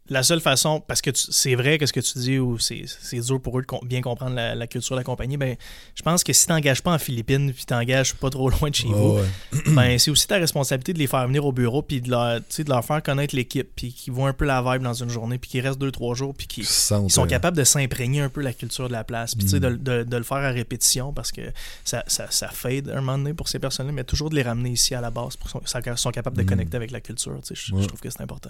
la 0.10 0.22
seule 0.22 0.42
façon, 0.42 0.82
parce 0.86 1.02
que 1.02 1.10
tu- 1.12 1.32
c'est 1.32 1.56
vrai 1.56 1.78
que 1.78 1.86
ce 1.86 1.94
que 1.94 2.02
tu 2.02 2.20
dis, 2.20 2.38
ou 2.38 2.60
c'est 2.60 2.84
dur 3.22 3.42
pour 3.42 3.58
eux 3.58 3.62
de 3.62 3.66
com- 3.68 3.80
bien 3.86 4.02
comprendre 4.02 4.36
la, 4.36 4.54
la 4.54 4.68
culture 4.68 4.96
de 4.96 5.00
la 5.00 5.04
compagnie, 5.06 5.38
ben, 5.38 5.56
je 5.96 6.02
pense 6.02 6.26
que 6.26 6.34
si 6.34 6.46
tu 6.46 6.52
n'engages 6.52 6.82
pas 6.84 6.92
en 6.94 7.00
Philippines, 7.00 7.54
puis 7.54 7.63
t'engages 7.66 8.13
pas 8.13 8.30
trop 8.30 8.50
loin 8.50 8.70
de 8.70 8.76
chez 8.76 8.89
vous, 8.89 9.13
ouais. 9.20 9.62
ben, 9.68 9.98
c'est 9.98 10.12
aussi 10.12 10.28
ta 10.28 10.36
responsabilité 10.36 10.92
de 10.92 11.00
les 11.00 11.08
faire 11.08 11.26
venir 11.26 11.46
au 11.46 11.54
bureau, 11.54 11.82
puis 11.82 12.02
de 12.02 12.10
leur, 12.10 12.39
tu 12.39 12.44
sais, 12.50 12.63
de 12.66 12.70
leur 12.70 12.84
faire 12.84 13.02
connaître 13.02 13.34
l'équipe, 13.34 13.70
puis 13.76 13.94
qu'ils 13.94 14.12
voient 14.12 14.28
un 14.28 14.34
peu 14.34 14.44
la 14.46 14.62
vibe 14.62 14.84
dans 14.84 14.94
une 14.94 15.10
journée, 15.10 15.38
puis 15.38 15.50
qu'ils 15.50 15.62
restent 15.62 15.80
deux, 15.80 15.92
trois 15.92 16.16
jours, 16.16 16.34
puis 16.36 16.48
qu'ils 16.48 16.66
sont 16.66 17.26
capables 17.28 17.56
de 17.58 17.63
s'imprégner 17.63 18.20
un 18.22 18.30
peu 18.30 18.42
la 18.42 18.52
culture 18.54 18.88
de 18.89 18.94
la 18.94 19.06
place, 19.06 19.36
puis 19.36 19.46
tu 19.48 19.56
Mm. 19.56 19.60
de, 19.60 19.70
de- 19.78 20.04
de 20.04 20.18
le 20.18 20.24
faire 20.24 20.38
à 20.38 20.50
répétition 20.50 21.13
parce 21.13 21.32
que 21.32 21.42
ça, 21.86 22.04
ça, 22.08 22.28
ça 22.30 22.50
fade 22.50 22.89
un 22.89 22.96
moment 23.02 23.18
donné 23.18 23.34
pour 23.34 23.48
ces 23.48 23.60
personnes-là, 23.60 23.94
mais 23.94 24.04
toujours 24.04 24.30
de 24.30 24.36
les 24.36 24.44
ramener 24.44 24.72
ici 24.72 24.94
à 24.96 25.02
la 25.02 25.12
base 25.12 25.38
pour 25.38 25.50
qu'ils 25.50 25.68
soient, 25.70 25.96
sont 25.98 26.12
capables 26.12 26.36
de 26.38 26.44
Mm. 26.44 26.48
connecter 26.48 26.76
avec 26.76 26.92
la 26.92 27.00
culture. 27.00 27.39
tu 27.46 27.56
Je, 27.56 27.72
trouve 27.88 28.02
que 28.02 28.10
c'est 28.10 28.22
important. 28.22 28.50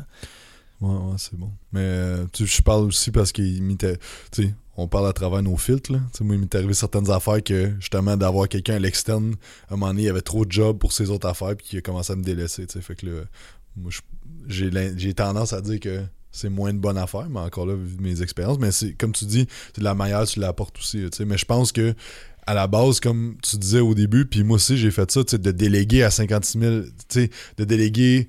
Ouais, 0.83 1.15
c'est 1.17 1.35
bon. 1.35 1.51
Mais 1.71 1.79
euh, 1.79 2.25
je 2.33 2.61
parle 2.61 2.83
aussi 2.83 3.11
parce 3.11 3.31
qu'il 3.31 3.63
m'était. 3.63 3.97
Tu 4.31 4.43
sais, 4.43 4.53
on 4.75 4.87
parle 4.87 5.07
à 5.07 5.13
travers 5.13 5.41
nos 5.41 5.55
filtres. 5.55 5.93
Là. 5.93 5.99
Moi, 6.21 6.35
il 6.35 6.41
m'est 6.41 6.55
arrivé 6.55 6.73
certaines 6.73 7.09
affaires 7.09 7.41
que, 7.41 7.73
justement, 7.79 8.17
d'avoir 8.17 8.49
quelqu'un 8.49 8.75
à 8.75 8.79
l'externe, 8.79 9.35
à 9.69 9.73
un 9.73 9.77
moment 9.77 9.93
donné, 9.93 10.03
il 10.03 10.09
avait 10.09 10.21
trop 10.21 10.45
de 10.45 10.51
jobs 10.51 10.77
pour 10.77 10.91
ses 10.91 11.09
autres 11.09 11.27
affaires, 11.27 11.55
puis 11.55 11.67
il 11.73 11.77
a 11.77 11.81
commencé 11.81 12.11
à 12.11 12.15
me 12.15 12.23
délaisser. 12.23 12.65
Fait 12.67 12.95
que 12.95 13.25
moi, 13.77 13.91
j'ai 14.47 15.13
tendance 15.13 15.53
à 15.53 15.61
dire 15.61 15.79
que 15.79 16.01
c'est 16.31 16.49
moins 16.49 16.73
de 16.73 16.79
bonne 16.79 16.97
affaire, 16.97 17.29
mais 17.29 17.39
encore 17.39 17.65
là, 17.65 17.75
vu 17.75 17.97
mes 17.99 18.21
expériences. 18.21 18.59
Mais 18.59 18.71
c'est 18.71 18.93
comme 18.93 19.13
tu 19.13 19.25
dis, 19.25 19.47
c'est 19.67 19.79
de 19.79 19.85
la 19.85 19.93
manière 19.93 20.25
tu 20.25 20.39
l'apportes 20.39 20.77
aussi. 20.79 21.05
Mais 21.25 21.37
je 21.37 21.45
pense 21.45 21.71
que 21.71 21.93
à 22.45 22.53
la 22.53 22.67
base, 22.67 22.99
comme 22.99 23.37
tu 23.41 23.57
disais 23.57 23.79
au 23.79 23.93
début, 23.93 24.25
puis 24.25 24.43
moi 24.43 24.55
aussi 24.55 24.77
j'ai 24.77 24.91
fait 24.91 25.09
ça, 25.11 25.23
de 25.23 25.51
déléguer 25.51 26.03
à 26.03 26.11
56 26.11 26.59
000, 26.59 26.81
tu 26.81 26.89
sais, 27.07 27.29
de 27.57 27.63
déléguer 27.63 28.27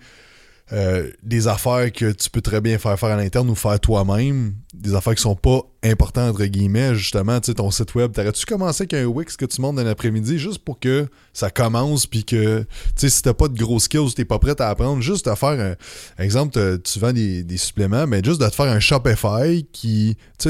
euh, 0.75 1.09
des 1.23 1.47
affaires 1.47 1.93
que 1.93 2.11
tu 2.11 2.29
peux 2.31 2.41
très 2.41 2.61
bien 2.61 2.79
faire 2.79 2.99
faire 2.99 3.11
à 3.11 3.17
l'interne 3.17 3.49
ou 3.49 3.55
faire 3.55 3.79
toi-même, 3.79 4.55
des 4.75 4.95
affaires 4.95 5.15
qui 5.15 5.23
sont 5.23 5.37
pas 5.37 5.61
importantes 5.85 6.35
entre 6.35 6.45
guillemets, 6.47 6.97
justement, 6.97 7.39
tu 7.39 7.53
sais, 7.53 7.55
ton 7.55 7.71
site 7.71 7.95
web, 7.95 8.11
t'aurais-tu 8.13 8.45
commencé 8.45 8.83
avec 8.83 8.95
un 8.95 9.05
Wix 9.05 9.37
que 9.37 9.45
tu 9.45 9.61
montes 9.61 9.77
dans 9.77 9.85
l'après-midi 9.85 10.37
juste 10.37 10.59
pour 10.59 10.81
que 10.81 11.07
ça 11.33 11.49
commence, 11.49 12.07
puis 12.07 12.25
que, 12.25 12.61
tu 12.61 12.67
sais, 12.97 13.09
si 13.09 13.23
t'as 13.23 13.35
pas 13.35 13.47
de 13.47 13.57
gros 13.57 13.79
skills, 13.79 14.15
t'es 14.17 14.25
pas 14.25 14.41
prêt 14.41 14.61
à 14.61 14.69
apprendre, 14.69 15.01
juste 15.01 15.29
à 15.29 15.37
faire 15.37 15.77
un, 16.19 16.23
exemple, 16.23 16.81
tu 16.83 16.99
vends 16.99 17.13
des, 17.13 17.57
suppléments, 17.57 18.09
mais 18.09 18.21
juste 18.25 18.41
de 18.41 18.49
te 18.49 18.55
faire 18.55 18.67
un 18.67 18.81
Shopify 18.81 19.65
qui, 19.73 20.17
tu 20.39 20.49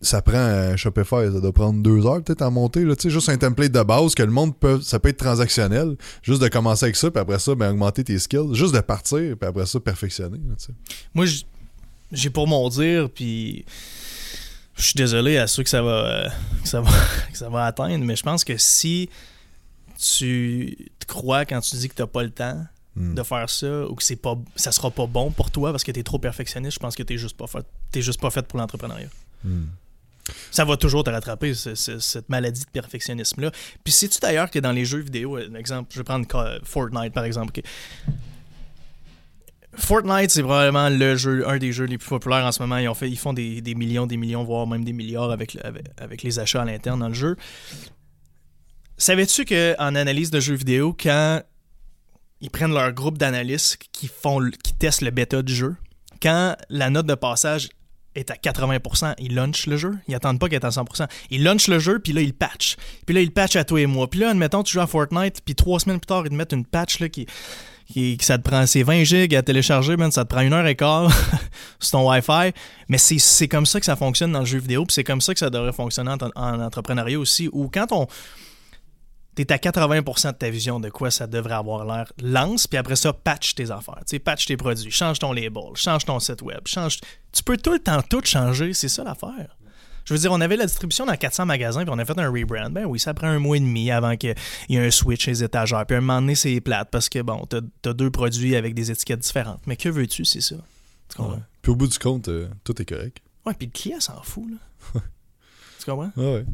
ça 0.00 0.20
prend 0.20 0.36
un 0.38 0.76
Shopify, 0.76 1.32
ça 1.32 1.40
doit 1.40 1.52
prendre 1.52 1.82
deux 1.82 2.06
heures 2.06 2.22
peut-être 2.22 2.42
à 2.42 2.50
monter, 2.50 2.84
là, 2.84 2.94
tu 2.96 3.02
sais, 3.04 3.10
juste 3.10 3.28
un 3.28 3.38
template 3.38 3.72
de 3.72 3.82
base 3.82 4.14
que 4.14 4.22
le 4.22 4.30
monde 4.30 4.56
peut, 4.56 4.80
ça 4.82 4.98
peut 4.98 5.08
être 5.08 5.16
transactionnel, 5.16 5.96
juste 6.22 6.42
de 6.42 6.48
commencer 6.48 6.84
avec 6.84 6.96
ça, 6.96 7.10
puis 7.10 7.20
après 7.20 7.38
ça, 7.38 7.54
ben, 7.54 7.70
augmenter 7.70 8.04
tes 8.04 8.18
skills, 8.18 8.52
juste 8.52 8.74
de 8.74 8.80
partir, 8.80 9.36
puis 9.38 9.48
après 9.48 9.66
ça, 9.66 9.80
perfectionner, 9.80 10.38
là. 10.38 10.54
Moi, 11.14 11.24
j'ai 12.12 12.30
pour 12.30 12.46
mon 12.46 12.68
dire, 12.68 13.08
puis 13.10 13.64
je 14.76 14.82
suis 14.82 14.94
désolé 14.96 15.38
à 15.38 15.46
ceux 15.46 15.62
que 15.62 15.70
ça 15.70 15.82
va, 15.82 15.90
euh, 15.90 16.28
que 16.62 16.68
ça 16.68 16.80
va, 16.80 16.90
que 17.32 17.38
ça 17.38 17.48
va 17.48 17.64
atteindre, 17.64 18.04
mais 18.04 18.16
je 18.16 18.22
pense 18.22 18.44
que 18.44 18.56
si 18.58 19.08
tu 19.98 20.76
te 20.98 21.06
crois 21.06 21.46
quand 21.46 21.60
tu 21.60 21.76
dis 21.76 21.88
que 21.88 21.94
tu 21.94 22.02
n'as 22.02 22.06
pas 22.06 22.22
le 22.22 22.30
temps 22.30 22.66
Hmm. 22.96 23.12
de 23.12 23.22
faire 23.22 23.50
ça 23.50 23.86
ou 23.86 23.94
que 23.94 24.02
c'est 24.02 24.16
pas 24.16 24.38
ça 24.54 24.72
sera 24.72 24.90
pas 24.90 25.06
bon 25.06 25.30
pour 25.30 25.50
toi 25.50 25.70
parce 25.70 25.84
que 25.84 25.92
tu 25.92 26.00
es 26.00 26.02
trop 26.02 26.18
perfectionniste, 26.18 26.76
je 26.76 26.78
pense 26.78 26.96
que 26.96 27.02
tu 27.02 27.18
juste 27.18 27.36
pas 27.36 27.46
fait 27.46 27.62
t'es 27.90 28.00
juste 28.00 28.18
pas 28.18 28.30
fait 28.30 28.46
pour 28.46 28.58
l'entrepreneuriat. 28.58 29.10
Hmm. 29.44 29.66
Ça 30.50 30.64
va 30.64 30.76
toujours 30.76 31.04
te 31.04 31.10
rattraper, 31.10 31.54
ce- 31.54 31.74
ce- 31.74 31.98
cette 31.98 32.28
maladie 32.28 32.62
de 32.64 32.70
perfectionnisme-là. 32.70 33.50
Puis 33.84 33.92
sais-tu 33.92 34.18
d'ailleurs 34.20 34.50
que 34.50 34.58
dans 34.58 34.72
les 34.72 34.84
jeux 34.84 34.98
vidéo, 35.00 35.36
euh, 35.38 35.54
exemple, 35.54 35.90
je 35.92 35.98
vais 35.98 36.04
prendre 36.04 36.26
Fortnite 36.64 37.12
par 37.12 37.24
exemple. 37.24 37.60
Fortnite, 39.74 40.30
c'est 40.30 40.42
probablement 40.42 40.88
le 40.88 41.16
jeu, 41.16 41.46
un 41.48 41.58
des 41.58 41.70
jeux 41.72 41.84
les 41.84 41.98
plus 41.98 42.08
populaires 42.08 42.44
en 42.46 42.52
ce 42.52 42.62
moment. 42.62 42.78
Ils, 42.78 42.88
ont 42.88 42.94
fait, 42.94 43.10
ils 43.10 43.18
font 43.18 43.34
des, 43.34 43.60
millions, 43.74 44.06
des 44.06 44.16
millions, 44.16 44.42
voire 44.42 44.66
même 44.66 44.84
des 44.84 44.94
milliards 44.94 45.30
avec, 45.30 45.52
le- 45.54 45.64
avec, 45.66 45.84
avec 45.98 46.22
les 46.22 46.38
achats 46.38 46.62
à 46.62 46.64
l'interne 46.64 47.00
dans 47.00 47.08
le 47.08 47.14
jeu. 47.14 47.36
Savais-tu 48.96 49.44
qu'en 49.44 49.94
analyse 49.94 50.30
de 50.30 50.40
jeux 50.40 50.54
vidéo, 50.54 50.96
quand 50.98 51.42
ils 52.40 52.50
prennent 52.50 52.72
leur 52.72 52.90
groupe 52.92 53.18
d'analystes 53.18 53.78
qui 53.92 54.08
testent 54.78 55.02
le 55.02 55.10
bêta 55.10 55.42
du 55.42 55.54
jeu, 55.54 55.76
quand 56.22 56.56
la 56.70 56.88
note 56.88 57.06
de 57.06 57.14
passage 57.14 57.68
est 58.16 58.30
à 58.30 58.34
80%, 58.34 59.14
ils 59.18 59.34
launchent 59.34 59.66
le 59.66 59.76
jeu. 59.76 59.94
Ils 60.08 60.14
attendent 60.14 60.38
pas 60.38 60.48
qu'elle 60.48 60.60
est 60.60 60.66
à 60.66 60.70
100%. 60.70 61.06
Ils 61.30 61.42
launchent 61.42 61.68
le 61.68 61.78
jeu, 61.78 61.98
puis 61.98 62.12
là, 62.12 62.20
ils 62.20 62.34
patchent. 62.34 62.76
Puis 63.04 63.14
là, 63.14 63.20
ils 63.20 63.32
patchent 63.32 63.56
à 63.56 63.64
toi 63.64 63.80
et 63.80 63.86
moi. 63.86 64.08
Puis 64.08 64.20
là, 64.20 64.30
admettons, 64.30 64.62
tu 64.62 64.72
joues 64.72 64.80
à 64.80 64.86
Fortnite, 64.86 65.40
puis 65.44 65.54
trois 65.54 65.80
semaines 65.80 66.00
plus 66.00 66.06
tard, 66.06 66.22
ils 66.24 66.30
te 66.30 66.34
mettent 66.34 66.52
une 66.52 66.64
patch 66.64 67.00
là, 67.00 67.08
qui, 67.08 67.26
qui, 67.86 68.18
ça 68.20 68.38
te 68.38 68.48
prend, 68.48 68.66
c'est 68.66 68.82
20 68.82 69.04
gigs 69.04 69.34
à 69.34 69.42
télécharger, 69.42 69.96
man, 69.96 70.10
ça 70.10 70.24
te 70.24 70.30
prend 70.30 70.42
une 70.42 70.52
heure 70.52 70.66
et 70.66 70.76
quart 70.76 71.10
sur 71.78 71.92
ton 71.92 72.10
Wi-Fi. 72.10 72.52
Mais 72.88 72.98
c'est, 72.98 73.48
comme 73.48 73.66
ça 73.66 73.80
que 73.80 73.86
ça 73.86 73.96
fonctionne 73.96 74.32
dans 74.32 74.40
le 74.40 74.46
jeu 74.46 74.58
vidéo, 74.58 74.84
puis 74.84 74.94
c'est 74.94 75.04
comme 75.04 75.20
ça 75.20 75.32
que 75.32 75.40
ça 75.40 75.50
devrait 75.50 75.72
fonctionner 75.72 76.10
en, 76.10 76.30
en 76.34 76.60
entrepreneuriat 76.60 77.18
aussi, 77.18 77.48
où 77.52 77.68
quand 77.72 77.92
on 77.92 78.06
t'es 79.36 79.52
à 79.52 79.58
80% 79.58 80.32
de 80.32 80.36
ta 80.36 80.50
vision 80.50 80.80
de 80.80 80.88
quoi 80.88 81.10
ça 81.10 81.26
devrait 81.26 81.54
avoir 81.54 81.84
l'air, 81.84 82.12
lance, 82.20 82.66
puis 82.66 82.78
après 82.78 82.96
ça, 82.96 83.12
patch 83.12 83.54
tes 83.54 83.70
affaires. 83.70 84.00
Tu 84.08 84.18
patch 84.18 84.46
tes 84.46 84.56
produits, 84.56 84.90
change 84.90 85.18
ton 85.18 85.32
label, 85.32 85.74
change 85.74 86.04
ton 86.04 86.18
site 86.18 86.42
web, 86.42 86.60
change... 86.64 86.98
Tu 87.32 87.42
peux 87.44 87.58
tout 87.58 87.72
le 87.72 87.78
temps 87.78 88.00
tout 88.02 88.22
changer, 88.24 88.72
c'est 88.72 88.88
ça 88.88 89.04
l'affaire. 89.04 89.56
Je 90.06 90.14
veux 90.14 90.20
dire, 90.20 90.32
on 90.32 90.40
avait 90.40 90.56
la 90.56 90.66
distribution 90.66 91.04
dans 91.04 91.16
400 91.16 91.46
magasins, 91.46 91.82
puis 91.82 91.92
on 91.94 91.98
a 91.98 92.04
fait 92.04 92.18
un 92.18 92.30
rebrand. 92.30 92.70
Ben 92.70 92.86
oui, 92.86 92.98
ça 92.98 93.12
prend 93.12 93.26
un 93.26 93.40
mois 93.40 93.56
et 93.56 93.60
demi 93.60 93.90
avant 93.90 94.16
qu'il 94.16 94.34
y 94.68 94.76
ait 94.76 94.86
un 94.86 94.90
switch 94.90 95.24
chez 95.24 95.32
les 95.32 95.44
étagères. 95.44 95.84
Puis 95.84 95.96
à 95.96 95.98
un 95.98 96.00
moment 96.00 96.20
donné, 96.20 96.36
c'est 96.36 96.60
plate 96.60 96.88
parce 96.90 97.08
que, 97.08 97.20
bon, 97.20 97.44
t'as 97.46 97.60
as 97.84 97.92
deux 97.92 98.10
produits 98.10 98.54
avec 98.54 98.74
des 98.74 98.90
étiquettes 98.92 99.20
différentes. 99.20 99.60
Mais 99.66 99.76
que 99.76 99.88
veux-tu, 99.88 100.24
c'est 100.24 100.40
ça. 100.40 100.54
Tu 101.08 101.16
comprends? 101.16 101.34
Ouais. 101.34 101.42
Puis 101.60 101.72
au 101.72 101.76
bout 101.76 101.88
du 101.88 101.98
compte, 101.98 102.28
euh, 102.28 102.48
tout 102.62 102.80
est 102.80 102.84
correct. 102.84 103.18
Ouais, 103.44 103.54
puis 103.54 103.66
le 103.66 103.72
client 103.72 104.00
s'en 104.00 104.22
fout, 104.22 104.44
là. 104.48 105.00
tu 105.80 105.84
comprends? 105.84 106.12
Ouais, 106.16 106.34
ouais. 106.34 106.44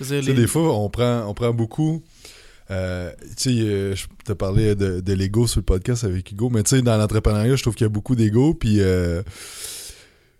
Dire, 0.00 0.06
Tu 0.20 0.26
sais, 0.26 0.32
les- 0.32 0.34
des 0.34 0.46
fois, 0.46 0.76
on 0.78 0.88
prend, 0.90 1.24
on 1.28 1.34
prend 1.34 1.52
beaucoup. 1.52 2.02
euh, 2.70 3.12
tu 3.36 3.54
sais, 3.54 3.60
euh, 3.60 3.94
je 3.94 4.06
te 4.24 4.32
parlais 4.32 4.74
de, 4.74 5.00
de 5.00 5.12
l'ego 5.12 5.46
sur 5.46 5.60
le 5.60 5.64
podcast 5.64 6.04
avec 6.04 6.30
Hugo, 6.32 6.48
mais 6.50 6.62
tu 6.62 6.76
sais, 6.76 6.82
dans 6.82 6.96
l'entrepreneuriat, 6.96 7.56
je 7.56 7.62
trouve 7.62 7.74
qu'il 7.74 7.84
y 7.84 7.86
a 7.86 7.90
beaucoup 7.90 8.14
d'ego, 8.16 8.54
puis 8.54 8.80
euh, 8.80 9.22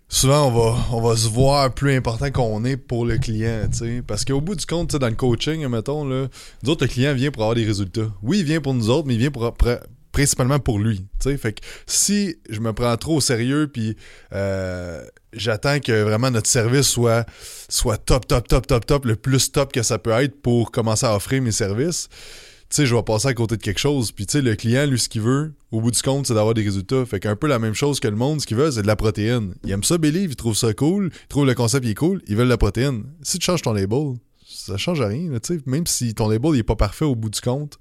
souvent, 0.09 0.47
on 0.47 0.51
va, 0.51 0.75
on 0.91 1.01
va 1.01 1.15
se 1.15 1.27
voir 1.27 1.73
plus 1.73 1.93
important 1.95 2.31
qu'on 2.31 2.65
est 2.65 2.77
pour 2.77 3.05
le 3.05 3.17
client, 3.17 3.67
tu 3.71 3.77
sais. 3.77 4.03
Parce 4.05 4.25
qu'au 4.25 4.41
bout 4.41 4.55
du 4.55 4.65
compte, 4.65 4.89
tu 4.89 4.93
sais, 4.93 4.99
dans 4.99 5.09
le 5.09 5.15
coaching, 5.15 5.67
mettons, 5.67 6.03
là, 6.05 6.27
nous 6.63 6.69
autres, 6.69 6.83
le 6.85 6.89
client 6.89 7.13
vient 7.13 7.31
pour 7.31 7.43
avoir 7.43 7.55
des 7.55 7.65
résultats. 7.65 8.11
Oui, 8.23 8.39
il 8.39 8.45
vient 8.45 8.61
pour 8.61 8.73
nous 8.73 8.89
autres, 8.89 9.07
mais 9.07 9.13
il 9.15 9.19
vient 9.19 9.31
pour- 9.31 9.53
principalement 10.15 10.59
pour 10.59 10.79
lui. 10.79 11.05
Fait 11.19 11.51
que 11.51 11.61
si 11.85 12.37
je 12.49 12.61
me 12.61 12.71
prends 12.71 12.95
trop 12.95 13.17
au 13.17 13.21
sérieux, 13.21 13.67
puis 13.67 13.97
euh, 14.31 15.03
j'attends 15.33 15.81
que 15.81 16.03
vraiment 16.03 16.31
notre 16.31 16.47
service 16.47 16.87
soit 16.87 17.25
soit 17.67 17.97
top, 17.97 18.25
top, 18.25 18.47
top, 18.47 18.65
top, 18.65 18.85
top, 18.85 19.05
le 19.05 19.17
plus 19.17 19.51
top 19.51 19.73
que 19.73 19.83
ça 19.83 19.99
peut 19.99 20.11
être 20.11 20.41
pour 20.41 20.71
commencer 20.71 21.05
à 21.05 21.13
offrir 21.13 21.41
mes 21.41 21.51
services, 21.51 22.07
tu 22.69 22.77
sais, 22.77 22.85
je 22.85 22.95
vais 22.95 23.03
passer 23.03 23.27
à 23.27 23.33
côté 23.33 23.57
de 23.57 23.61
quelque 23.61 23.77
chose. 23.77 24.13
Puis, 24.13 24.25
le 24.35 24.55
client, 24.55 24.85
lui, 24.85 24.97
ce 24.97 25.09
qu'il 25.09 25.21
veut, 25.21 25.53
au 25.71 25.81
bout 25.81 25.91
du 25.91 26.01
compte, 26.01 26.27
c'est 26.27 26.33
d'avoir 26.33 26.53
des 26.53 26.63
résultats. 26.63 27.05
Fait 27.05 27.19
qu'un 27.19 27.35
peu 27.35 27.47
la 27.47 27.59
même 27.59 27.73
chose 27.73 27.99
que 27.99 28.07
le 28.07 28.15
monde, 28.15 28.39
ce 28.39 28.47
qu'il 28.47 28.55
veut, 28.55 28.71
c'est 28.71 28.83
de 28.83 28.87
la 28.87 28.95
protéine. 28.95 29.53
Il 29.65 29.71
aime 29.71 29.83
ça, 29.83 29.97
Believe, 29.97 30.31
il 30.31 30.35
trouve 30.37 30.55
ça 30.55 30.73
cool, 30.73 31.11
il 31.13 31.27
trouve 31.27 31.45
le 31.45 31.55
concept, 31.55 31.85
il 31.85 31.91
est 31.91 31.95
cool, 31.95 32.21
ils 32.27 32.37
veulent 32.37 32.45
de 32.45 32.51
la 32.51 32.57
protéine. 32.57 33.03
Si 33.21 33.37
tu 33.37 33.45
changes 33.45 33.61
ton 33.61 33.73
label, 33.73 34.13
ça 34.47 34.77
change 34.77 35.01
rien, 35.01 35.29
tu 35.43 35.55
sais. 35.55 35.61
Même 35.65 35.85
si 35.85 36.15
ton 36.15 36.29
label, 36.29 36.51
il 36.53 36.59
est 36.59 36.63
pas 36.63 36.77
parfait 36.77 37.05
au 37.05 37.15
bout 37.15 37.29
du 37.29 37.41
compte, 37.41 37.77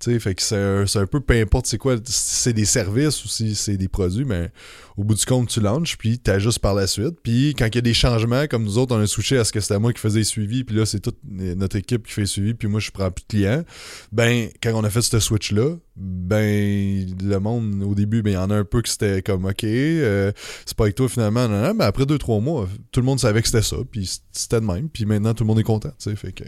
Tu 0.00 0.18
fait 0.18 0.34
que 0.34 0.42
c'est 0.42 0.56
un, 0.56 0.86
c'est 0.86 0.98
un 0.98 1.06
peu 1.06 1.20
peu 1.20 1.34
importe 1.34 1.66
c'est 1.66 1.76
quoi, 1.76 1.96
si 1.96 2.36
c'est 2.36 2.52
des 2.54 2.64
services 2.64 3.22
ou 3.24 3.28
si 3.28 3.54
c'est 3.54 3.76
des 3.76 3.88
produits, 3.88 4.24
mais 4.24 4.50
au 4.96 5.04
bout 5.04 5.14
du 5.14 5.24
compte, 5.24 5.48
tu 5.48 5.60
lances, 5.60 5.94
puis 5.96 6.18
tu 6.18 6.30
ajustes 6.30 6.58
par 6.58 6.74
la 6.74 6.86
suite. 6.86 7.18
Puis 7.22 7.54
quand 7.56 7.66
il 7.66 7.74
y 7.74 7.78
a 7.78 7.82
des 7.82 7.94
changements, 7.94 8.46
comme 8.46 8.64
nous 8.64 8.78
autres, 8.78 8.94
on 8.96 9.00
a 9.00 9.06
switché 9.06 9.38
à 9.38 9.44
ce 9.44 9.52
que 9.52 9.60
c'était 9.60 9.78
moi 9.78 9.92
qui 9.92 10.00
faisais 10.00 10.20
le 10.20 10.24
suivi, 10.24 10.64
puis 10.64 10.76
là, 10.76 10.86
c'est 10.86 11.00
toute 11.00 11.18
notre 11.24 11.76
équipe 11.76 12.06
qui 12.06 12.12
fait 12.12 12.22
le 12.22 12.26
suivi, 12.26 12.54
puis 12.54 12.68
moi, 12.68 12.80
je 12.80 12.90
prends 12.90 13.10
plus 13.10 13.22
de 13.22 13.28
clients. 13.28 13.64
Ben, 14.12 14.48
quand 14.62 14.72
on 14.74 14.84
a 14.84 14.90
fait 14.90 15.02
ce 15.02 15.20
switch-là, 15.20 15.76
ben, 15.96 17.06
le 17.22 17.38
monde, 17.38 17.82
au 17.82 17.94
début, 17.94 18.22
ben, 18.22 18.30
il 18.30 18.34
y 18.34 18.38
en 18.38 18.50
a 18.50 18.56
un 18.56 18.64
peu 18.64 18.82
que 18.82 18.88
c'était 18.88 19.22
comme, 19.22 19.44
OK, 19.44 19.64
euh, 19.64 20.32
c'est 20.64 20.76
pas 20.76 20.84
avec 20.84 20.96
toi 20.96 21.08
finalement, 21.08 21.48
non, 21.48 21.60
non, 21.60 21.74
mais 21.74 21.84
après 21.84 22.06
deux, 22.06 22.18
trois 22.18 22.40
mois, 22.40 22.68
tout 22.90 23.00
le 23.00 23.06
monde 23.06 23.20
savait 23.20 23.42
que 23.42 23.48
c'était 23.48 23.62
ça, 23.62 23.76
puis 23.90 24.10
c'était 24.32 24.60
de 24.60 24.66
même, 24.66 24.88
puis 24.88 25.04
maintenant, 25.04 25.34
tout 25.34 25.44
le 25.44 25.48
monde 25.48 25.60
est 25.60 25.64
content, 25.64 25.90
tu 25.98 26.10
sais, 26.10 26.16
fait 26.16 26.32
que... 26.32 26.44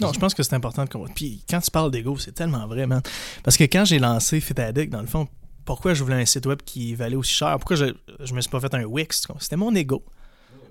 Non, 0.00 0.12
je 0.12 0.18
pense 0.18 0.34
que 0.34 0.42
c'est 0.42 0.54
important 0.54 0.84
de 0.84 0.88
comprendre. 0.88 1.14
Puis 1.14 1.44
quand 1.48 1.60
tu 1.60 1.70
parles 1.70 1.90
d'ego, 1.90 2.16
c'est 2.18 2.32
tellement 2.32 2.66
vrai, 2.66 2.86
man. 2.86 3.02
Parce 3.42 3.56
que 3.56 3.64
quand 3.64 3.84
j'ai 3.84 3.98
lancé 3.98 4.40
Fit 4.40 4.60
Addict, 4.60 4.90
dans 4.90 5.00
le 5.00 5.06
fond, 5.06 5.28
pourquoi 5.64 5.94
je 5.94 6.02
voulais 6.02 6.20
un 6.20 6.26
site 6.26 6.46
web 6.46 6.60
qui 6.64 6.94
valait 6.94 7.16
aussi 7.16 7.32
cher? 7.32 7.56
Pourquoi 7.58 7.76
je, 7.76 7.86
je 8.20 8.34
me 8.34 8.40
suis 8.40 8.50
pas 8.50 8.60
fait 8.60 8.74
un 8.74 8.84
Wix? 8.84 9.26
C'était 9.38 9.56
mon 9.56 9.74
ego. 9.74 10.04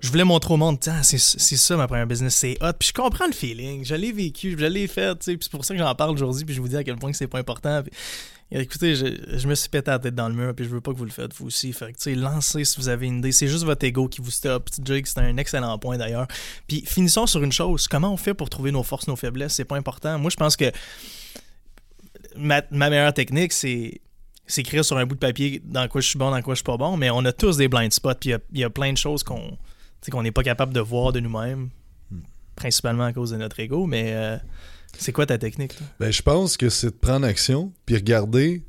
Je 0.00 0.08
voulais 0.08 0.24
montrer 0.24 0.54
au 0.54 0.56
monde, 0.56 0.78
c'est 1.02 1.18
ça 1.18 1.76
ma 1.76 1.86
première 1.86 2.06
business, 2.06 2.34
c'est 2.34 2.56
hot. 2.62 2.72
Puis 2.78 2.88
je 2.88 2.94
comprends 2.94 3.26
le 3.26 3.32
feeling, 3.32 3.84
je 3.84 3.94
l'ai 3.94 4.12
vécu, 4.12 4.56
je 4.58 4.64
l'ai 4.64 4.86
fait, 4.86 5.14
tu 5.16 5.24
sais. 5.24 5.36
Puis 5.36 5.44
c'est 5.44 5.50
pour 5.50 5.62
ça 5.62 5.74
que 5.74 5.80
j'en 5.80 5.94
parle 5.94 6.12
aujourd'hui, 6.12 6.44
puis 6.46 6.54
je 6.54 6.60
vous 6.62 6.68
dis 6.68 6.76
à 6.76 6.82
quel 6.82 6.96
point 6.96 7.12
c'est 7.12 7.26
pas 7.26 7.38
important. 7.38 7.82
Écoutez, 8.52 8.94
je, 8.94 9.46
me 9.46 9.54
suis 9.54 9.68
pété 9.68 9.90
la 9.90 9.98
tête 9.98 10.14
dans 10.14 10.28
le 10.28 10.34
mur, 10.34 10.54
puis 10.54 10.64
je 10.64 10.70
veux 10.70 10.80
pas 10.80 10.92
que 10.92 10.96
vous 10.96 11.04
le 11.04 11.10
faites 11.10 11.34
vous 11.34 11.46
aussi. 11.46 11.72
Fait 11.72 11.92
que, 11.92 11.98
tu 11.98 12.02
sais, 12.02 12.14
lancez 12.14 12.64
si 12.64 12.76
vous 12.78 12.88
avez 12.88 13.06
une 13.06 13.18
idée. 13.18 13.32
C'est 13.32 13.48
juste 13.48 13.64
votre 13.64 13.84
ego 13.84 14.08
qui 14.08 14.20
vous 14.20 14.30
stoppe. 14.30 14.68
Jake, 14.82 15.06
c'est 15.06 15.20
un 15.20 15.36
excellent 15.36 15.78
point 15.78 15.98
d'ailleurs. 15.98 16.26
Puis 16.66 16.84
finissons 16.86 17.26
sur 17.26 17.42
une 17.42 17.52
chose. 17.52 17.86
Comment 17.88 18.12
on 18.12 18.16
fait 18.16 18.34
pour 18.34 18.50
trouver 18.50 18.72
nos 18.72 18.82
forces, 18.82 19.06
nos 19.06 19.16
faiblesses? 19.16 19.54
C'est 19.54 19.64
pas 19.64 19.76
important. 19.76 20.18
Moi, 20.18 20.30
je 20.30 20.36
pense 20.36 20.56
que 20.56 20.72
ma, 22.36 22.62
meilleure 22.70 23.14
technique, 23.14 23.52
c'est 23.52 24.00
écrire 24.56 24.84
sur 24.84 24.98
un 24.98 25.06
bout 25.06 25.14
de 25.14 25.20
papier 25.20 25.62
dans 25.64 25.86
quoi 25.88 26.00
je 26.00 26.08
suis 26.08 26.18
bon, 26.18 26.30
dans 26.30 26.42
quoi 26.42 26.54
je 26.54 26.58
suis 26.58 26.64
pas 26.64 26.76
bon, 26.76 26.96
mais 26.96 27.10
on 27.10 27.24
a 27.24 27.32
tous 27.32 27.56
des 27.56 27.68
blind 27.68 27.92
spots, 27.92 28.14
puis 28.14 28.32
il 28.52 28.58
y, 28.58 28.64
a 28.64 28.70
plein 28.70 28.92
de 28.92 28.98
choses 28.98 29.22
qu'on 29.22 29.56
qu'on 30.10 30.22
n'est 30.22 30.32
pas 30.32 30.42
capable 30.42 30.72
de 30.72 30.80
voir 30.80 31.12
de 31.12 31.20
nous-mêmes, 31.20 31.68
principalement 32.56 33.04
à 33.04 33.12
cause 33.12 33.30
de 33.30 33.36
notre 33.36 33.60
ego, 33.60 33.86
mais 33.86 34.12
euh, 34.14 34.38
c'est 34.98 35.12
quoi 35.12 35.26
ta 35.26 35.38
technique? 35.38 35.78
Ben, 35.98 36.12
je 36.12 36.22
pense 36.22 36.56
que 36.56 36.68
c'est 36.68 36.88
de 36.88 36.96
prendre 36.96 37.26
action, 37.26 37.72
puis 37.86 37.96
regarder 37.96 38.62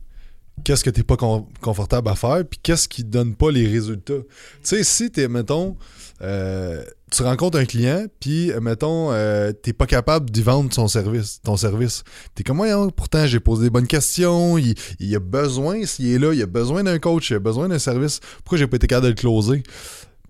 qu'est-ce 0.63 0.83
que 0.83 0.89
tu 0.89 0.99
n'es 0.99 1.03
pas 1.03 1.17
confortable 1.61 2.09
à 2.09 2.15
faire, 2.15 2.43
puis 2.49 2.59
qu'est-ce 2.61 2.87
qui 2.87 3.03
donne 3.03 3.35
pas 3.35 3.51
les 3.51 3.67
résultats. 3.67 4.13
Tu 4.13 4.23
sais, 4.63 4.83
si 4.83 5.11
tu 5.11 5.27
mettons, 5.27 5.75
euh, 6.21 6.83
tu 7.11 7.23
rencontres 7.23 7.57
un 7.57 7.65
client, 7.65 8.05
puis, 8.19 8.51
mettons, 8.61 9.11
euh, 9.11 9.51
t'es 9.51 9.73
pas 9.73 9.87
capable 9.87 10.29
d'y 10.29 10.41
vendre 10.41 10.71
son 10.73 10.87
service, 10.87 11.41
ton 11.41 11.57
service. 11.57 12.03
T'es 12.35 12.43
comme, 12.43 12.57
moi, 12.57 12.67
pourtant, 12.95 13.25
j'ai 13.25 13.39
posé 13.39 13.63
des 13.63 13.69
bonnes 13.69 13.87
questions, 13.87 14.57
il, 14.57 14.75
il 14.99 15.15
a 15.15 15.19
besoin, 15.19 15.85
s'il 15.85 16.07
est 16.07 16.19
là, 16.19 16.33
il 16.33 16.41
a 16.41 16.45
besoin 16.45 16.83
d'un 16.83 16.99
coach, 16.99 17.31
il 17.31 17.35
a 17.35 17.39
besoin 17.39 17.67
d'un 17.67 17.79
service. 17.79 18.19
Pourquoi 18.43 18.57
j'ai 18.57 18.67
pas 18.67 18.77
été 18.77 18.87
capable 18.87 19.07
de 19.07 19.11
le 19.11 19.15
closer? 19.15 19.63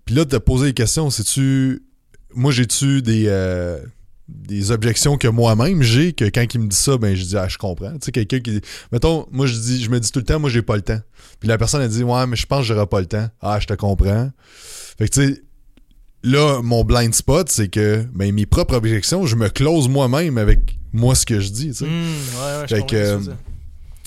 Puis 0.04 0.14
là, 0.14 0.24
te 0.24 0.36
poser 0.36 0.66
des 0.66 0.74
questions, 0.74 1.10
c'est-tu. 1.10 1.84
Moi, 2.34 2.50
j'ai-tu 2.50 3.02
des. 3.02 3.26
Euh, 3.28 3.78
des 4.28 4.70
objections 4.70 5.16
que 5.18 5.28
moi-même 5.28 5.82
j'ai 5.82 6.12
que 6.12 6.24
quand 6.24 6.46
il 6.54 6.60
me 6.60 6.68
dit 6.68 6.76
ça 6.76 6.96
ben 6.96 7.14
je 7.14 7.24
dis 7.24 7.36
ah 7.36 7.48
je 7.48 7.58
comprends. 7.58 7.92
Tu 7.92 7.98
sais 8.02 8.12
quelqu'un 8.12 8.40
qui 8.40 8.60
mettons 8.92 9.26
moi 9.30 9.46
je 9.46 9.54
dis 9.54 9.82
je 9.82 9.90
me 9.90 10.00
dis 10.00 10.10
tout 10.10 10.20
le 10.20 10.24
temps 10.24 10.38
moi 10.38 10.48
j'ai 10.48 10.62
pas 10.62 10.76
le 10.76 10.82
temps. 10.82 11.00
Puis 11.40 11.48
la 11.48 11.58
personne 11.58 11.82
elle 11.82 11.90
dit 11.90 12.02
ouais 12.02 12.26
mais 12.26 12.36
je 12.36 12.46
pense 12.46 12.60
que 12.60 12.64
j'aurai 12.66 12.86
pas 12.86 13.00
le 13.00 13.06
temps. 13.06 13.28
Ah 13.40 13.58
je 13.60 13.66
te 13.66 13.74
comprends. 13.74 14.30
Fait 14.98 15.08
que 15.08 15.12
tu 15.14 15.26
sais 15.26 15.42
là 16.22 16.60
mon 16.62 16.84
blind 16.84 17.14
spot 17.14 17.48
c'est 17.50 17.68
que 17.68 18.06
ben 18.12 18.32
mes 18.32 18.46
propres 18.46 18.74
objections 18.74 19.26
je 19.26 19.36
me 19.36 19.48
close 19.48 19.88
moi-même 19.88 20.38
avec 20.38 20.78
moi 20.92 21.14
ce 21.14 21.26
que 21.26 21.40
je 21.40 21.50
dis 21.50 21.68
tu 21.68 21.74
sais. 21.74 21.84
Mmh, 21.86 21.88
ouais, 21.88 22.60
ouais, 22.60 22.68
fait 22.68 22.86
que 22.86 23.18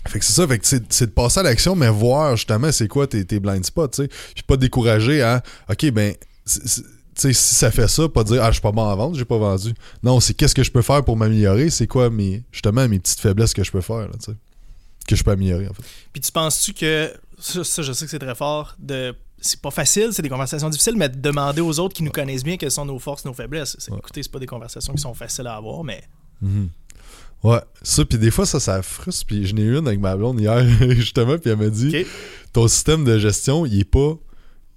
fait 0.08 0.20
que 0.20 0.26
c'est 0.26 0.34
ça, 0.34 0.48
fait 0.48 0.60
que 0.60 0.66
c'est 0.66 1.08
de 1.08 1.12
passer 1.12 1.40
à 1.40 1.44
l'action, 1.44 1.76
mais 1.76 1.90
voir 1.90 2.36
justement 2.36 2.72
c'est 2.72 2.88
quoi 2.88 3.08
tes, 3.08 3.26
tes 3.26 3.40
blind 3.40 3.66
spots, 3.66 3.88
tu 3.88 4.04
sais. 4.04 4.10
Puis 4.36 4.44
pas 4.44 4.56
décourager 4.56 5.22
à 5.24 5.42
OK, 5.70 5.90
ben 5.92 6.14
sais, 7.22 7.34
si 7.34 7.56
ça 7.56 7.72
fait 7.72 7.88
ça, 7.88 8.10
pas 8.10 8.24
dire 8.24 8.44
Ah, 8.44 8.48
je 8.48 8.54
suis 8.54 8.62
pas 8.62 8.72
bon 8.72 8.88
à 8.88 8.96
vendre, 8.96 9.18
j'ai 9.18 9.26
pas 9.26 9.38
vendu. 9.38 9.74
Non, 10.04 10.20
c'est 10.20 10.34
qu'est-ce 10.34 10.56
que 10.56 10.64
je 10.64 10.72
peux 10.72 10.82
faire 10.82 11.04
pour 11.04 11.18
m'améliorer, 11.18 11.70
c'est 11.70 11.88
quoi 11.88 12.10
mes 12.10 12.44
justement 12.52 12.88
mes 12.88 13.00
petites 13.00 13.20
faiblesses 13.20 13.54
que 13.54 13.64
je 13.64 13.72
peux 13.72 13.82
faire, 13.82 14.10
tu 14.14 14.32
sais. 14.32 14.38
Que 15.08 15.16
je 15.16 15.24
peux 15.24 15.32
améliorer 15.32 15.68
en 15.68 15.74
fait? 15.74 15.84
Puis 16.14 16.22
tu 16.22 16.32
penses-tu 16.32 16.74
que 16.74 17.14
ça, 17.40 17.82
je 17.82 17.94
sais 17.94 18.06
que 18.06 18.12
c'est 18.12 18.20
très 18.20 18.36
fort 18.36 18.76
de 18.80 19.16
c'est 19.40 19.62
pas 19.62 19.72
facile, 19.72 20.10
c'est 20.12 20.22
des 20.22 20.30
conversations 20.30 20.70
difficiles, 20.70 20.96
mais 20.98 21.10
de 21.10 21.20
demander 21.20 21.62
aux 21.62 21.80
autres 21.80 21.94
qui 21.94 22.04
nous 22.04 22.12
connaissent 22.12 22.44
bien 22.44 22.58
quelles 22.58 22.72
sont 22.72 22.86
nos 22.86 23.00
forces, 23.00 23.26
nos 23.26 23.34
faiblesses. 23.34 23.78
Écoutez, 23.96 24.24
c'est 24.24 24.32
pas 24.32 24.40
des 24.40 24.48
conversations 24.48 24.94
qui 24.94 25.02
sont 25.02 25.14
faciles 25.14 25.48
à 25.48 25.56
avoir, 25.56 25.84
mais. 25.84 26.04
Mm-hmm. 26.44 26.68
Ouais, 27.44 27.60
ça, 27.84 28.04
puis 28.06 28.18
des 28.18 28.32
fois, 28.32 28.46
ça, 28.48 28.60
ça 28.60 28.82
frustre. 28.82 29.26
Puis 29.28 29.46
je 29.46 29.54
n'ai 29.54 29.62
eu 29.62 29.78
une 29.78 29.88
avec 29.88 30.00
ma 30.00 30.16
blonde 30.16 30.40
hier, 30.40 30.66
justement, 30.92 31.38
puis 31.38 31.52
elle 31.52 31.58
m'a 31.58 31.70
dit 31.70 32.06
Ton 32.54 32.68
système 32.68 33.04
de 33.04 33.20
gestion, 33.20 33.66
il 33.66 33.82
est 33.82 33.84
pas. 33.84 34.18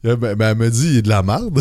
Ben, 0.05 0.15
ben, 0.15 0.41
elle 0.41 0.57
m'a 0.57 0.71
dit 0.71 0.89
il 0.91 0.97
est 0.99 1.03
de 1.03 1.09
la 1.09 1.23
merde. 1.23 1.61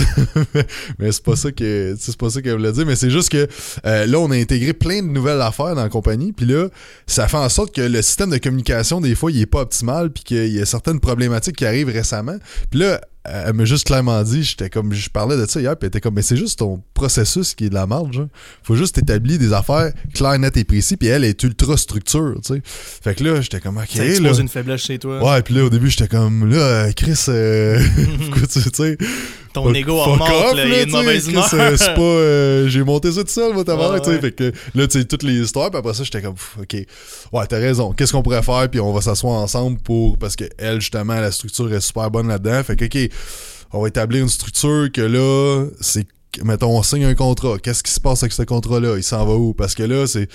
Mais 1.00 1.12
c'est 1.12 1.23
pas 1.23 1.36
ça 1.36 1.52
que 1.52 1.95
c'est 2.00 2.17
pas 2.17 2.30
ça 2.30 2.41
qu'elle 2.41 2.54
voulait 2.54 2.71
dire. 2.71 2.86
Mais 2.86 2.95
c'est 2.95 3.10
juste 3.10 3.30
que 3.30 3.47
euh, 3.86 4.06
là 4.06 4.19
on 4.19 4.30
a 4.30 4.36
intégré 4.36 4.73
plein 4.73 5.02
de 5.02 5.08
nouvelles 5.08 5.41
affaires 5.41 5.73
dans 5.73 5.84
la 5.84 5.89
compagnie. 5.89 6.34
Puis 6.34 6.45
là 6.45 6.67
ça 7.08 7.28
fait 7.28 7.38
en 7.38 7.50
sorte 7.50 7.73
que 7.73 7.82
le 7.82 8.02
système 8.02 8.30
de 8.30 8.38
communication 8.38 9.02
des 9.02 9.15
fois 9.15 9.32
il 9.32 9.41
est 9.41 9.47
pas 9.47 9.62
optimal 9.62 10.12
puis 10.12 10.23
qu'il 10.23 10.54
y 10.54 10.62
a 10.62 10.65
certaines 10.65 11.00
problématiques 11.00 11.56
qui 11.56 11.65
arrivent 11.65 11.89
récemment. 11.89 12.38
Puis 12.69 12.80
là 12.80 13.02
elle 13.28 13.54
m'a 13.54 13.66
juste 13.66 13.88
clairement 13.88 14.22
dit, 14.24 14.44
j'étais 14.44 14.70
comme, 14.70 14.94
je 14.94 15.10
parlais 15.10 15.38
de 15.38 15.46
ça 15.46 15.60
hier, 15.60 15.76
puis 15.76 15.86
elle 15.86 15.88
était 15.88 16.02
comme, 16.02 16.16
mais 16.16 16.22
c'est 16.22 16.38
juste 16.38 16.60
ton 16.60 16.82
processus 16.94 17.54
qui 17.54 17.66
est 17.66 17.70
de 17.70 17.74
la 17.74 17.86
marge. 17.86 18.16
genre. 18.16 18.28
Faut 18.63 18.76
juste 18.76 18.98
établir 18.98 19.38
des 19.40 19.54
affaires 19.54 19.92
claires, 20.13 20.40
nettes 20.40 20.58
et 20.58 20.63
précis, 20.63 20.98
puis 20.98 21.08
elle 21.08 21.24
est 21.24 21.42
ultra 21.44 21.78
structure, 21.78 22.36
tu 22.44 22.56
sais. 22.56 22.62
Fait 22.63 23.16
que 23.16 23.24
là, 23.24 23.42
j'étais 23.42 23.60
comme, 23.60 23.78
ok. 23.78 23.90
Ça 23.90 24.04
là. 24.04 24.34
une 24.34 24.48
faiblesse 24.48 24.82
chez 24.82 25.00
toi. 25.00 25.24
Ouais, 25.24 25.42
puis 25.42 25.54
là, 25.54 25.66
au 25.66 25.70
début, 25.70 25.90
j'étais 25.90 26.08
comme, 26.08 26.50
là, 26.50 26.92
Chris, 26.94 27.26
euh, 27.30 27.80
tu 28.52 28.62
sais? 28.74 28.98
Ton 29.63 29.74
ego 29.74 30.00
en 30.00 30.15
manque, 30.15 30.30
là, 30.30 30.65
il 30.65 30.74
a 30.74 30.84
une 30.84 30.91
mauvaise 30.91 31.28
humeur. 31.28 31.48
C'est 31.50 31.93
pas, 31.93 32.02
euh, 32.02 32.67
j'ai 32.67 32.84
monté 32.84 33.12
ça 33.12 33.24
tout 33.24 33.30
seul, 33.30 33.54
moi, 33.54 33.63
ta 33.63 33.76
tu 34.00 34.06
sais. 34.06 34.20
Fait 34.20 34.32
que 34.32 34.52
là, 34.76 34.88
tu 34.88 35.00
sais, 35.00 35.06
toutes 35.06 35.24
les 35.24 35.36
histoires, 35.36 35.70
puis 35.70 35.80
après 35.80 35.93
ça, 35.93 36.04
j'étais 36.04 36.22
comme, 36.22 36.36
ok, 36.62 36.74
ouais, 36.74 37.48
t'as 37.48 37.58
raison. 37.58 37.91
Qu'est-ce 37.93 38.12
qu'on 38.12 38.24
pourrait 38.24 38.43
faire, 38.43 38.70
puis 38.70 38.80
on 38.80 38.93
va 38.93 39.02
s'asseoir 39.02 39.34
ensemble 39.41 39.80
pour, 39.80 40.17
parce 40.17 40.36
que 40.36 40.46
elle, 40.58 40.82
justement, 40.82 41.15
la 41.15 41.32
structure 41.32 41.72
est 41.74 41.82
super 41.82 42.10
bonne 42.12 42.28
là-dedans. 42.28 42.63
Fait 42.63 42.76
que, 42.76 42.86
ok 42.86 43.10
on 43.74 43.82
va 43.82 43.89
établir 43.89 44.24
une 44.24 44.30
structure 44.30 44.89
que 44.93 45.02
là, 45.02 45.65
c'est 45.82 46.08
mettons, 46.43 46.78
on 46.78 46.84
signe 46.84 47.06
un 47.06 47.15
contrat. 47.15 47.58
Qu'est-ce 47.62 47.84
qui 47.84 47.91
se 47.91 48.00
passe 48.00 48.24
avec 48.24 48.34
ce 48.34 48.43
contrat-là? 48.43 48.98
Il 48.98 49.04
s'en 49.04 49.26
va 49.26 49.34
où? 49.34 49.54
Parce 49.54 49.76
que 49.76 49.84
là, 49.84 50.08
c'est 50.08 50.30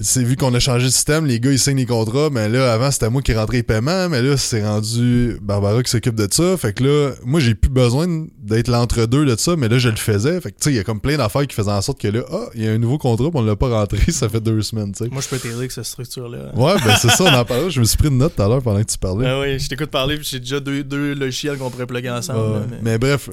c'est 0.00 0.22
vu 0.22 0.36
qu'on 0.36 0.52
a 0.54 0.60
changé 0.60 0.86
de 0.86 0.90
système, 0.90 1.26
les 1.26 1.40
gars 1.40 1.52
ils 1.52 1.58
signent 1.58 1.76
les 1.76 1.86
contrats, 1.86 2.28
mais 2.30 2.48
là 2.48 2.72
avant 2.72 2.90
c'était 2.90 3.08
moi 3.08 3.22
qui 3.22 3.32
rentrais 3.34 3.58
les 3.58 3.62
paiements, 3.62 4.08
mais 4.08 4.22
là 4.22 4.36
c'est 4.36 4.64
rendu 4.64 5.38
Barbara 5.40 5.82
qui 5.82 5.90
s'occupe 5.90 6.14
de 6.14 6.28
ça. 6.30 6.56
Fait 6.56 6.72
que 6.72 6.84
là, 6.84 7.12
moi 7.24 7.40
j'ai 7.40 7.54
plus 7.54 7.70
besoin 7.70 8.26
d'être 8.38 8.68
l'entre-deux 8.68 9.24
de 9.24 9.36
ça, 9.36 9.56
mais 9.56 9.68
là 9.68 9.78
je 9.78 9.88
le 9.88 9.96
faisais. 9.96 10.40
Fait 10.40 10.52
que 10.52 10.58
tu 10.58 10.64
sais, 10.64 10.72
il 10.72 10.76
y 10.76 10.78
a 10.78 10.84
comme 10.84 11.00
plein 11.00 11.16
d'affaires 11.16 11.46
qui 11.46 11.54
faisaient 11.54 11.70
en 11.70 11.82
sorte 11.82 12.00
que 12.00 12.08
là, 12.08 12.20
ah, 12.30 12.46
il 12.54 12.64
y 12.64 12.68
a 12.68 12.72
un 12.72 12.78
nouveau 12.78 12.98
contrat, 12.98 13.30
on 13.32 13.42
l'a 13.42 13.56
pas 13.56 13.68
rentré, 13.68 13.98
ça 14.12 14.28
fait 14.28 14.40
deux 14.40 14.60
semaines, 14.62 14.92
tu 14.92 15.04
sais. 15.04 15.10
Moi 15.10 15.22
je 15.22 15.28
peux 15.28 15.38
t'aider 15.38 15.54
avec 15.54 15.72
cette 15.72 15.84
structure-là. 15.84 16.54
Ouais, 16.54 16.74
ben 16.84 16.96
c'est 17.00 17.10
ça, 17.10 17.24
on 17.24 17.34
en 17.34 17.44
parlait. 17.44 17.70
Je 17.70 17.80
me 17.80 17.84
suis 17.84 17.96
pris 17.96 18.08
une 18.08 18.18
note 18.18 18.36
tout 18.36 18.42
à 18.42 18.48
l'heure 18.48 18.62
pendant 18.62 18.80
que 18.80 18.90
tu 18.90 18.98
parlais. 18.98 19.26
Ah 19.26 19.40
oui, 19.40 19.58
je 19.58 19.68
t'écoute 19.68 19.90
parler, 19.90 20.16
puis 20.16 20.26
j'ai 20.30 20.40
déjà 20.40 20.60
deux, 20.60 20.84
deux 20.84 21.14
logiciels 21.14 21.56
qu'on 21.58 21.70
pourrait 21.70 21.86
plugger 21.86 22.10
ensemble. 22.10 22.66
mais... 22.70 22.76
mais... 22.82 22.98
bref, 22.98 23.30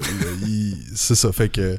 c'est 0.96 1.16
ça. 1.16 1.32
Fait 1.32 1.50
que. 1.50 1.78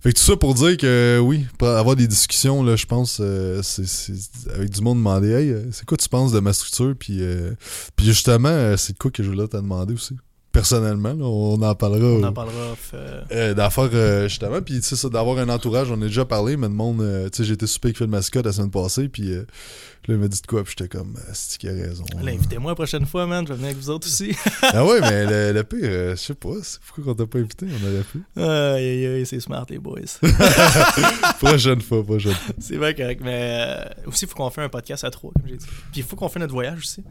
Fait 0.00 0.12
que 0.12 0.18
tout 0.18 0.24
ça 0.24 0.36
pour 0.36 0.54
dire 0.54 0.76
que 0.76 1.18
oui, 1.20 1.44
avoir 1.60 1.96
des 1.96 2.06
discussions, 2.06 2.62
là, 2.62 2.76
je 2.76 2.86
pense, 2.86 3.18
euh, 3.20 3.60
c'est, 3.62 4.12
avec 4.54 4.70
du 4.70 4.80
monde 4.80 4.98
demander 4.98 5.30
Hey, 5.30 5.50
euh, 5.50 5.64
c'est 5.72 5.84
quoi 5.84 5.96
tu 5.96 6.08
penses 6.08 6.30
de 6.30 6.38
ma 6.38 6.52
structure? 6.52 6.94
Puis, 6.96 7.18
euh, 7.20 7.52
puis 7.96 8.06
justement, 8.06 8.76
c'est 8.76 8.92
de 8.92 8.98
quoi 8.98 9.10
que 9.10 9.22
je 9.22 9.28
voulais 9.30 9.48
te 9.48 9.56
demander 9.56 9.94
aussi. 9.94 10.14
Personnellement, 10.58 11.14
on 11.20 11.60
en 11.62 11.74
parlera. 11.74 12.06
On 12.06 12.24
en 12.24 12.32
parlera. 12.32 12.74
d'affaires, 13.54 14.28
justement. 14.28 14.60
Puis, 14.62 14.80
tu 14.80 14.96
sais, 14.96 15.10
d'avoir 15.10 15.38
un 15.38 15.48
entourage, 15.48 15.90
on 15.90 16.00
a 16.02 16.06
déjà 16.06 16.24
parlé, 16.24 16.56
mais 16.56 16.68
le 16.68 16.74
monde, 16.74 17.30
tu 17.32 17.44
sais, 17.44 17.52
été 17.52 17.66
super 17.66 17.88
avec 17.88 18.00
le 18.00 18.06
mascotte 18.06 18.46
la 18.46 18.52
semaine 18.52 18.70
passée, 18.70 19.08
puis 19.08 19.34
Là, 20.08 20.14
il 20.14 20.20
m'a 20.20 20.28
dit 20.28 20.40
de 20.40 20.46
quoi, 20.46 20.64
puis 20.64 20.74
j'étais 20.78 20.88
comme, 20.88 21.18
c'est 21.34 21.58
qui 21.58 21.68
a 21.68 21.72
raison. 21.72 22.02
Invitez-moi 22.16 22.70
la 22.70 22.74
prochaine 22.74 23.04
fois, 23.04 23.26
man, 23.26 23.46
je 23.46 23.52
vais 23.52 23.56
venir 23.56 23.70
avec 23.72 23.76
vous 23.76 23.90
autres 23.90 24.06
aussi. 24.06 24.34
ah 24.62 24.82
ouais, 24.86 25.02
mais 25.02 25.52
le, 25.52 25.62
pire, 25.64 25.80
euh, 25.82 26.10
je 26.12 26.16
sais 26.16 26.34
pas, 26.34 26.48
pourquoi 26.86 27.12
on 27.12 27.14
t'a 27.14 27.26
pas 27.26 27.38
invité, 27.38 27.66
on 27.66 27.86
aurait 27.86 28.04
pu. 28.04 28.22
Aïe, 28.36 28.88
aïe, 28.88 29.06
aïe, 29.06 29.26
c'est 29.26 29.40
smart, 29.40 29.66
les 29.68 29.78
boys. 29.78 30.00
prochaine 31.40 31.82
fois, 31.82 32.02
prochaine 32.02 32.32
fois. 32.32 32.54
C'est 32.58 32.76
vrai, 32.76 32.94
correct, 32.94 33.20
mais 33.22 33.58
euh, 33.60 33.84
aussi, 34.06 34.24
il 34.24 34.28
faut 34.28 34.36
qu'on 34.36 34.48
fasse 34.48 34.64
un 34.64 34.70
podcast 34.70 35.04
à 35.04 35.10
trois, 35.10 35.30
comme 35.32 35.46
j'ai 35.46 35.58
dit. 35.58 35.66
Puis 35.66 36.00
il 36.00 36.02
faut 36.02 36.16
qu'on 36.16 36.30
fasse 36.30 36.40
notre 36.40 36.54
voyage 36.54 36.78
aussi. 36.78 37.04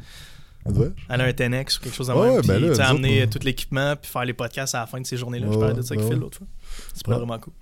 Aller 1.10 1.24
à 1.24 1.28
un 1.28 1.34
TNX 1.34 1.78
ou 1.78 1.82
quelque 1.82 1.96
chose 1.96 2.10
en 2.10 2.20
ouais, 2.20 2.32
même. 2.32 2.40
Puis, 2.40 2.48
ben 2.48 2.60
là, 2.62 2.90
amener 2.90 3.28
tout 3.28 3.40
l'équipement, 3.44 3.96
puis 3.96 4.10
faire 4.10 4.26
les 4.26 4.34
podcasts 4.34 4.76
à 4.76 4.82
la 4.82 4.88
fin 4.88 5.00
de 5.00 5.06
ces 5.06 5.18
journées-là. 5.18 5.48
je 5.52 5.58
parlais 5.58 5.74
de 5.74 5.82
ça 5.82 5.94
avec 5.94 6.08
Phil 6.08 6.18
l'autre 6.18 6.38
fois. 6.38 6.48
C'est 6.94 7.06
pas 7.06 7.18
vraiment 7.18 7.40
cool. 7.40 7.54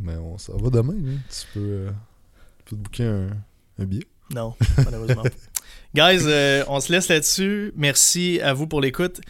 Mais 0.00 0.16
on, 0.16 0.38
ça 0.38 0.52
va 0.56 0.70
demain, 0.70 0.94
hein. 0.94 1.18
tu 1.30 1.46
peux, 1.54 1.60
euh, 1.60 1.90
tu 2.58 2.64
peux 2.64 2.76
te 2.76 2.82
booker 2.82 3.04
un, 3.04 3.28
un 3.78 3.84
billet. 3.84 4.04
Non, 4.34 4.54
malheureusement. 4.84 5.22
Guys, 5.94 6.24
euh, 6.26 6.64
on 6.66 6.80
se 6.80 6.90
laisse 6.90 7.08
là-dessus. 7.08 7.72
Merci 7.76 8.40
à 8.40 8.52
vous 8.52 8.66
pour 8.66 8.80
l'écoute. 8.80 9.20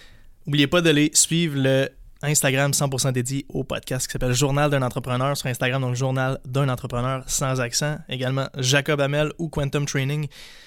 N'oubliez 0.47 0.66
pas 0.66 0.81
d'aller 0.81 1.11
suivre 1.12 1.59
le 1.59 1.90
Instagram 2.25 2.73
100% 2.73 3.13
dédié 3.13 3.47
au 3.49 3.65
podcast 3.65 4.07
qui 4.07 4.13
s'appelle 4.13 4.33
Journal 4.33 4.71
d'un 4.71 4.83
entrepreneur 4.83 5.37
sur 5.37 5.47
Instagram, 5.47 5.83
donc 5.83 5.94
Journal 5.94 6.38
d'un 6.44 6.69
entrepreneur 6.69 7.23
sans 7.27 7.61
accent. 7.61 7.98
Également 8.09 8.48
Jacob 8.59 9.01
Hamel 9.01 9.33
ou 9.38 9.48
Quantum 9.48 9.87
Training 9.87 10.27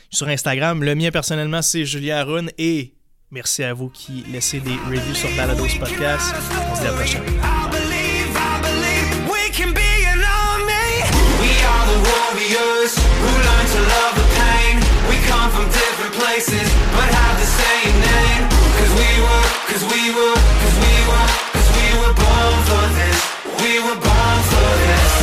sur 0.09 0.27
Instagram. 0.27 0.83
Le 0.83 0.95
mien 0.95 1.11
personnellement, 1.11 1.61
c'est 1.61 1.85
Julien 1.85 2.17
Arun 2.17 2.47
et 2.57 2.93
merci 3.31 3.63
à 3.63 3.73
vous 3.73 3.89
qui 3.89 4.23
laissez 4.31 4.59
des 4.59 4.75
reviews 4.87 5.15
sur 5.15 5.29
Balados 5.35 5.67
Podcast. 5.79 6.33
On 6.71 6.75
se 6.75 6.81
dit 6.81 6.87
à 6.87 6.91
la 6.91 6.97
prochaine. 6.97 7.23
But 16.37 17.09
have 17.13 17.37
the 17.39 17.45
same 17.45 17.93
name. 17.99 18.49
Cause 18.77 18.93
we 18.97 19.09
cause 19.69 19.83
we 19.91 20.13
cause 20.13 20.77
we 20.79 21.56
were 22.01 22.13
born 22.13 22.59
for 22.69 22.85
this. 22.99 23.19
We 23.63 23.73
were 23.81 23.99
born 23.99 24.39
for 24.51 24.69
this. 24.85 25.13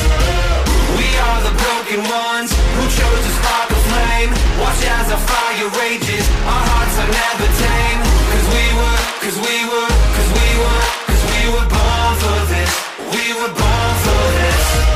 We 0.98 1.08
are 1.26 1.40
the 1.46 1.54
broken 1.54 2.00
ones 2.08 2.50
Who 2.76 2.84
chose 2.98 3.20
spark 3.38 3.68
flame. 3.90 4.30
Watch 4.62 4.82
as 4.98 5.06
our 5.14 5.22
fire 5.30 5.70
rages. 5.82 6.24
Our 6.46 6.64
hearts 6.70 6.96
are 7.02 7.10
never 7.22 7.48
we 8.54 8.64
we 9.46 9.56
we 10.30 10.48
we 11.30 11.42
were 11.54 11.68
born 11.76 12.12
for 12.22 12.40
this. 12.52 12.72
We 13.14 13.24
were 13.38 13.52
born 13.60 13.94
for 14.04 14.22
this. 14.38 14.93